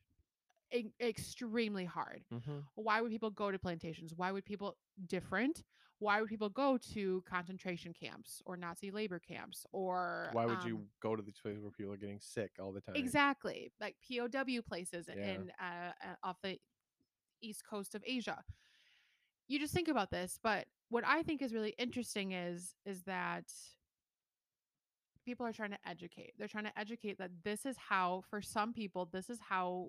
e- 0.72 0.91
extremely 1.01 1.84
hard 1.84 2.24
hmm 2.30 2.61
why 2.74 3.01
would 3.01 3.11
people 3.11 3.30
go 3.30 3.51
to 3.51 3.59
plantations 3.59 4.14
why 4.14 4.30
would 4.32 4.45
people 4.45 4.76
different 5.07 5.64
why 5.99 6.20
would 6.20 6.30
people 6.30 6.49
go 6.49 6.78
to 6.78 7.22
concentration 7.28 7.93
camps 7.93 8.43
or 8.47 8.57
nazi 8.57 8.91
labor 8.91 9.18
camps 9.18 9.66
or 9.72 10.34
Why 10.34 10.47
would 10.47 10.62
um, 10.62 10.64
you 10.64 10.86
go 11.01 11.16
to 11.16 11.22
these 11.22 11.41
places 11.41 11.62
where 11.62 11.70
people 11.70 11.93
are 11.93 11.97
getting 11.97 12.20
sick 12.20 12.53
all 12.61 12.72
the 12.72 12.80
time? 12.80 12.95
exactly 12.95 13.72
like 13.80 13.97
pow 14.09 14.26
places 14.66 15.09
Yeah. 15.09 15.24
in 15.24 15.51
uh, 15.61 15.93
uh, 16.05 16.14
off 16.22 16.36
the 16.43 16.59
east 17.43 17.62
coast 17.68 17.95
of 17.95 18.03
asia 18.07 18.43
you 19.49 19.59
just 19.59 19.72
think 19.72 19.89
about 19.89 20.11
this 20.11 20.39
but 20.43 20.66
what 20.91 21.05
i 21.07 21.22
think 21.22 21.43
is 21.43 21.55
really 21.55 21.74
interesting 21.78 22.32
is 22.32 22.74
is 22.84 23.03
that 23.03 23.45
people 25.24 25.47
are 25.47 25.53
trying 25.53 25.70
to 25.70 25.78
educate 25.86 26.32
they're 26.39 26.49
trying 26.49 26.64
to 26.64 26.78
educate 26.78 27.18
that 27.18 27.30
this 27.45 27.66
is 27.66 27.76
how 27.76 28.22
for 28.30 28.41
some 28.41 28.72
people 28.72 29.09
this 29.12 29.28
is 29.28 29.39
how 29.49 29.89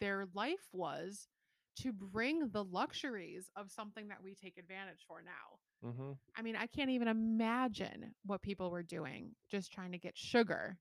their 0.00 0.26
life 0.34 0.68
was 0.72 1.28
to 1.76 1.92
bring 1.92 2.48
the 2.52 2.64
luxuries 2.64 3.50
of 3.56 3.70
something 3.70 4.08
that 4.08 4.22
we 4.22 4.34
take 4.34 4.56
advantage 4.56 5.04
for 5.06 5.22
now. 5.22 5.90
hmm 5.90 6.12
I 6.38 6.42
mean, 6.42 6.56
I 6.56 6.66
can't 6.66 6.90
even 6.90 7.08
imagine 7.08 8.14
what 8.26 8.42
people 8.42 8.70
were 8.70 8.82
doing 8.82 9.30
just 9.50 9.72
trying 9.72 9.92
to 9.92 9.98
get 9.98 10.16
sugar 10.16 10.76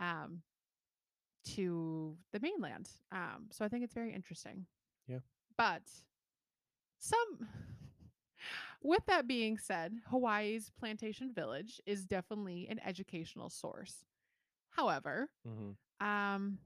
um, 0.00 0.42
to 1.54 2.16
the 2.32 2.40
mainland. 2.40 2.88
Um, 3.12 3.46
so 3.52 3.64
I 3.64 3.68
think 3.68 3.84
it's 3.84 3.94
very 3.94 4.12
interesting. 4.12 4.66
But 5.56 5.82
some, 6.98 7.48
with 8.82 9.04
that 9.06 9.26
being 9.26 9.58
said, 9.58 9.94
Hawaii's 10.10 10.70
plantation 10.78 11.32
village 11.32 11.80
is 11.86 12.04
definitely 12.04 12.66
an 12.68 12.80
educational 12.84 13.50
source. 13.50 14.04
However, 14.70 15.28
hmm 15.46 15.72
um, 16.00 16.58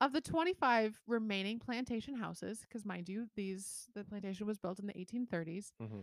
of 0.00 0.12
the 0.12 0.20
25 0.20 1.00
remaining 1.06 1.58
plantation 1.58 2.14
houses, 2.14 2.60
because 2.60 2.84
mind 2.84 3.08
you, 3.08 3.28
these 3.34 3.86
the 3.94 4.04
plantation 4.04 4.46
was 4.46 4.58
built 4.58 4.78
in 4.78 4.86
the 4.86 4.92
1830s, 4.92 5.72
hmm 5.80 6.02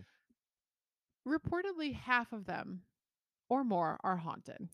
reportedly 1.26 1.94
half 1.94 2.32
of 2.32 2.46
them 2.46 2.82
or 3.48 3.62
more 3.64 3.98
are 4.02 4.16
haunted. 4.16 4.68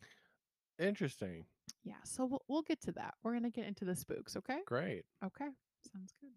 Interesting. 0.78 1.44
Yeah, 1.84 1.94
so 2.04 2.24
we'll, 2.24 2.42
we'll 2.48 2.62
get 2.62 2.80
to 2.82 2.92
that. 2.92 3.14
We're 3.22 3.34
gonna 3.34 3.50
get 3.50 3.66
into 3.66 3.84
the 3.84 3.94
spooks, 3.94 4.36
okay? 4.36 4.61
Great. 4.66 5.04
Okay, 5.24 5.48
sounds 5.92 6.12
good. 6.20 6.30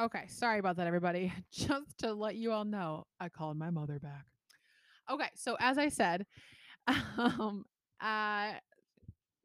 Okay, 0.00 0.24
sorry 0.28 0.58
about 0.58 0.76
that, 0.76 0.86
everybody. 0.86 1.32
Just 1.52 1.98
to 1.98 2.12
let 2.14 2.36
you 2.36 2.52
all 2.52 2.64
know, 2.64 3.04
I 3.20 3.28
called 3.28 3.56
my 3.58 3.70
mother 3.70 3.98
back. 3.98 4.24
Okay, 5.10 5.28
so 5.34 5.56
as 5.60 5.76
I 5.76 5.88
said, 5.88 6.24
um, 6.86 7.64
uh, 8.00 8.52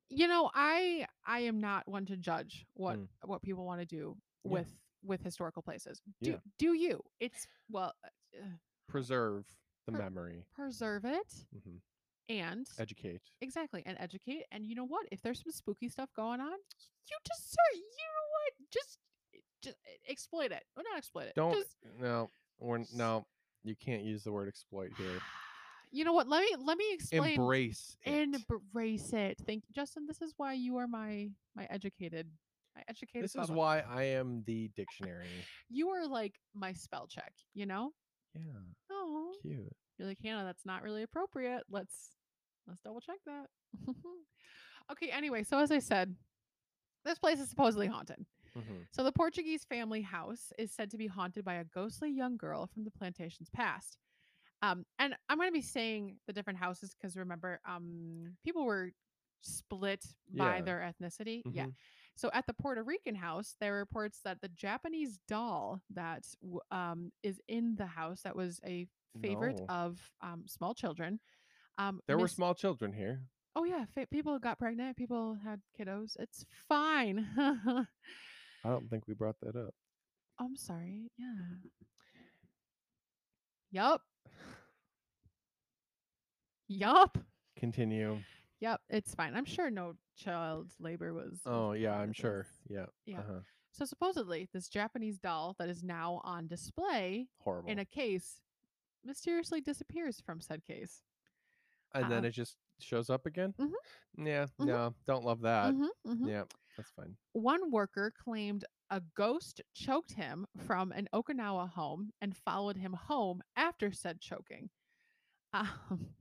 you 0.10 0.28
know, 0.28 0.50
I 0.54 1.06
I 1.26 1.40
am 1.40 1.60
not 1.60 1.88
one 1.88 2.06
to 2.06 2.16
judge 2.18 2.66
what 2.74 2.98
Mm. 2.98 3.08
what 3.24 3.42
people 3.42 3.66
want 3.66 3.82
to 3.82 3.86
do 3.86 4.16
Yeah. 4.46 4.52
with 4.52 4.68
with 5.04 5.22
historical 5.22 5.62
places. 5.62 6.02
Do 6.22 6.32
Yeah. 6.32 6.38
do 6.58 6.74
you? 6.74 7.02
It's 7.20 7.48
well, 7.70 7.94
uh, 8.40 8.46
Preserve 8.88 9.46
the 9.88 9.92
Per- 9.92 9.98
memory. 9.98 10.46
preserve 10.54 11.06
it 11.06 11.46
hmm 11.64 11.78
and 12.30 12.68
Educate. 12.80 13.22
exactly 13.42 13.84
and 13.86 13.98
educate. 14.00 14.44
And 14.52 14.66
you 14.66 14.76
know 14.76 14.86
what? 14.86 15.06
If 15.12 15.22
there's 15.22 15.42
some 15.44 15.52
spooky 15.52 15.90
stuff 15.90 16.10
going 16.16 16.40
on, 16.40 16.58
you 17.10 17.18
just 17.28 17.56
you 17.74 17.80
know 17.80 18.26
what? 18.32 18.72
Just 18.72 18.98
eh, 19.34 19.40
just 19.62 19.78
eh, 19.86 20.12
exploit 20.12 20.52
it. 20.52 20.64
Or 20.76 20.84
not 20.84 20.98
exploit 20.98 21.24
it. 21.24 21.34
Don't. 21.36 21.54
Just 21.54 21.76
eh, 21.86 22.02
No. 22.02 22.30
Or 22.60 22.82
no. 22.94 23.26
You 23.64 23.76
can't 23.76 24.04
use 24.04 24.24
the 24.24 24.32
word 24.32 24.48
exploit 24.48 24.92
here. 24.98 25.20
you 25.92 26.04
know 26.04 26.14
what? 26.14 26.28
Let 26.28 26.42
me 26.42 26.56
let 26.64 26.78
me 26.78 26.86
explain. 26.94 27.40
Embrace 27.40 27.98
it. 28.06 28.30
Embrace 28.52 29.14
it. 29.14 29.38
Thank 29.46 29.64
you, 29.68 29.74
Justin. 29.74 30.06
This 30.08 30.22
is 30.22 30.34
why 30.38 30.54
you 30.54 30.78
are 30.78 30.88
my 30.88 31.30
my 31.56 31.68
educated 31.70 32.28
my 32.76 32.84
educated. 32.88 33.24
This 33.24 33.36
is 33.36 33.50
why 33.50 33.80
I 33.90 34.04
am 34.04 34.44
the 34.46 34.70
dictionary. 34.76 35.28
you 35.70 35.90
are 35.90 36.08
like 36.08 36.36
my 36.54 36.74
spell 36.74 37.08
check. 37.08 37.34
You 37.54 37.66
know? 37.66 37.92
Yeah. 38.36 38.42
Oh, 38.92 39.32
Cute. 39.42 39.74
you're 39.98 40.08
like 40.08 40.20
Hannah. 40.22 40.44
That's 40.44 40.66
not 40.66 40.84
really 40.84 41.04
appropriate. 41.04 41.64
Let's 41.70 42.12
let's 42.68 42.82
double 42.82 43.02
check 43.02 43.18
that. 43.26 43.48
okay. 44.92 45.10
Anyway, 45.10 45.44
so 45.44 45.60
as 45.60 45.72
I 45.72 45.80
said, 45.80 46.16
this 47.04 47.20
place 47.20 47.40
is 47.40 47.50
supposedly 47.50 47.88
haunted. 47.88 48.26
hmm 48.54 48.62
So 48.92 49.04
the 49.04 49.12
Portuguese 49.12 49.64
family 49.66 50.02
house 50.02 50.52
is 50.58 50.72
said 50.72 50.90
to 50.92 50.98
be 50.98 51.08
haunted 51.08 51.44
by 51.46 51.56
a 51.56 51.64
ghostly 51.66 52.10
young 52.12 52.38
girl 52.38 52.68
from 52.68 52.84
the 52.84 52.92
plantation's 52.92 53.50
past. 53.50 53.98
Um, 54.62 54.86
and 55.00 55.16
I'm 55.30 55.38
going 55.38 55.50
to 55.50 55.54
be 55.54 55.62
saying 55.62 56.18
the 56.28 56.34
different 56.34 56.60
houses 56.60 56.94
because 56.94 57.16
remember, 57.18 57.60
um, 57.68 58.36
people 58.44 58.66
were 58.66 58.92
split 59.42 60.06
by 60.34 60.56
Yeah. 60.56 60.62
their 60.62 60.80
ethnicity. 60.80 61.44
Yeah. 61.52 61.66
Mhm. 61.66 61.74
So 62.16 62.30
at 62.34 62.48
the 62.48 62.54
Puerto 62.54 62.84
Rican 62.84 63.16
house, 63.16 63.56
there 63.60 63.76
are 63.76 63.80
reports 63.80 64.22
that 64.24 64.42
the 64.42 64.50
Japanese 64.50 65.20
doll 65.28 65.82
that 65.92 66.26
um, 66.72 67.12
is 67.24 67.40
in 67.48 67.76
the 67.76 67.86
house 67.86 68.22
that 68.24 68.36
was 68.36 68.60
a 68.66 68.88
favorite 69.22 69.60
No. 69.60 69.66
of 69.70 70.12
um, 70.22 70.46
small 70.48 70.74
children. 70.74 71.20
Um, 71.78 72.02
There 72.08 72.18
were 72.18 72.28
small 72.28 72.54
children 72.56 72.94
here. 72.94 73.22
Oh 73.56 73.64
yeah, 73.64 73.86
fa- 73.94 74.08
people 74.12 74.38
got 74.40 74.60
pregnant. 74.60 74.98
People 74.98 75.38
had 75.44 75.62
kiddos. 75.80 76.16
It's 76.20 76.46
fine. 76.68 77.28
I 77.38 77.86
don't 78.70 78.90
think 78.90 79.08
we 79.08 79.14
brought 79.14 79.40
that 79.42 79.56
up. 79.56 79.74
I'm 80.40 80.56
sorry. 80.56 81.10
Yeah. 81.18 81.70
Yup. 83.72 84.02
Yup. 86.68 87.18
Continue. 87.58 88.20
Yep. 88.60 88.82
It's 88.90 89.14
fine. 89.16 89.36
I'm 89.36 89.46
sure 89.46 89.70
no 89.70 89.94
child 90.18 90.72
labor 90.80 91.14
was. 91.14 91.40
Oh 91.46 91.74
yeah, 91.74 91.96
I'm 91.96 92.14
sure. 92.14 92.46
Yeah. 92.68 92.86
Yeah. 93.06 93.20
Uh-huh. 93.20 93.40
So 93.72 93.86
supposedly, 93.86 94.48
this 94.54 94.70
Japanese 94.70 95.20
doll 95.20 95.56
that 95.60 95.70
is 95.70 95.84
now 95.84 96.22
on 96.24 96.48
display 96.48 97.28
Horrible. 97.40 97.70
in 97.70 97.80
a 97.80 97.86
case 97.86 98.40
mysteriously 99.04 99.62
disappears 99.62 100.22
from 100.26 100.42
said 100.42 100.62
case. 100.66 101.02
And 101.96 102.12
then 102.12 102.24
uh, 102.24 102.28
it 102.28 102.32
just 102.32 102.58
shows 102.80 103.10
up 103.10 103.26
again. 103.26 103.54
Mhm. 103.60 103.72
Yeah. 104.18 104.46
Mhm. 104.60 104.66
No, 104.68 104.96
don't 105.08 105.26
love 105.26 105.42
that. 105.42 105.74
Mhm, 105.74 105.90
mhm. 106.06 106.30
Yeah, 106.30 106.44
that's 106.78 106.92
fine. 106.92 107.16
One 107.34 107.72
worker 107.72 108.12
claimed 108.12 108.66
a 108.90 109.02
ghost 109.02 109.62
choked 109.74 110.14
him 110.14 110.46
from 110.66 110.92
an 110.92 111.08
Okinawa 111.14 111.70
home 111.70 112.12
and 112.22 112.36
followed 112.36 112.78
him 112.78 112.94
home 112.94 113.42
after 113.56 113.92
said 113.92 114.22
choking. 114.22 114.70
Um, 115.54 115.70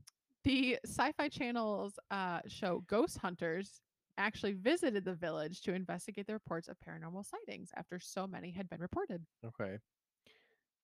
the 0.44 0.78
Sci 0.84 1.12
Fi 1.12 1.28
Channel's 1.28 1.98
uh, 2.10 2.40
show 2.46 2.80
Ghost 2.86 3.18
Hunters 3.18 3.80
actually 4.16 4.52
visited 4.52 5.04
the 5.04 5.14
village 5.14 5.60
to 5.62 5.74
investigate 5.74 6.26
the 6.26 6.32
reports 6.34 6.68
of 6.68 6.78
paranormal 6.80 7.24
sightings 7.26 7.70
after 7.76 7.98
so 7.98 8.26
many 8.26 8.50
had 8.52 8.68
been 8.68 8.80
reported. 8.80 9.26
Okay. 9.44 9.78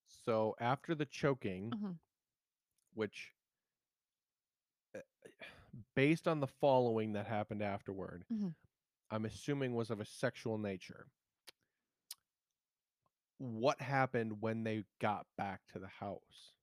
So 0.07 0.55
after 0.61 0.95
the 0.95 1.07
choking, 1.07 1.71
Mhm. 1.71 1.99
which 2.95 3.33
uh, 3.35 3.40
based 5.95 6.27
on 6.29 6.41
the 6.41 6.47
following 6.47 7.13
that 7.13 7.27
happened 7.27 7.63
afterward, 7.63 8.25
Mhm. 8.31 8.55
I'm 9.11 9.25
assuming 9.25 9.75
was 9.75 9.91
of 9.91 10.01
a 10.01 10.05
sexual 10.05 10.59
nature. 10.59 11.07
What 13.39 13.81
happened 13.81 14.41
when 14.43 14.65
they 14.65 14.85
got 15.01 15.27
back 15.37 15.67
to 15.69 15.79
the 15.79 15.89
house? 15.89 16.55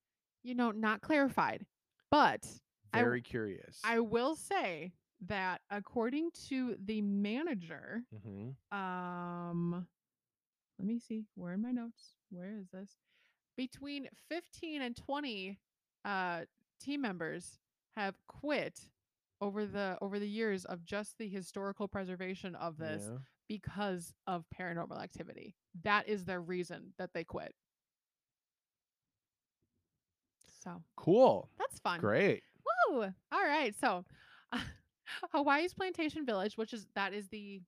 You 0.44 0.54
know, 0.56 0.72
not 0.72 1.02
clarified, 1.02 1.66
but 2.12 2.46
I 2.94 3.00
Very 3.02 3.22
curious. 3.22 3.82
I 3.84 4.00
will 4.00 4.36
say 4.36 4.94
that 5.22 5.62
according 5.70 6.32
to 6.48 6.76
the 6.76 7.02
manager, 7.02 8.04
hmm 8.24 8.52
um 8.72 9.88
let 10.78 10.86
me 10.88 11.00
see 11.00 11.26
where 11.36 11.54
in 11.54 11.62
my 11.62 11.72
notes 11.72 12.16
where 12.30 12.52
is 12.60 12.68
this 12.70 12.98
between 13.56 14.08
15 14.30 14.82
and 14.82 14.96
20 14.96 15.58
uh 16.06 16.46
team 16.80 17.02
members 17.02 17.60
have 17.96 18.16
quit 18.28 18.90
over 19.42 19.66
the 19.66 19.98
over 20.02 20.20
the 20.20 20.28
years 20.28 20.66
of 20.66 20.84
just 20.84 21.18
the 21.18 21.28
historical 21.28 21.88
preservation 21.88 22.56
of 22.56 22.78
this 22.78 23.04
Yeah. 23.10 23.18
because 23.48 24.14
of 24.26 24.46
paranormal 24.58 25.02
activity 25.02 25.56
that 25.84 26.08
is 26.08 26.26
their 26.26 26.42
reason 26.42 26.94
that 26.98 27.14
they 27.14 27.24
quit 27.24 27.54
So 30.64 30.84
Cool. 30.96 31.50
that's 31.58 31.80
fun. 31.80 32.00
Great. 32.00 32.44
Woo! 32.90 33.04
All 33.32 33.44
right. 33.46 33.74
So 33.80 34.04
Hawaii's 35.32 35.74
Plantation 35.74 36.26
Village, 36.26 36.58
which 36.58 36.74
is 36.74 36.88
that 36.96 37.14
is 37.14 37.28
the 37.30 37.62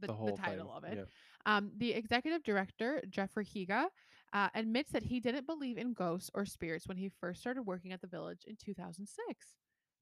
the, 0.00 0.08
The 0.08 0.12
the 0.26 0.32
title 0.36 0.66
thing. 0.82 0.92
of 0.92 0.98
it. 0.98 1.08
Um, 1.46 1.72
the 1.76 1.92
executive 1.92 2.42
director, 2.44 3.02
Jeffrey 3.08 3.44
Higa, 3.44 3.86
uh, 4.32 4.48
admits 4.54 4.92
that 4.92 5.02
he 5.04 5.18
didn't 5.20 5.46
believe 5.46 5.78
in 5.78 5.92
ghosts 5.94 6.30
or 6.34 6.44
spirits 6.44 6.86
when 6.86 6.96
he 6.98 7.08
first 7.20 7.40
started 7.40 7.62
working 7.62 7.92
at 7.92 8.00
the 8.00 8.06
village 8.06 8.42
in 8.46 8.56
2006. 8.56 9.46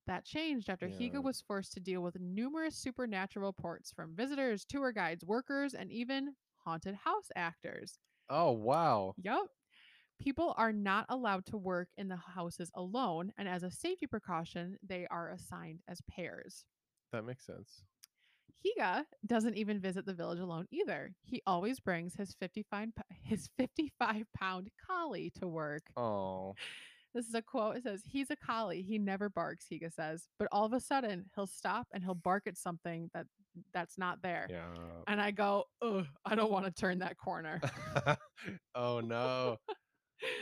That 0.06 0.24
changed 0.24 0.68
after 0.68 0.86
Yeah. 0.86 0.96
Higa 0.96 1.22
was 1.22 1.40
forced 1.40 1.72
to 1.72 1.80
deal 1.80 2.02
with 2.02 2.20
numerous 2.20 2.76
supernatural 2.76 3.48
reports 3.48 3.92
from 3.92 4.14
visitors, 4.14 4.64
tour 4.64 4.92
guides, 4.92 5.24
workers, 5.24 5.74
and 5.74 5.90
even 5.90 6.36
haunted 6.58 6.94
house 6.94 7.28
actors. 7.34 7.98
Oh 8.28 8.52
wow. 8.52 9.14
Yup. 9.16 9.48
People 10.18 10.54
are 10.56 10.72
not 10.72 11.06
allowed 11.08 11.44
to 11.46 11.58
work 11.58 11.88
in 11.96 12.08
the 12.08 12.16
houses 12.16 12.70
alone, 12.74 13.32
and 13.36 13.48
as 13.48 13.62
a 13.62 13.70
safety 13.70 14.06
precaution, 14.06 14.78
they 14.82 15.06
are 15.10 15.30
assigned 15.30 15.80
as 15.88 16.00
pairs. 16.10 16.64
That 17.12 17.24
makes 17.24 17.44
sense. 17.44 17.82
Higa 18.64 19.04
doesn't 19.26 19.56
even 19.56 19.80
visit 19.80 20.06
the 20.06 20.14
village 20.14 20.40
alone 20.40 20.66
either. 20.70 21.14
He 21.22 21.42
always 21.46 21.78
brings 21.80 22.14
his 22.14 22.34
55 22.40 22.88
his 23.22 23.48
55 23.56 24.24
pound 24.36 24.70
collie 24.86 25.30
to 25.38 25.46
work. 25.46 25.82
Oh. 25.96 26.54
This 27.16 27.26
is 27.28 27.34
a 27.34 27.40
quote. 27.40 27.76
It 27.78 27.82
says, 27.84 28.02
"He's 28.04 28.30
a 28.30 28.36
collie. 28.36 28.82
He 28.82 28.98
never 28.98 29.30
barks." 29.30 29.66
Higa 29.72 29.90
says, 29.90 30.28
but 30.38 30.48
all 30.52 30.66
of 30.66 30.74
a 30.74 30.80
sudden 30.80 31.30
he'll 31.34 31.46
stop 31.46 31.88
and 31.92 32.04
he'll 32.04 32.14
bark 32.14 32.46
at 32.46 32.58
something 32.58 33.10
that 33.14 33.26
that's 33.72 33.96
not 33.96 34.20
there. 34.22 34.46
Yeah. 34.50 34.66
And 35.06 35.18
I 35.20 35.30
go, 35.30 35.64
"Ugh, 35.80 36.06
I 36.26 36.34
don't 36.34 36.52
want 36.52 36.66
to 36.66 36.70
turn 36.72 36.98
that 36.98 37.16
corner." 37.16 37.60
oh 38.74 39.00
no. 39.00 39.56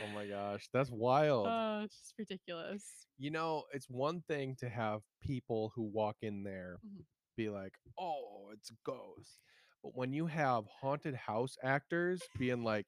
Oh 0.03 0.07
my 0.13 0.25
gosh. 0.27 0.67
That's 0.73 0.91
wild. 0.91 1.47
Uh, 1.47 1.83
it's 1.85 1.97
just 1.97 2.13
ridiculous. 2.19 3.07
you 3.17 3.31
know, 3.31 3.63
it's 3.71 3.89
one 3.89 4.21
thing 4.27 4.57
to 4.57 4.67
have 4.67 5.01
people 5.21 5.71
who 5.75 5.83
walk 5.83 6.17
in 6.21 6.43
there 6.43 6.79
Mhm. 6.85 7.05
be 7.37 7.49
like, 7.49 7.73
"Oh, 7.97 8.49
it's 8.51 8.69
a 8.71 8.75
ghost," 8.83 9.39
but 9.81 9.95
when 9.95 10.11
you 10.11 10.25
have 10.25 10.65
haunted 10.67 11.15
house 11.15 11.57
actors 11.63 12.21
being 12.37 12.63
like, 12.65 12.87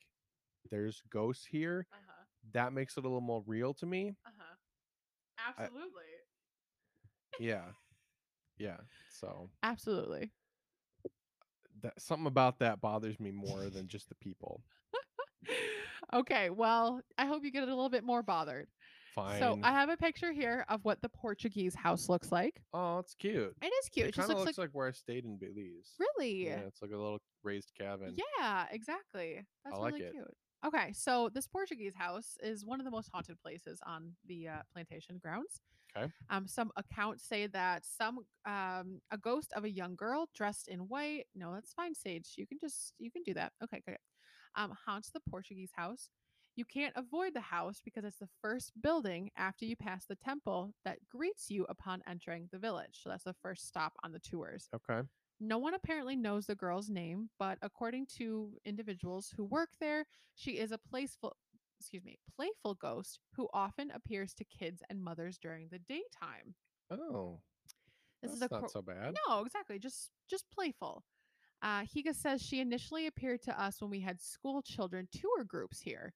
"There's 0.69 1.01
ghosts 1.09 1.45
here," 1.45 1.87
Uh 1.93 1.95
huh. 2.05 2.16
That 2.53 2.73
makes 2.73 2.97
it 2.97 3.01
a 3.01 3.07
little 3.07 3.21
more 3.21 3.43
real 3.45 3.73
to 3.75 3.85
me. 3.85 4.15
Uh 4.25 4.29
huh. 4.37 4.55
Absolutely. 5.59 6.03
Yeah, 7.39 7.63
yeah. 8.57 8.77
So 9.09 9.49
Absolutely. 9.63 10.31
that 11.81 11.99
something 12.01 12.27
about 12.27 12.59
that 12.59 12.81
bothers 12.81 13.19
me 13.19 13.31
more 13.31 13.69
than 13.69 13.87
just 13.87 14.09
the 14.09 14.15
people. 14.15 14.61
okay. 16.13 16.49
Well, 16.49 17.01
I 17.17 17.25
hope 17.25 17.43
you 17.43 17.51
get 17.51 17.63
a 17.63 17.67
little 17.67 17.89
bit 17.89 18.03
more 18.03 18.23
bothered. 18.23 18.67
Fine. 19.13 19.39
So 19.39 19.57
I 19.63 19.71
have 19.71 19.89
a 19.89 19.97
picture 19.97 20.31
here 20.31 20.63
of 20.69 20.85
what 20.85 21.01
the 21.01 21.09
Portuguese 21.09 21.73
house 21.73 22.07
looks 22.07 22.31
like. 22.31 22.61
oh, 22.73 22.99
it's 22.99 23.15
cute. 23.15 23.55
It 23.63 23.65
is 23.67 23.89
cute. 23.89 24.05
It 24.05 24.09
It, 24.09 24.15
just 24.15 24.27
kind 24.27 24.31
of 24.31 24.37
looks, 24.37 24.49
looks 24.49 24.57
like, 24.59 24.69
where 24.73 24.87
I 24.87 24.91
stayed 24.91 25.25
in 25.25 25.37
Belize. 25.37 25.93
really. 25.99 26.45
Yeah, 26.45 26.59
it's 26.67 26.81
like 26.83 26.91
a 26.91 26.97
little 26.97 27.19
raised 27.43 27.71
cabin. 27.79 28.15
Yeah, 28.39 28.65
exactly. 28.71 29.43
That's 29.65 29.77
like 29.77 29.93
really 29.93 30.05
it. 30.05 30.11
cute. 30.11 30.37
Okay, 30.65 30.91
so 30.93 31.29
this 31.33 31.47
Portuguese 31.47 31.93
house 31.95 32.37
is 32.41 32.65
one 32.65 32.79
of 32.79 32.85
the 32.85 32.91
most 32.91 33.09
haunted 33.13 33.39
places 33.41 33.79
on 33.85 34.13
the 34.25 34.47
uh, 34.47 34.61
plantation 34.73 35.17
grounds. 35.17 35.61
'Kay. 35.93 36.11
Um, 36.29 36.47
some 36.47 36.71
accounts 36.75 37.23
say 37.27 37.47
that 37.47 37.85
some 37.85 38.19
um, 38.45 39.01
a 39.11 39.17
ghost 39.17 39.53
of 39.53 39.63
a 39.63 39.69
young 39.69 39.95
girl 39.95 40.29
dressed 40.35 40.67
in 40.67 40.79
white. 40.81 41.25
No, 41.35 41.53
that's 41.53 41.73
fine, 41.73 41.93
Sage. 41.95 42.33
You 42.37 42.47
can 42.47 42.57
just 42.59 42.93
you 42.99 43.11
can 43.11 43.23
do 43.23 43.33
that. 43.35 43.53
Okay, 43.63 43.81
good. 43.85 43.97
Um, 44.55 44.73
haunts 44.85 45.11
the 45.11 45.21
Portuguese 45.29 45.71
house. 45.75 46.09
You 46.55 46.65
can't 46.65 46.93
avoid 46.95 47.33
the 47.35 47.41
house 47.41 47.81
because 47.83 48.03
it's 48.03 48.17
the 48.19 48.29
first 48.41 48.71
building 48.81 49.29
after 49.37 49.65
you 49.65 49.75
pass 49.75 50.05
the 50.05 50.15
temple 50.15 50.73
that 50.85 50.97
greets 51.09 51.49
you 51.51 51.65
upon 51.69 52.01
entering 52.07 52.49
the 52.51 52.57
village. 52.59 52.99
So 53.03 53.09
that's 53.09 53.23
the 53.23 53.35
first 53.41 53.67
stop 53.67 53.93
on 54.03 54.11
the 54.11 54.19
tours. 54.19 54.69
Okay. 54.73 55.01
No 55.39 55.57
one 55.59 55.73
apparently 55.73 56.15
knows 56.15 56.45
the 56.47 56.55
girl's 56.55 56.89
name, 56.89 57.29
but 57.37 57.57
according 57.61 58.07
to 58.17 58.57
individuals 58.65 59.31
who 59.35 59.43
work 59.45 59.69
there, 59.79 60.05
she 60.35 60.51
is 60.53 60.71
a 60.71 60.77
playful 60.77 61.35
excuse 61.79 62.03
me, 62.03 62.17
playful 62.35 62.73
ghost 62.73 63.19
who 63.35 63.47
often 63.53 63.91
appears 63.91 64.33
to 64.33 64.43
kids 64.45 64.81
and 64.89 65.03
mothers 65.03 65.37
during 65.37 65.67
the 65.69 65.77
daytime. 65.77 66.55
Oh, 66.89 67.39
This 68.23 68.31
that's 68.31 68.51
is 68.51 68.57
a 68.57 68.61
not 68.61 68.71
so 68.71 68.81
bad. 68.81 69.13
No, 69.27 69.41
exactly. 69.41 69.77
Just 69.77 70.09
just 70.27 70.49
playful. 70.51 71.03
Uh, 71.61 71.81
Higa 71.83 72.15
says 72.15 72.41
she 72.41 72.59
initially 72.61 73.05
appeared 73.07 73.41
to 73.43 73.61
us 73.61 73.79
when 73.79 73.91
we 73.91 73.99
had 73.99 74.19
school 74.19 74.61
children 74.63 75.07
tour 75.11 75.43
groups 75.43 75.79
here. 75.81 76.13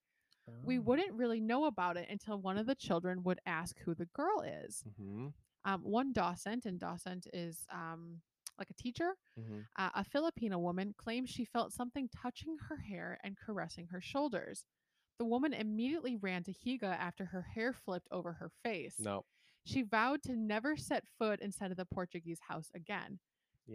We 0.63 0.79
Oh. 0.79 0.81
wouldn't 0.81 1.13
really 1.13 1.39
know 1.39 1.65
about 1.65 1.95
it 1.97 2.09
until 2.09 2.39
one 2.41 2.57
of 2.57 2.65
the 2.65 2.75
children 2.75 3.21
would 3.23 3.39
ask 3.45 3.77
who 3.79 3.93
the 3.93 4.07
girl 4.07 4.41
is. 4.41 4.83
Mm-hmm. 4.89 5.27
Um, 5.63 5.81
one 5.83 6.11
docent, 6.11 6.65
and 6.65 6.79
docent 6.79 7.27
is 7.33 7.65
um, 7.71 8.21
like 8.59 8.69
a 8.69 8.81
teacher, 8.81 9.13
Mm-hmm. 9.39 9.59
Uh, 9.77 9.89
a 9.95 10.03
Filipino 10.03 10.59
woman 10.59 10.93
claims 10.97 11.29
she 11.29 11.45
felt 11.45 11.71
something 11.73 12.09
touching 12.09 12.57
her 12.69 12.77
hair 12.77 13.17
and 13.23 13.37
caressing 13.37 13.87
her 13.87 14.01
shoulders. 14.01 14.65
The 15.19 15.25
woman 15.25 15.53
immediately 15.53 16.17
ran 16.17 16.43
to 16.43 16.53
Higa 16.53 16.97
after 16.97 17.25
her 17.25 17.41
hair 17.41 17.73
flipped 17.73 18.07
over 18.11 18.33
her 18.33 18.51
face. 18.63 18.95
No. 18.99 19.25
She 19.63 19.83
vowed 19.83 20.21
to 20.23 20.35
never 20.35 20.75
set 20.75 21.03
foot 21.17 21.39
inside 21.39 21.71
of 21.71 21.77
the 21.77 21.85
Portuguese 21.85 22.39
house 22.47 22.69
again. 22.75 23.19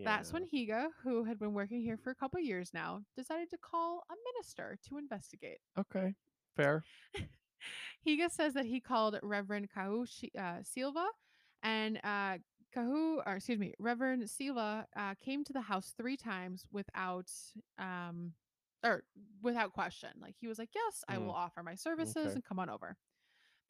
That's 0.04 0.30
when 0.32 0.44
Higa, 0.46 0.88
who 1.02 1.24
had 1.24 1.38
been 1.38 1.54
working 1.54 1.80
here 1.80 1.96
for 1.96 2.10
a 2.10 2.14
couple 2.14 2.38
years 2.40 2.70
now, 2.74 3.00
decided 3.16 3.48
to 3.50 3.56
call 3.56 4.04
a 4.10 4.14
minister 4.34 4.76
to 4.88 4.98
investigate. 4.98 5.58
Okay. 5.78 6.14
Fair. 6.54 6.84
Higa 8.06 8.30
says 8.30 8.52
that 8.54 8.66
he 8.66 8.80
called 8.80 9.18
Reverend 9.22 9.68
Kahu 9.74 10.06
Shi- 10.06 10.32
uh, 10.38 10.58
Silva, 10.62 11.06
and 11.62 11.98
uh, 12.04 12.38
Kahu, 12.76 13.18
or 13.26 13.36
excuse 13.36 13.58
me, 13.58 13.74
Reverend 13.78 14.28
Silva 14.28 14.86
uh, 14.96 15.14
came 15.14 15.44
to 15.44 15.52
the 15.52 15.62
house 15.62 15.94
three 15.96 16.16
times 16.16 16.64
without, 16.70 17.30
um, 17.78 18.32
or 18.84 19.04
without 19.42 19.72
question. 19.72 20.10
Like 20.20 20.34
he 20.40 20.46
was 20.46 20.58
like, 20.58 20.70
"Yes, 20.74 21.04
I 21.08 21.18
will 21.18 21.32
offer 21.32 21.62
my 21.62 21.74
services 21.74 22.16
Okay. 22.26 22.32
and 22.34 22.44
come 22.44 22.58
on 22.58 22.68
over." 22.68 22.96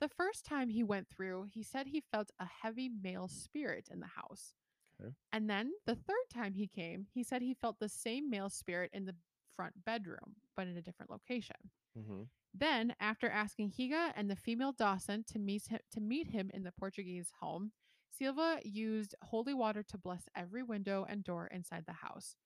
The 0.01 0.09
first 0.09 0.45
time 0.45 0.69
he 0.69 0.83
went 0.83 1.09
through, 1.09 1.47
he 1.53 1.63
said 1.63 1.87
he 1.87 2.03
felt 2.13 2.31
a 2.39 2.47
heavy 2.63 2.89
male 2.89 3.29
spirit 3.29 3.89
in 3.91 4.01
the 4.01 4.07
house. 4.07 4.55
Okay. 5.01 5.13
And 5.33 5.49
then 5.49 5.73
the 5.87 5.95
third 5.95 6.29
time 6.33 6.55
he 6.55 6.67
came, 6.67 7.07
he 7.15 7.23
said 7.23 7.43
he 7.43 7.55
felt 7.55 7.79
the 7.79 7.89
same 7.89 8.29
male 8.29 8.51
spirit 8.51 8.91
in 8.93 9.07
the 9.07 9.15
front 9.55 9.85
bedroom, 9.85 10.37
but 10.55 10.67
in 10.67 10.77
a 10.77 10.83
different 10.83 11.11
location. 11.11 11.57
Mm-hmm. 11.99 12.23
Then, 12.53 12.95
after 13.01 13.29
asking 13.29 13.73
Higa 13.73 14.13
and 14.17 14.31
the 14.31 14.37
female 14.37 14.73
docent 14.73 15.27
to 15.29 15.39
meet 15.39 15.67
him, 15.67 15.79
to 15.93 16.01
meet 16.01 16.29
him 16.29 16.51
in 16.53 16.63
the 16.63 16.73
Portuguese 16.73 17.31
home, 17.41 17.73
Silva 18.19 18.59
used 18.65 19.15
holy 19.23 19.55
water 19.55 19.83
to 19.83 19.99
bless 19.99 20.29
every 20.37 20.63
window 20.63 21.07
and 21.09 21.23
door 21.25 21.49
inside 21.49 21.85
the 21.87 21.93
house. 21.93 22.37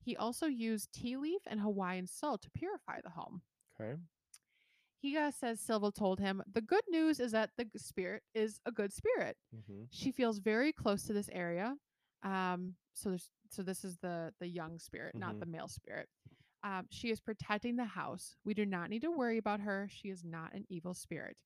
He 0.00 0.16
also 0.16 0.46
used 0.46 0.92
tea 0.92 1.16
leaf 1.16 1.40
and 1.46 1.60
Hawaiian 1.60 2.06
salt 2.06 2.42
to 2.42 2.50
purify 2.50 3.00
the 3.02 3.10
home. 3.10 3.42
Okay. 3.80 3.96
Higa 5.04 5.32
says 5.32 5.60
Silva 5.60 5.90
told 5.92 6.20
him, 6.20 6.42
The 6.52 6.60
good 6.60 6.84
news 6.88 7.20
is 7.20 7.32
that 7.32 7.50
the 7.56 7.66
spirit 7.76 8.22
is 8.34 8.60
a 8.66 8.72
good 8.72 8.92
spirit. 8.92 9.36
Mm-hmm. 9.54 9.84
She 9.90 10.10
feels 10.12 10.38
very 10.38 10.72
close 10.72 11.02
to 11.04 11.12
this 11.12 11.28
area. 11.32 11.74
Um, 12.22 12.74
so 12.94 13.10
there's 13.10 13.30
so 13.50 13.62
this 13.62 13.84
is 13.84 13.96
the 13.98 14.32
the 14.40 14.48
young 14.48 14.78
spirit, 14.78 15.14
not 15.14 15.34
Mhm. 15.36 15.40
the 15.40 15.46
male 15.46 15.68
spirit. 15.68 16.08
Um, 16.64 16.86
she 16.90 17.10
is 17.10 17.20
protecting 17.20 17.76
the 17.76 17.84
house. 17.84 18.34
We 18.44 18.54
do 18.54 18.66
not 18.66 18.90
need 18.90 19.02
to 19.02 19.10
worry 19.10 19.38
about 19.38 19.60
her. 19.60 19.88
She 19.90 20.08
is 20.08 20.24
not 20.24 20.52
an 20.54 20.64
evil 20.68 20.94
spirit. 20.94 21.36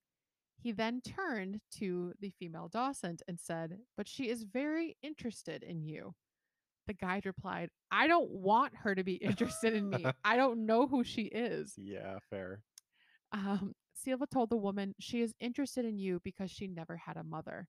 He 0.62 0.72
then 0.72 1.00
turned 1.00 1.60
to 1.78 2.12
the 2.20 2.32
female 2.38 2.68
docent 2.68 3.22
and 3.26 3.40
said, 3.40 3.78
But 3.96 4.08
she 4.08 4.28
is 4.28 4.44
very 4.44 4.96
interested 5.02 5.62
in 5.62 5.82
you. 5.82 6.14
The 6.86 6.94
guide 6.94 7.24
replied, 7.24 7.70
I 7.90 8.06
don't 8.06 8.30
want 8.30 8.74
her 8.76 8.94
to 8.94 9.02
be 9.02 9.14
interested 9.22 9.74
in 9.74 9.88
me. 9.88 10.04
I 10.24 10.36
don't 10.36 10.66
know 10.66 10.86
who 10.86 11.02
she 11.02 11.22
is. 11.22 11.74
Yeah. 11.76 12.18
Fair. 12.28 12.60
Um, 13.32 13.72
Silva 13.94 14.26
told 14.26 14.50
the 14.50 14.56
woman 14.56 14.94
she 14.98 15.22
is 15.22 15.34
interested 15.40 15.84
in 15.84 15.98
you 15.98 16.20
because 16.24 16.50
she 16.50 16.66
never 16.66 16.96
had 16.96 17.16
a 17.16 17.24
mother. 17.24 17.66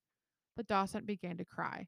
The 0.57 0.63
docent 0.63 1.05
began 1.05 1.37
to 1.37 1.45
cry. 1.45 1.87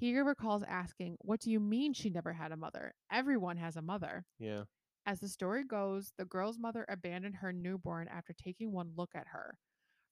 Higa 0.00 0.24
recalls 0.24 0.62
asking, 0.68 1.16
What 1.20 1.40
do 1.40 1.50
you 1.50 1.58
mean 1.58 1.92
she 1.92 2.10
never 2.10 2.32
had 2.34 2.52
a 2.52 2.56
mother? 2.56 2.92
Everyone 3.10 3.56
has 3.56 3.76
a 3.76 3.82
mother. 3.82 4.24
Yeah. 4.38 4.64
As 5.06 5.20
the 5.20 5.28
story 5.28 5.64
goes, 5.64 6.12
the 6.18 6.24
girl's 6.24 6.58
mother 6.58 6.84
abandoned 6.88 7.36
her 7.36 7.52
newborn 7.52 8.08
after 8.08 8.32
taking 8.32 8.72
one 8.72 8.92
look 8.96 9.10
at 9.14 9.28
her. 9.32 9.56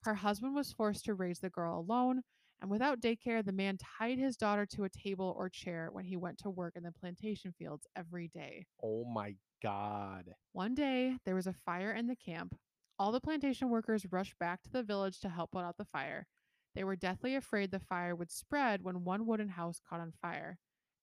Her 0.05 0.15
husband 0.15 0.55
was 0.55 0.71
forced 0.71 1.07
to 1.07 1.15
raise 1.15 1.39
the 1.39 1.49
girl 1.49 1.81
alone, 1.81 2.23
and 2.61 2.71
without 2.71 3.01
daycare, 3.01 3.43
the 3.43 3.53
man 3.53 3.79
tied 3.99 4.19
his 4.19 4.37
daughter 4.37 4.67
to 4.67 4.85
a 4.85 4.91
table 4.91 5.35
or 5.39 5.49
chair 5.49 5.89
when 5.93 6.05
he 6.05 6.17
went 6.17 6.37
to 6.39 6.51
work 6.51 6.77
in 6.77 6.83
the 6.83 6.93
plantation 6.93 7.55
fields 7.59 7.87
every 7.97 8.29
day. 8.29 8.67
Oh 8.83 9.07
my 9.07 9.35
God. 9.63 10.35
One 10.53 10.75
day, 10.75 11.17
there 11.25 11.35
was 11.35 11.47
a 11.47 11.55
fire 11.65 11.93
in 11.93 12.07
the 12.07 12.17
camp. 12.17 12.55
All 12.99 13.13
the 13.13 13.21
plantation 13.21 13.71
workers 13.71 14.07
rushed 14.11 14.39
back 14.39 14.63
to 14.63 14.71
the 14.71 14.83
village 14.83 15.21
to 15.21 15.31
help 15.31 15.53
put 15.53 15.65
out 15.65 15.79
the 15.79 15.87
fire. 15.87 16.27
They 16.75 16.85
were 16.85 16.97
deathly 16.97 17.35
afraid 17.35 17.71
the 17.71 17.81
fire 17.81 18.15
would 18.15 18.31
spread 18.31 18.83
when 18.83 19.05
one 19.05 19.25
wooden 19.25 19.49
house 19.49 19.81
caught 19.89 20.01
on 20.01 20.13
fire. 20.21 20.59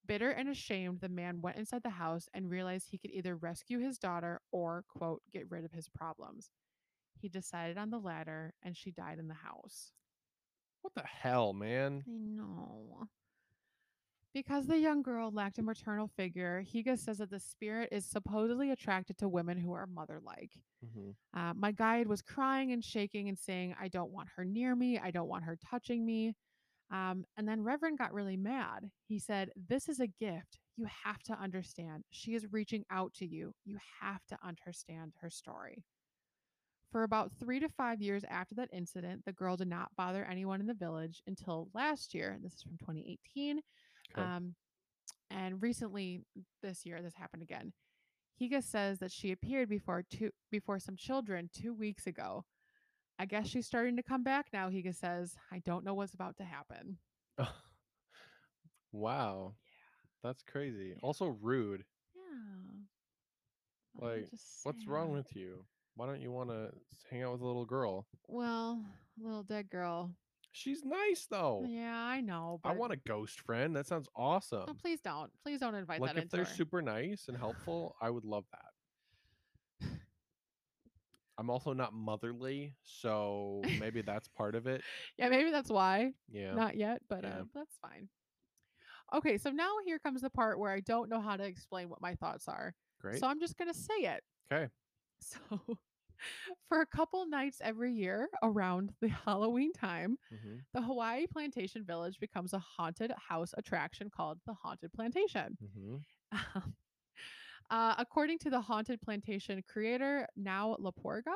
Bitter 0.05 0.29
and 0.29 0.47
ashamed, 0.47 0.99
the 1.01 1.09
man 1.09 1.41
went 1.41 1.57
inside 1.57 1.81
the 1.83 1.89
house 1.89 2.29
and 2.35 2.51
realized 2.51 2.89
he 2.89 2.99
could 2.99 3.11
either 3.11 3.35
rescue 3.35 3.79
his 3.79 3.97
daughter 3.97 4.41
or, 4.51 4.83
quote, 4.87 5.21
get 5.31 5.49
rid 5.49 5.65
of 5.65 5.71
his 5.71 5.89
problems. 5.89 6.51
He 7.21 7.29
decided 7.29 7.77
on 7.77 7.89
the 7.91 7.99
latter, 7.99 8.53
and 8.63 8.75
she 8.75 8.91
died 8.91 9.19
in 9.19 9.27
the 9.27 9.33
house. 9.35 9.91
What 10.81 10.93
the 10.95 11.03
hell, 11.05 11.53
man? 11.53 12.05
I 12.07 12.11
know. 12.17 13.07
Because 14.33 14.65
the 14.67 14.77
young 14.77 15.01
girl 15.01 15.31
lacked 15.31 15.57
a 15.59 15.61
maternal 15.61 16.07
figure, 16.07 16.63
Higa 16.65 16.97
says 16.97 17.17
that 17.17 17.29
the 17.29 17.39
spirit 17.39 17.89
is 17.91 18.05
supposedly 18.05 18.71
attracted 18.71 19.17
to 19.19 19.27
women 19.29 19.57
who 19.57 19.73
are 19.73 19.87
mother 19.87 20.19
like. 20.23 20.51
hmm 20.81 21.11
Uh, 21.33 21.53
my 21.53 21.71
guide 21.71 22.07
was 22.07 22.21
crying 22.21 22.71
and 22.71 22.83
shaking 22.83 23.29
and 23.29 23.37
saying, 23.37 23.75
I 23.79 23.87
don't 23.89 24.11
want 24.11 24.29
her 24.35 24.45
near 24.45 24.75
me. 24.75 24.97
I 24.99 25.11
don't 25.11 25.27
want 25.29 25.43
her 25.45 25.57
touching 25.69 26.05
me. 26.05 26.35
Um, 26.91 27.25
and 27.37 27.47
then 27.47 27.63
Reverend 27.63 27.97
got 27.97 28.13
really 28.13 28.37
mad. 28.37 28.89
He 29.07 29.19
said, 29.19 29.51
This 29.55 29.89
is 29.89 29.99
a 29.99 30.07
gift. 30.07 30.59
You 30.77 30.85
have 31.05 31.21
to 31.23 31.39
understand. 31.39 32.03
She 32.11 32.33
is 32.35 32.51
reaching 32.51 32.85
out 32.89 33.13
to 33.15 33.25
you. 33.27 33.53
You 33.65 33.77
have 34.01 34.25
to 34.27 34.37
understand 34.43 35.13
her 35.21 35.29
story. 35.29 35.83
For 36.91 37.03
about 37.03 37.31
three 37.39 37.59
to 37.61 37.69
five 37.69 38.01
years 38.01 38.23
after 38.29 38.55
that 38.55 38.69
incident, 38.73 39.23
the 39.25 39.31
girl 39.31 39.55
did 39.55 39.69
not 39.69 39.95
bother 39.95 40.25
anyone 40.25 40.59
in 40.59 40.67
the 40.67 40.73
village 40.73 41.21
until 41.25 41.69
last 41.73 42.13
year. 42.13 42.37
This 42.43 42.55
is 42.55 42.61
from 42.63 42.77
2018. 42.79 43.61
Okay. 44.17 44.21
Um, 44.21 44.55
and 45.29 45.61
recently, 45.61 46.21
this 46.61 46.85
year, 46.85 47.01
this 47.01 47.15
happened 47.15 47.43
again. 47.43 47.71
Higa 48.41 48.61
says 48.61 48.99
that 48.99 49.11
she 49.11 49.31
appeared 49.31 49.69
before 49.69 50.03
two 50.09 50.31
before 50.51 50.79
some 50.79 50.97
children 50.97 51.49
two 51.53 51.73
weeks 51.73 52.07
ago. 52.07 52.43
I 53.19 53.25
guess 53.25 53.47
she's 53.47 53.67
starting 53.67 53.95
to 53.97 54.03
come 54.03 54.23
back 54.23 54.47
now. 54.51 54.69
Higa 54.69 54.93
says, 54.95 55.35
"I 55.51 55.59
don't 55.59 55.85
know 55.85 55.93
what's 55.93 56.13
about 56.13 56.37
to 56.37 56.43
happen." 56.43 56.97
wow. 58.91 59.53
Yeah. 59.65 60.29
That's 60.29 60.43
crazy. 60.43 60.89
Yeah. 60.89 60.99
Also 61.01 61.37
rude. 61.41 61.85
Yeah. 62.15 64.07
Like, 64.07 64.29
what's 64.63 64.87
wrong 64.87 65.11
with 65.11 65.35
you? 65.35 65.65
Why 65.95 66.05
don't 66.07 66.21
you 66.21 66.31
want 66.31 66.49
to 66.49 66.71
hang 67.09 67.23
out 67.23 67.33
with 67.33 67.41
a 67.41 67.45
little 67.45 67.65
girl? 67.65 68.07
Well, 68.27 68.83
little 69.21 69.43
dead 69.43 69.69
girl. 69.69 70.11
She's 70.53 70.83
nice 70.83 71.27
though. 71.29 71.63
Yeah, 71.67 71.95
I 71.95 72.19
know, 72.21 72.59
but 72.63 72.69
I 72.69 72.73
want 72.73 72.91
a 72.91 72.97
ghost 72.97 73.39
friend. 73.41 73.75
That 73.75 73.87
sounds 73.87 74.09
awesome. 74.15 74.65
please 74.81 74.99
don't. 75.01 75.31
Please 75.43 75.59
don't 75.61 75.75
invite 75.75 75.99
them. 75.99 76.07
Like 76.07 76.15
that 76.15 76.23
if 76.25 76.29
they're 76.29 76.41
our- 76.41 76.45
super 76.45 76.81
nice 76.81 77.25
and 77.29 77.37
helpful, 77.37 77.95
I 78.01 78.09
would 78.09 78.25
love 78.25 78.45
that. 78.51 79.87
I'm 81.37 81.49
also 81.49 81.73
not 81.73 81.93
motherly, 81.93 82.75
so 82.83 83.61
maybe 83.79 84.01
that's 84.01 84.27
part 84.27 84.53
of 84.53 84.67
it. 84.67 84.81
Yeah, 85.17 85.29
maybe 85.29 85.49
that's 85.49 85.69
why. 85.71 86.13
Yeah. 86.31 86.53
Not 86.53 86.75
yet, 86.77 87.01
but 87.09 87.23
Yeah. 87.23 87.29
uh, 87.39 87.43
that's 87.55 87.77
fine. 87.81 88.09
Okay, 89.13 89.37
so 89.37 89.49
now 89.49 89.71
here 89.85 89.97
comes 89.99 90.21
the 90.21 90.29
part 90.29 90.59
where 90.59 90.71
I 90.71 90.81
don't 90.81 91.09
know 91.09 91.19
how 91.21 91.37
to 91.37 91.43
explain 91.43 91.89
what 91.89 92.01
my 92.01 92.13
thoughts 92.15 92.47
are. 92.47 92.75
Great. 92.99 93.19
So 93.19 93.27
I'm 93.27 93.39
just 93.39 93.57
going 93.57 93.71
to 93.73 93.77
say 93.77 93.93
it. 94.01 94.23
Okay. 94.51 94.69
So, 95.21 95.39
for 96.69 96.81
a 96.81 96.85
couple 96.85 97.25
nights 97.27 97.59
every 97.63 97.93
year 97.93 98.29
around 98.43 98.93
the 99.01 99.07
Halloween 99.25 99.73
time, 99.73 100.17
hmm 100.31 100.65
the 100.73 100.81
Hawaii 100.81 101.27
Plantation 101.27 101.83
Village 101.85 102.19
becomes 102.19 102.53
a 102.53 102.59
haunted 102.59 103.11
house 103.17 103.53
attraction 103.57 104.09
called 104.09 104.39
the 104.45 104.53
Haunted 104.53 104.93
Plantation. 104.93 105.57
hmm 105.59 106.03
Um, 106.55 106.75
uh, 107.69 107.95
according 107.97 108.39
to 108.39 108.49
the 108.49 108.61
Haunted 108.61 109.01
Plantation 109.01 109.63
creator, 109.67 110.27
now 110.35 110.77
Laporga, 110.79 111.35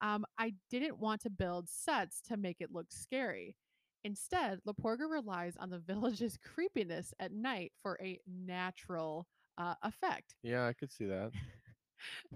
um, 0.00 0.24
I 0.38 0.54
didn't 0.70 0.98
want 0.98 1.22
to 1.22 1.30
build 1.30 1.68
sets 1.68 2.20
to 2.22 2.36
make 2.36 2.60
it 2.60 2.72
look 2.72 2.86
scary. 2.90 3.56
Instead, 4.04 4.60
Laporga 4.66 5.10
relies 5.10 5.56
on 5.56 5.70
the 5.70 5.78
village's 5.78 6.38
creepiness 6.38 7.14
at 7.20 7.32
night 7.32 7.72
for 7.82 7.98
a 8.02 8.18
natural 8.26 9.26
uh, 9.58 9.74
effect. 9.82 10.36
Yeah, 10.42 10.66
I 10.66 10.72
could 10.72 10.92
see 10.92 11.06
that. 11.06 11.32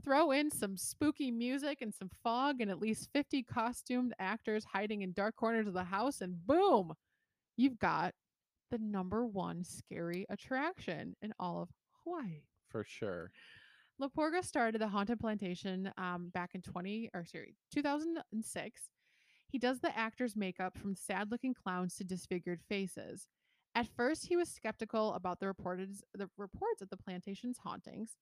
Throw 0.02 0.30
in 0.30 0.50
some 0.50 0.76
spooky 0.76 1.30
music 1.30 1.82
and 1.82 1.94
some 1.94 2.10
fog, 2.22 2.60
and 2.60 2.70
at 2.70 2.80
least 2.80 3.10
50 3.12 3.42
costumed 3.42 4.14
actors 4.18 4.64
hiding 4.64 5.02
in 5.02 5.12
dark 5.12 5.36
corners 5.36 5.66
of 5.66 5.74
the 5.74 5.84
house, 5.84 6.20
and 6.20 6.46
boom, 6.46 6.94
you've 7.56 7.78
got 7.78 8.14
the 8.70 8.78
number 8.78 9.26
one 9.26 9.64
scary 9.64 10.26
attraction 10.30 11.14
in 11.22 11.32
all 11.38 11.62
of 11.62 11.68
Hawaii. 12.04 12.42
For 12.68 12.84
sure. 12.84 13.32
Laporga 14.00 14.42
started 14.42 14.80
the 14.80 14.88
Haunted 14.88 15.20
Plantation 15.20 15.92
um, 15.98 16.30
back 16.32 16.54
in 16.54 16.62
20 16.62 17.10
or 17.12 17.24
sorry 17.26 17.54
2006. 17.74 18.80
He 19.48 19.58
does 19.58 19.80
the 19.80 19.96
actors' 19.98 20.36
makeup 20.36 20.78
from 20.78 20.94
sad-looking 20.94 21.54
clowns 21.54 21.96
to 21.96 22.04
disfigured 22.04 22.60
faces. 22.68 23.26
At 23.74 23.88
first, 23.88 24.26
he 24.26 24.36
was 24.36 24.48
skeptical 24.48 25.14
about 25.14 25.40
the 25.40 25.46
reported 25.46 25.96
the 26.14 26.30
reports 26.38 26.80
of 26.80 26.88
the 26.88 26.96
plantation's 26.96 27.58
hauntings. 27.58 28.16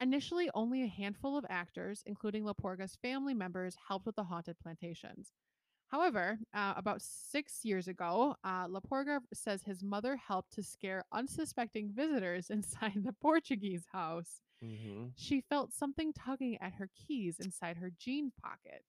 Initially, 0.00 0.50
only 0.54 0.82
a 0.82 0.86
handful 0.88 1.36
of 1.36 1.46
actors, 1.48 2.02
including 2.06 2.44
Laporga's 2.44 2.96
family 2.96 3.34
members, 3.34 3.76
helped 3.88 4.06
with 4.06 4.16
the 4.16 4.24
haunted 4.24 4.58
plantations. 4.58 5.32
However, 5.88 6.38
uh, 6.52 6.74
about 6.76 7.02
six 7.02 7.64
years 7.64 7.88
ago, 7.88 8.36
uh, 8.44 8.66
Laporga 8.68 9.20
says 9.32 9.62
his 9.62 9.82
mother 9.82 10.16
helped 10.16 10.52
to 10.54 10.62
scare 10.62 11.04
unsuspecting 11.12 11.90
visitors 11.90 12.50
inside 12.50 13.02
the 13.04 13.12
Portuguese 13.12 13.86
house. 13.92 14.40
hmm 14.60 15.14
She 15.14 15.40
felt 15.40 15.72
something 15.72 16.12
tugging 16.12 16.58
at 16.60 16.74
her 16.74 16.88
keys 16.94 17.38
inside 17.40 17.76
her 17.78 17.90
jean 17.90 18.32
pocket. 18.42 18.84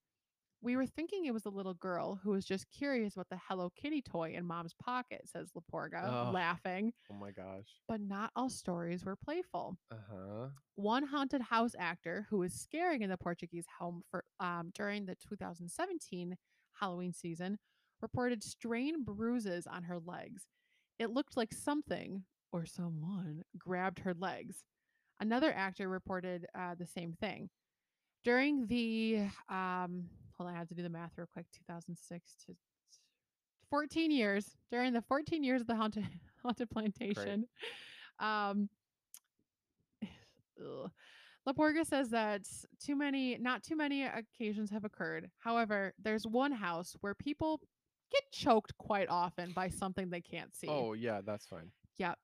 We 0.62 0.76
were 0.76 0.86
thinking 0.88 1.26
it 1.26 1.34
was 1.34 1.44
the 1.44 1.52
little 1.52 1.76
girl 1.76 2.20
who 2.24 2.32
was 2.32 2.44
just 2.44 2.66
curious 2.72 3.14
about 3.14 3.30
the 3.30 3.40
Hello 3.48 3.72
Kitty 3.76 4.02
toy 4.02 4.34
in 4.36 4.46
mom's 4.46 4.74
pocket, 4.74 5.22
says 5.26 5.52
Laporga, 5.56 6.04
Ugh. 6.08 6.34
laughing. 6.34 6.92
Oh 7.12 7.16
my 7.16 7.30
gosh. 7.32 7.68
But 7.88 8.02
not 8.02 8.32
all 8.36 8.50
stories 8.50 9.06
were 9.06 9.16
playful. 9.16 9.78
Uh 9.92 9.96
huh. 10.12 10.48
One 10.76 11.04
haunted 11.04 11.42
house 11.42 11.74
actor 11.78 12.26
who 12.30 12.40
was 12.40 12.54
scaring 12.54 13.04
in 13.04 13.10
the 13.10 13.18
Portuguese 13.18 13.66
home 13.80 14.02
for 14.10 14.24
um, 14.40 14.72
during 14.74 15.06
the 15.06 15.16
2017 15.16 16.36
Halloween 16.74 17.14
season 17.14 17.58
reported 18.02 18.44
strain 18.44 19.04
bruises 19.04 19.68
on 19.68 19.84
her 19.84 20.00
legs. 20.00 20.48
It 20.98 21.12
looked 21.12 21.38
like 21.38 21.54
something 21.54 22.24
or 22.52 22.66
someone 22.66 23.44
grabbed 23.58 24.00
her 24.00 24.14
legs. 24.14 24.64
Another 25.20 25.54
actor 25.54 25.88
reported 25.88 26.46
uh, 26.58 26.76
the 26.76 26.88
same 26.88 27.14
thing. 27.14 27.50
During 28.24 28.66
the 28.68 29.28
um, 29.50 30.06
hold 30.38 30.50
on, 30.50 30.56
I 30.56 30.60
have 30.60 30.68
to 30.70 30.76
do 30.76 30.84
the 30.84 30.90
math 30.90 31.12
real 31.18 31.28
quick. 31.32 31.46
2006 31.68 32.36
to 32.46 32.56
14 33.70 34.12
years. 34.12 34.56
During 34.70 34.94
the 34.94 35.02
14 35.02 35.44
years 35.44 35.62
of 35.62 35.68
the 35.68 35.76
haunted 35.76 36.06
haunted 36.44 36.70
plantation, 36.70 37.48
um, 38.20 38.70
ugh. 40.04 40.92
Laporga 41.48 41.86
says 41.86 42.10
that 42.10 42.42
too 42.84 42.96
many, 42.96 43.38
not 43.38 43.64
too 43.64 43.76
many 43.76 44.04
occasions 44.04 44.72
have 44.72 44.84
occurred. 44.84 45.30
However, 45.38 45.94
there's 46.02 46.26
one 46.26 46.52
house 46.52 46.96
where 47.02 47.14
people 47.14 47.62
get 48.12 48.24
choked 48.32 48.76
quite 48.80 49.10
often 49.10 49.52
by 49.52 49.70
something 49.70 50.10
they 50.10 50.22
can't 50.22 50.56
see. 50.56 50.68
Oh 50.68 50.94
yeah, 50.94 51.22
that's 51.24 51.46
fine. 51.46 51.72
Yep. 51.98 52.18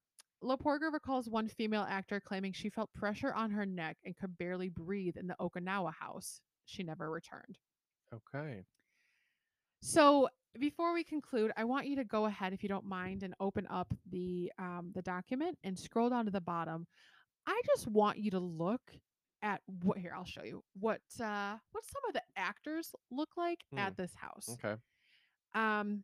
Laporga 0.43 0.91
recalls 0.91 1.30
one 1.30 1.47
female 1.47 1.86
actor 1.88 2.20
claiming 2.20 2.51
she 2.51 2.70
felt 2.70 2.91
pressure 2.93 3.32
on 3.32 3.51
her 3.51 3.66
neck 3.66 3.97
and 4.03 4.18
could 4.18 4.36
barely 4.39 4.70
breathe 4.70 5.18
in 5.18 5.28
the 5.28 5.36
Okinawa 5.39 5.93
house. 5.93 6.41
She 6.66 6.82
never 6.82 7.12
returned. 7.12 7.59
Okay. 8.14 8.64
So 9.82 10.28
before 10.59 10.93
we 10.93 11.03
conclude, 11.03 11.51
I 11.57 11.64
want 11.64 11.88
you 11.88 11.95
to 11.95 12.03
go 12.03 12.26
ahead, 12.26 12.53
if 12.53 12.62
you 12.62 12.70
don't 12.70 12.86
mind, 12.86 13.24
and 13.24 13.34
open 13.39 13.68
up 13.70 13.93
the 14.12 14.51
um, 14.59 14.91
the 14.93 15.01
document 15.01 15.57
and 15.64 15.78
scroll 15.78 16.09
down 16.09 16.26
to 16.26 16.32
the 16.32 16.41
bottom. 16.41 16.88
I 17.47 17.59
just 17.66 17.88
want 17.88 18.18
you 18.20 18.32
to 18.32 18.39
look 18.39 18.82
at 19.41 19.62
what 19.82 19.97
here. 19.97 20.14
I'll 20.16 20.26
show 20.26 20.43
you 20.43 20.64
what 20.80 21.01
uh, 21.20 21.55
what 21.72 21.86
some 21.86 22.01
of 22.07 22.14
the 22.14 22.22
actors 22.36 22.93
look 23.09 23.30
like 23.38 23.59
Hmm. 23.72 23.80
at 23.80 23.97
this 23.97 24.14
house. 24.16 24.49
Okay. 24.64 24.76
Um, 25.55 26.03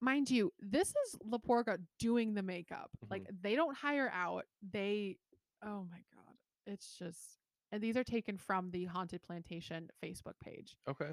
mind 0.00 0.30
you, 0.30 0.52
this 0.60 0.88
is 0.88 1.16
Laporga 1.26 1.78
doing 1.98 2.34
the 2.34 2.42
makeup. 2.42 2.90
Like 3.08 3.22
Mm-hmm. 3.22 3.36
they 3.42 3.54
don't 3.56 3.76
hire 3.76 4.10
out. 4.14 4.44
They, 4.72 5.16
oh 5.64 5.86
my 5.90 6.02
god, 6.14 6.34
it's 6.66 6.96
just. 6.98 7.38
And 7.74 7.82
these 7.82 7.96
are 7.96 8.04
taken 8.04 8.38
from 8.38 8.70
the 8.70 8.84
Haunted 8.84 9.20
Plantation 9.24 9.90
Facebook 10.00 10.34
page. 10.40 10.76
Okay. 10.88 11.10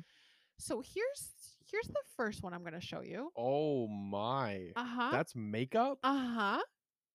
So 0.59 0.79
here's 0.79 1.31
here's 1.65 1.87
the 1.87 2.03
first 2.15 2.43
one 2.43 2.53
I'm 2.53 2.61
going 2.61 2.79
to 2.79 2.79
show 2.79 3.01
you. 3.01 3.31
Oh 3.35 3.87
my. 3.87 4.67
Uh 4.75 4.85
huh. 4.85 5.09
That's 5.11 5.35
makeup? 5.35 5.97
Uh 6.03 6.27
huh. 6.35 6.61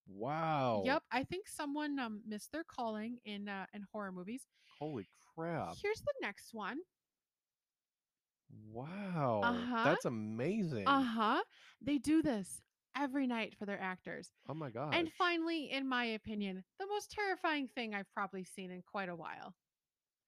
Wow. 0.08 0.82
Yep. 0.84 1.04
I 1.12 1.22
think 1.22 1.46
someone 1.46 1.96
um, 2.00 2.22
missed 2.26 2.50
their 2.50 2.64
calling 2.64 3.18
in 3.24 3.48
uh, 3.48 3.66
in 3.72 3.86
horror 3.92 4.10
movies. 4.10 4.42
Holy 4.80 5.06
crap. 5.36 5.76
Here's 5.80 6.00
the 6.00 6.14
next 6.20 6.52
one. 6.52 6.78
Wow. 8.72 9.42
Uh-huh. 9.44 9.84
That's 9.84 10.06
amazing. 10.06 10.88
Uh 10.88 11.02
huh. 11.02 11.42
They 11.80 11.98
do 11.98 12.20
this 12.20 12.62
every 12.96 13.26
night 13.26 13.54
for 13.58 13.66
their 13.66 13.80
actors. 13.80 14.30
Oh 14.48 14.54
my 14.54 14.70
god. 14.70 14.94
And 14.94 15.10
finally, 15.18 15.70
in 15.70 15.88
my 15.88 16.04
opinion, 16.04 16.64
the 16.78 16.86
most 16.86 17.10
terrifying 17.10 17.68
thing 17.74 17.94
I've 17.94 18.10
probably 18.12 18.44
seen 18.44 18.70
in 18.70 18.82
quite 18.82 19.08
a 19.08 19.16
while. 19.16 19.54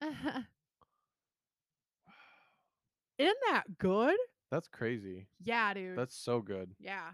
Isn't 3.19 3.37
that 3.51 3.65
good? 3.79 4.17
That's 4.51 4.69
crazy. 4.69 5.27
Yeah, 5.43 5.75
dude. 5.75 5.99
That's 5.99 6.17
so 6.17 6.41
good. 6.41 6.71
Yeah. 6.79 7.11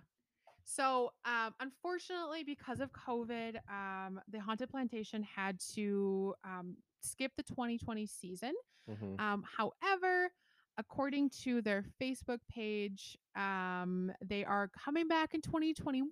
So, 0.65 1.13
um, 1.25 1.55
unfortunately, 1.61 2.43
because 2.45 2.81
of 2.81 2.91
COVID, 2.93 3.57
um, 3.71 4.21
the 4.31 4.41
Haunted 4.41 4.71
Plantation 4.71 5.23
had 5.23 5.61
to 5.75 6.35
um, 6.45 6.77
skip 7.03 7.33
the 7.37 7.43
2020 7.43 8.07
season. 8.07 8.53
Mhm. 8.89 9.21
Um, 9.21 9.45
however, 9.57 10.31
according 10.79 11.31
to 11.43 11.63
their 11.63 11.85
Facebook 12.01 12.39
page, 12.51 13.17
um, 13.37 14.13
they 14.25 14.45
are 14.45 14.69
coming 14.69 15.09
back 15.09 15.35
in 15.35 15.41
2021 15.41 16.09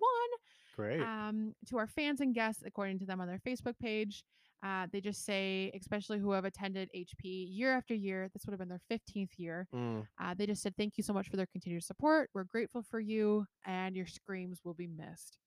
Great. 0.75 1.01
um, 1.01 1.53
to 1.67 1.77
our 1.77 1.87
fans 1.87 2.21
and 2.21 2.33
guests, 2.33 2.63
according 2.65 2.99
to 2.99 3.05
them 3.05 3.21
on 3.21 3.27
their 3.27 3.41
Facebook 3.45 3.77
page. 3.79 4.23
Uh, 4.63 4.87
they 4.93 5.01
just 5.01 5.25
say, 5.25 5.69
especially 5.77 6.19
who 6.19 6.31
have 6.31 6.45
attended 6.45 6.89
HP 6.95 7.47
year 7.49 7.75
after 7.75 7.93
year, 7.93 8.29
this 8.33 8.45
would 8.45 8.53
have 8.53 8.59
been 8.59 8.69
their 8.69 8.81
15th 8.89 9.31
year. 9.37 9.67
Mm. 9.75 10.07
Uh, 10.21 10.33
they 10.37 10.45
just 10.45 10.61
said, 10.61 10.73
Thank 10.77 10.97
you 10.97 11.03
so 11.03 11.11
much 11.11 11.27
for 11.27 11.35
their 11.35 11.47
continued 11.47 11.83
support. 11.83 12.29
We're 12.33 12.45
grateful 12.45 12.81
for 12.81 13.01
you, 13.01 13.45
and 13.65 13.93
your 13.93 14.07
screams 14.07 14.61
will 14.63 14.73
be 14.73 14.87
missed. 14.87 15.37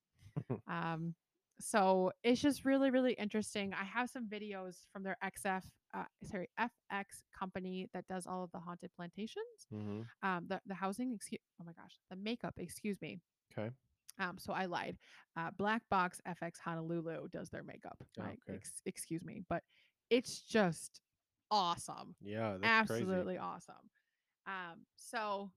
um, 0.69 1.15
so 1.61 2.13
it's 2.23 2.41
just 2.41 2.65
really, 2.65 2.91
really 2.91 3.13
interesting. 3.15 3.73
I 3.75 3.85
have 3.85 4.11
some 4.11 4.27
videos 4.29 4.77
from 4.93 5.03
their 5.03 5.17
XF, 5.23 5.63
uh, 5.95 6.05
sorry, 6.25 6.49
FX 6.61 7.05
company 7.39 7.89
that 7.95 8.07
does 8.09 8.27
all 8.27 8.45
of 8.45 8.51
the 8.53 8.59
haunted 8.61 8.91
plantations, 8.97 9.67
hmm 9.71 10.03
um, 10.23 10.47
the, 10.49 10.61
the 10.67 10.75
housing, 10.75 11.13
excuse, 11.15 11.41
oh 11.61 11.65
my 11.65 11.73
gosh, 11.73 11.99
the 12.11 12.17
makeup, 12.17 12.55
excuse 12.59 13.01
me. 13.01 13.21
Okay. 13.57 13.71
Um, 14.19 14.39
so 14.39 14.53
I 14.53 14.65
lied. 14.67 14.97
Uh, 15.37 15.51
Black 15.57 15.83
Box 15.91 16.21
FX 16.27 16.59
Honolulu 16.65 17.29
does 17.33 17.51
their 17.51 17.63
makeup. 17.63 17.97
Oh, 18.19 18.23
Right? 18.25 18.39
okay. 18.49 18.57
Ex- 18.57 18.81
excuse 18.87 19.23
me, 19.23 19.43
but 19.49 19.63
it's 20.11 20.41
just 20.41 21.01
awesome. 21.51 22.15
Yeah, 22.23 22.57
that's 22.61 22.89
crazy. 22.91 23.03
Absolutely 23.03 23.39
awesome. 23.39 23.75
Um, 24.47 24.87
so 24.97 25.51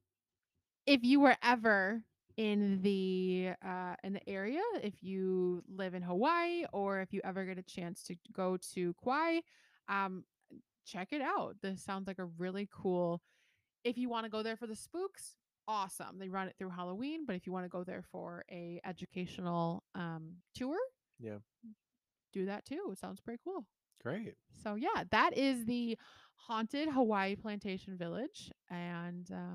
if 0.85 1.03
you 1.03 1.19
were 1.19 1.35
ever 1.43 2.03
in 2.39 2.81
the 2.81 3.51
uh, 3.65 3.95
in 4.03 4.13
the 4.13 4.29
area, 4.29 4.61
if 4.81 5.03
you 5.03 5.61
live 5.67 5.93
in 5.93 6.01
Hawaii, 6.01 6.63
or 6.71 7.01
if 7.01 7.11
you 7.11 7.19
ever 7.25 7.43
get 7.45 7.57
a 7.57 7.61
chance 7.63 8.01
to 8.03 8.15
go 8.31 8.57
to 8.73 8.93
Kauai, 9.03 9.41
um, 9.89 10.23
check 10.85 11.09
it 11.11 11.21
out. 11.21 11.57
This 11.61 11.83
sounds 11.83 12.07
like 12.07 12.17
a 12.19 12.25
really 12.37 12.69
cool. 12.71 13.21
If 13.83 13.97
you 13.97 14.07
want 14.07 14.23
to 14.25 14.29
go 14.29 14.41
there 14.41 14.55
for 14.55 14.67
the 14.67 14.75
spooks, 14.75 15.35
awesome. 15.67 16.17
They 16.17 16.29
run 16.29 16.47
it 16.47 16.55
through 16.57 16.69
Halloween, 16.69 17.25
but 17.27 17.35
if 17.35 17.45
you 17.45 17.51
want 17.51 17.65
to 17.65 17.69
go 17.69 17.83
there 17.83 18.03
for 18.11 18.45
a 18.49 18.79
educational 18.85 19.83
um, 19.93 20.35
tour, 20.55 20.77
Yeah. 21.19 21.39
do 22.31 22.45
that 22.45 22.63
too. 22.65 22.87
It 22.93 22.99
sounds 22.99 23.19
pretty 23.19 23.41
cool. 23.43 23.65
Great. 24.01 24.35
So 24.63 24.75
yeah, 24.75 25.03
that 25.11 25.37
is 25.37 25.65
the 25.65 25.97
haunted 26.35 26.87
Hawaii 26.89 27.35
Plantation 27.35 27.97
Village, 27.97 28.49
and 28.69 29.29
um, 29.31 29.48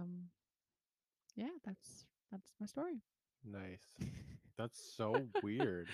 that's 2.34 2.60
my 2.60 2.66
story. 2.66 3.00
Nice. 3.44 3.82
That's 4.56 4.80
so 4.96 5.26
weird. 5.42 5.88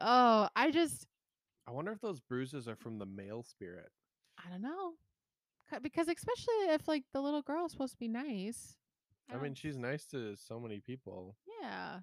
Oh, 0.00 0.48
I 0.54 0.70
just 0.70 1.06
I 1.66 1.70
wonder 1.70 1.92
if 1.92 2.00
those 2.00 2.20
bruises 2.20 2.68
are 2.68 2.76
from 2.76 2.98
the 2.98 3.06
male 3.06 3.42
spirit. 3.42 3.88
I 4.44 4.50
don't 4.50 4.60
know. 4.62 4.92
because 5.82 6.08
especially 6.08 6.54
if 6.74 6.86
like 6.86 7.04
the 7.14 7.20
little 7.22 7.42
girl 7.42 7.64
is 7.66 7.72
supposed 7.72 7.92
to 7.94 7.98
be 7.98 8.06
nice. 8.08 8.76
I 9.32 9.36
mean, 9.38 9.54
she's 9.54 9.76
nice 9.76 10.04
to 10.06 10.36
so 10.36 10.60
many 10.60 10.80
people. 10.80 11.36
yeah. 11.62 12.00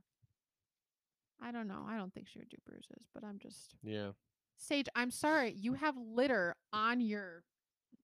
I 1.41 1.51
don't 1.51 1.67
know. 1.67 1.85
I 1.87 1.97
don't 1.97 2.13
think 2.13 2.27
she 2.27 2.39
would 2.39 2.49
do 2.49 2.57
bruises, 2.65 3.07
but 3.13 3.23
I'm 3.23 3.37
just 3.39 3.75
Yeah. 3.83 4.11
Sage. 4.57 4.87
I'm 4.95 5.11
sorry. 5.11 5.51
You 5.51 5.73
have 5.73 5.95
litter 5.97 6.55
on 6.73 7.01
your. 7.01 7.43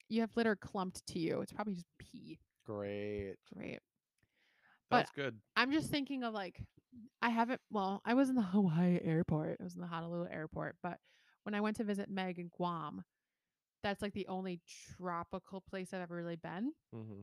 You 0.09 0.21
have 0.21 0.35
litter 0.35 0.55
clumped 0.55 1.05
to 1.07 1.19
you. 1.19 1.41
It's 1.41 1.53
probably 1.53 1.73
just 1.75 1.87
pee. 1.97 2.39
Great. 2.65 3.35
Great. 3.55 3.79
But- 4.91 4.97
That's 4.97 5.11
good. 5.11 5.39
I'm 5.55 5.71
just 5.71 5.89
thinking 5.89 6.23
of 6.23 6.33
like 6.33 6.61
I 7.21 7.29
haven't 7.29 7.61
well, 7.71 8.01
I 8.05 8.13
was 8.13 8.29
in 8.29 8.35
the 8.35 8.41
Hawaii 8.53 8.99
airport. 9.01 9.57
I 9.59 9.63
was 9.63 9.75
in 9.75 9.81
the 9.81 9.87
Honolulu 9.87 10.27
airport, 10.29 10.75
but 10.83 10.99
when 11.43 11.55
I 11.55 11.61
went 11.61 11.77
to 11.77 11.83
visit 11.83 12.09
Meg 12.09 12.37
in 12.37 12.49
Guam, 12.55 13.03
that's 13.81 14.01
like 14.01 14.13
the 14.13 14.27
only 14.27 14.59
tropical 14.97 15.61
place 15.61 15.93
I've 15.93 16.01
ever 16.01 16.15
really 16.15 16.35
been. 16.35 16.73
Mm-hmm. 16.93 17.21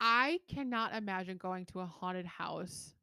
I 0.00 0.38
cannot 0.48 0.94
imagine 0.94 1.36
going 1.36 1.66
to 1.66 1.80
a 1.80 1.86
haunted 1.86 2.26
house 2.26 2.94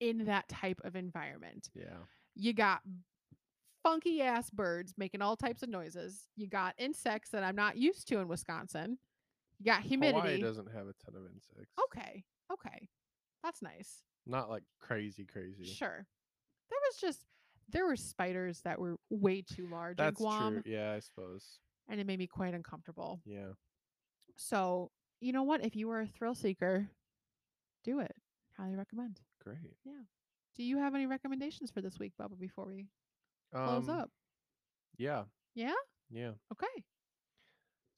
in 0.00 0.24
that 0.24 0.48
type 0.48 0.80
of 0.84 0.96
environment. 0.96 1.70
Yeah. 1.74 1.98
You 2.34 2.52
got 2.54 2.80
funky 3.82 4.22
ass 4.22 4.50
birds 4.50 4.94
making 4.96 5.22
all 5.22 5.36
types 5.36 5.62
of 5.62 5.68
noises. 5.68 6.28
You 6.36 6.48
got 6.48 6.74
insects 6.78 7.30
that 7.30 7.44
I'm 7.44 7.54
not 7.54 7.76
used 7.76 8.08
to 8.08 8.18
in 8.18 8.26
Wisconsin. 8.26 8.98
You 9.64 9.72
got 9.72 9.82
humidity. 9.82 10.18
Hawaii 10.18 10.40
doesn't 10.40 10.66
have 10.72 10.88
a 10.88 10.94
ton 11.04 11.14
of 11.14 11.22
insects. 11.32 11.72
okay. 11.84 12.24
Okay. 12.52 12.88
That's 13.44 13.62
nice. 13.62 14.02
Not 14.26 14.50
like 14.50 14.62
crazy, 14.80 15.24
crazy. 15.24 15.64
Sure. 15.64 16.06
There 16.70 16.78
was 16.88 16.96
just 17.00 17.24
there 17.68 17.86
were 17.86 17.96
spiders 17.96 18.60
that 18.62 18.78
were 18.80 18.96
way 19.10 19.42
too 19.42 19.66
large 19.68 19.96
That's 19.96 20.20
in 20.20 20.24
Guam, 20.26 20.62
true. 20.62 20.72
Yeah, 20.72 20.92
I 20.92 20.98
suppose. 21.00 21.58
and 21.88 22.00
it 22.00 22.06
made 22.06 22.18
me 22.18 22.26
quite 22.26 22.54
uncomfortable. 22.54 23.20
Yeah. 23.24 23.52
So 24.36 24.90
you 25.20 25.32
know 25.32 25.44
what? 25.44 25.64
If 25.64 25.76
you 25.76 25.86
were 25.88 26.00
a 26.00 26.06
thrill 26.06 26.34
seeker, 26.34 26.88
do 27.84 28.00
it. 28.00 28.14
Highly 28.56 28.74
recommend. 28.74 29.20
Great. 29.42 29.76
Yeah. 29.84 29.92
Do 30.56 30.62
you 30.64 30.78
have 30.78 30.94
any 30.94 31.06
recommendations 31.06 31.70
for 31.70 31.80
this 31.80 31.98
week, 31.98 32.12
Bubba? 32.20 32.38
Before 32.38 32.66
we 32.66 32.88
close 33.54 33.88
Um, 33.88 33.98
up, 34.00 34.10
Yeah. 34.98 35.24
Yeah? 35.54 35.72
Yeah. 36.10 36.32
okay. 36.52 36.84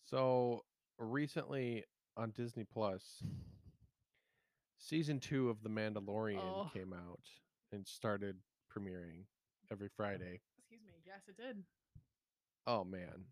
So 0.05 0.65
recently 0.99 1.85
on 2.17 2.31
Disney 2.31 2.65
Plus, 2.65 3.23
season 4.79 5.19
two 5.21 5.51
of 5.51 5.63
The 5.63 5.69
Mandalorian 5.69 6.39
Oh. 6.39 6.71
came 6.73 6.93
out 6.93 7.21
and 7.73 7.87
started 7.87 8.37
premiering 8.71 9.25
every 9.71 9.89
oh, 9.89 9.95
Friday. 9.97 10.41
Excuse 10.59 10.83
me. 10.87 10.93
Yes, 11.07 11.23
it 11.29 11.37
did. 11.37 11.63
Oh 12.67 12.85
man. 12.85 13.25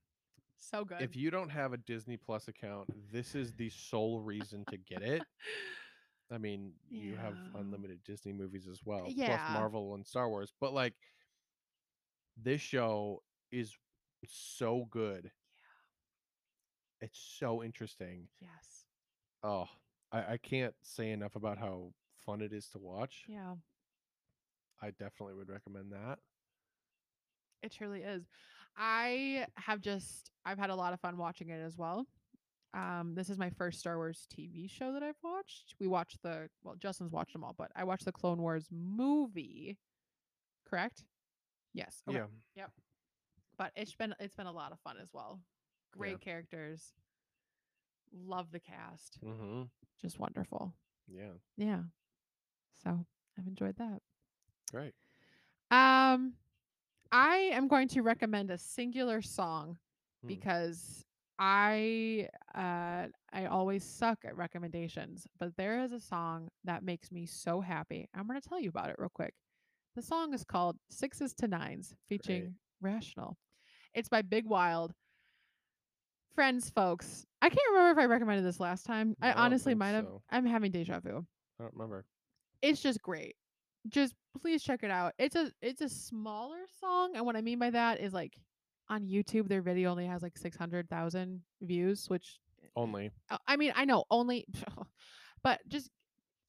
So 0.58 0.84
good. 0.84 1.00
If 1.02 1.16
you 1.16 1.30
don't 1.30 1.48
have 1.50 1.72
a 1.72 1.76
Disney 1.76 2.16
Plus 2.16 2.46
account, 2.48 2.88
this 3.12 3.34
is 3.34 3.52
the 3.54 3.70
sole 3.70 4.20
reason 4.20 4.64
to 4.70 4.76
get 4.76 5.02
it. 5.02 5.22
I 6.30 6.38
mean, 6.38 6.72
you 6.88 7.16
have 7.16 7.34
Yeah. 7.34 7.60
unlimited 7.60 8.02
Disney 8.04 8.32
movies 8.32 8.66
as 8.68 8.80
well, 8.84 9.04
Yeah. 9.08 9.36
plus 9.36 9.50
Marvel 9.52 9.94
and 9.94 10.06
Star 10.06 10.28
Wars. 10.30 10.52
But 10.60 10.72
like, 10.72 10.94
this 12.36 12.60
show 12.60 13.22
is 13.50 13.76
so 14.26 14.86
good. 14.90 15.30
It's 17.02 17.36
so 17.38 17.62
interesting. 17.62 18.28
yes. 18.40 18.84
Oh, 19.42 19.66
I, 20.12 20.34
I 20.34 20.36
can't 20.40 20.74
say 20.82 21.10
enough 21.10 21.34
about 21.34 21.58
how 21.58 21.92
fun 22.24 22.40
it 22.40 22.52
is 22.52 22.68
to 22.68 22.78
watch. 22.78 23.24
Yeah. 23.26 23.54
I 24.80 24.90
definitely 24.90 25.34
would 25.34 25.48
recommend 25.48 25.92
that. 25.92 26.18
It 27.62 27.72
truly 27.72 28.02
is. 28.02 28.24
I 28.76 29.46
have 29.56 29.80
just 29.80 30.30
I've 30.44 30.58
had 30.58 30.70
a 30.70 30.74
lot 30.74 30.92
of 30.92 31.00
fun 31.00 31.16
watching 31.16 31.50
it 31.50 31.60
as 31.60 31.76
well. 31.76 32.06
Um, 32.74 33.12
this 33.14 33.28
is 33.28 33.38
my 33.38 33.50
first 33.50 33.80
Star 33.80 33.96
Wars 33.96 34.26
TV 34.32 34.70
show 34.70 34.92
that 34.92 35.02
I've 35.02 35.18
watched. 35.22 35.74
We 35.78 35.88
watched 35.88 36.22
the 36.22 36.48
well, 36.62 36.76
Justin's 36.76 37.12
watched 37.12 37.32
them 37.32 37.44
all, 37.44 37.54
but 37.56 37.70
I 37.76 37.84
watched 37.84 38.04
the 38.04 38.12
Clone 38.12 38.40
Wars 38.40 38.68
movie. 38.70 39.76
Correct? 40.68 41.04
Yes. 41.74 42.02
okay. 42.08 42.18
Yeah. 42.18 42.24
Yep. 42.56 42.70
But 43.58 43.72
it's 43.76 43.94
been 43.94 44.14
it's 44.20 44.34
been 44.34 44.46
a 44.46 44.52
lot 44.52 44.72
of 44.72 44.78
fun 44.80 44.96
as 45.00 45.10
well. 45.12 45.40
Great 45.96 46.20
characters. 46.20 46.92
Love 48.26 48.50
the 48.50 48.60
cast. 48.60 49.18
Mm-hmm. 49.24 49.62
Just 50.00 50.18
wonderful. 50.18 50.74
Yeah. 51.08 51.32
Yeah. 51.56 51.82
So 52.82 53.04
I've 53.38 53.46
enjoyed 53.46 53.76
that. 53.78 54.00
Great. 54.70 54.94
Um, 55.70 56.34
I 57.10 57.50
am 57.52 57.68
going 57.68 57.88
to 57.88 58.02
recommend 58.02 58.50
a 58.50 58.58
singular 58.58 59.22
song 59.22 59.78
Hmm. 60.22 60.28
because 60.28 61.04
I 61.38 62.28
uh 62.54 63.06
I 63.32 63.46
always 63.46 63.82
suck 63.82 64.18
at 64.24 64.36
recommendations, 64.36 65.26
but 65.40 65.56
there 65.56 65.82
is 65.82 65.90
a 65.92 65.98
song 66.00 66.48
that 66.64 66.84
makes 66.84 67.10
me 67.10 67.26
so 67.26 67.60
happy. 67.60 68.08
I'm 68.14 68.26
going 68.28 68.40
to 68.40 68.48
tell 68.48 68.60
you 68.60 68.68
about 68.68 68.90
it 68.90 68.96
real 68.98 69.10
quick. 69.12 69.34
The 69.96 70.02
song 70.02 70.32
is 70.32 70.44
called 70.44 70.76
Sixes 70.90 71.32
to 71.34 71.48
Nines 71.48 71.94
featuring 72.08 72.54
Rationale. 72.80 73.36
It's 73.94 74.08
by 74.08 74.22
Big 74.22 74.46
Wild. 74.46 74.92
Friends, 76.34 76.70
folks. 76.70 77.26
I 77.42 77.48
can't 77.48 77.60
remember 77.72 78.00
if 78.00 78.04
I 78.04 78.06
recommended 78.06 78.44
this 78.44 78.60
last 78.60 78.86
time. 78.86 79.14
I 79.20 79.30
I 79.30 79.32
honestly 79.34 79.74
might 79.74 79.90
have. 79.90 80.04
so. 80.06 80.22
I'm 80.30 80.46
having 80.46 80.70
deja 80.72 81.00
vu 81.00 81.26
I 81.58 81.62
don't 81.62 81.72
remember. 81.74 82.04
it's 82.62 82.80
just 82.80 83.02
great. 83.02 83.34
Just 83.88 84.14
please 84.40 84.62
check 84.62 84.82
it 84.82 84.90
out. 84.90 85.12
It's 85.18 85.36
a 85.36 85.50
it's 85.60 85.80
a 85.82 85.88
smaller 85.88 86.60
song, 86.80 87.16
and 87.16 87.26
what 87.26 87.36
I 87.36 87.42
mean 87.42 87.58
by 87.58 87.70
that 87.70 88.00
is 88.00 88.12
like 88.12 88.34
on 88.88 89.02
YouTube, 89.06 89.48
their 89.48 89.60
video 89.62 89.90
only 89.90 90.06
has 90.06 90.22
like 90.22 90.38
six 90.38 90.56
hundred 90.56 90.88
thousand 90.88 91.42
views, 91.60 92.08
which 92.08 92.38
Only. 92.76 93.10
uh, 93.30 93.38
I 93.46 93.56
mean 93.56 93.72
I 93.74 93.84
know 93.84 94.04
only, 94.10 94.46
but 95.42 95.60
just 95.68 95.90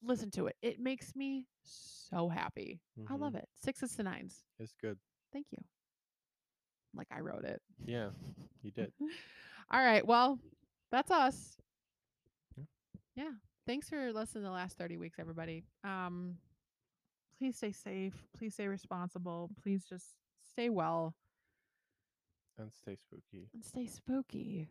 listen 0.04 0.32
to 0.32 0.48
it. 0.48 0.56
It 0.62 0.80
makes 0.80 1.16
me 1.16 1.48
so 1.64 2.30
happy. 2.30 2.80
I 3.10 3.14
Mhm. 3.14 3.20
love 3.20 3.36
it. 3.36 3.48
Sixes 3.64 3.96
to 3.96 4.04
nines. 4.04 4.44
It's 4.60 4.74
good. 4.80 4.98
Thank 5.34 5.48
you. 5.52 5.58
Like 6.96 7.08
I 7.12 7.22
wrote 7.22 7.44
it. 7.46 7.62
Yeah, 7.86 8.10
you 8.62 8.72
did. 8.72 8.94
All 9.74 9.84
right. 9.84 10.06
Well, 10.06 10.38
that's 10.92 11.10
us. 11.10 11.58
Yeah. 12.56 12.64
Yeah. 13.16 13.32
Thanks 13.66 13.90
for 13.90 14.14
listening 14.14 14.44
the 14.44 14.52
last 14.52 14.78
30 14.78 14.98
weeks, 14.98 15.18
everybody. 15.20 15.64
Um, 15.84 16.36
please 17.40 17.58
stay 17.58 17.72
safe. 17.72 18.14
Please 18.38 18.54
stay 18.54 18.68
responsible. 18.68 19.50
Please 19.64 19.84
just 19.84 20.06
stay 20.52 20.70
well. 20.70 21.16
And 22.60 22.72
stay 22.72 22.96
spooky. 22.96 23.50
and 23.54 23.66
stay 23.66 23.88
spooky. 23.88 24.68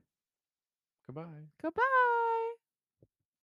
Goodbye. 1.05 1.49
Goodbye. 1.61 2.22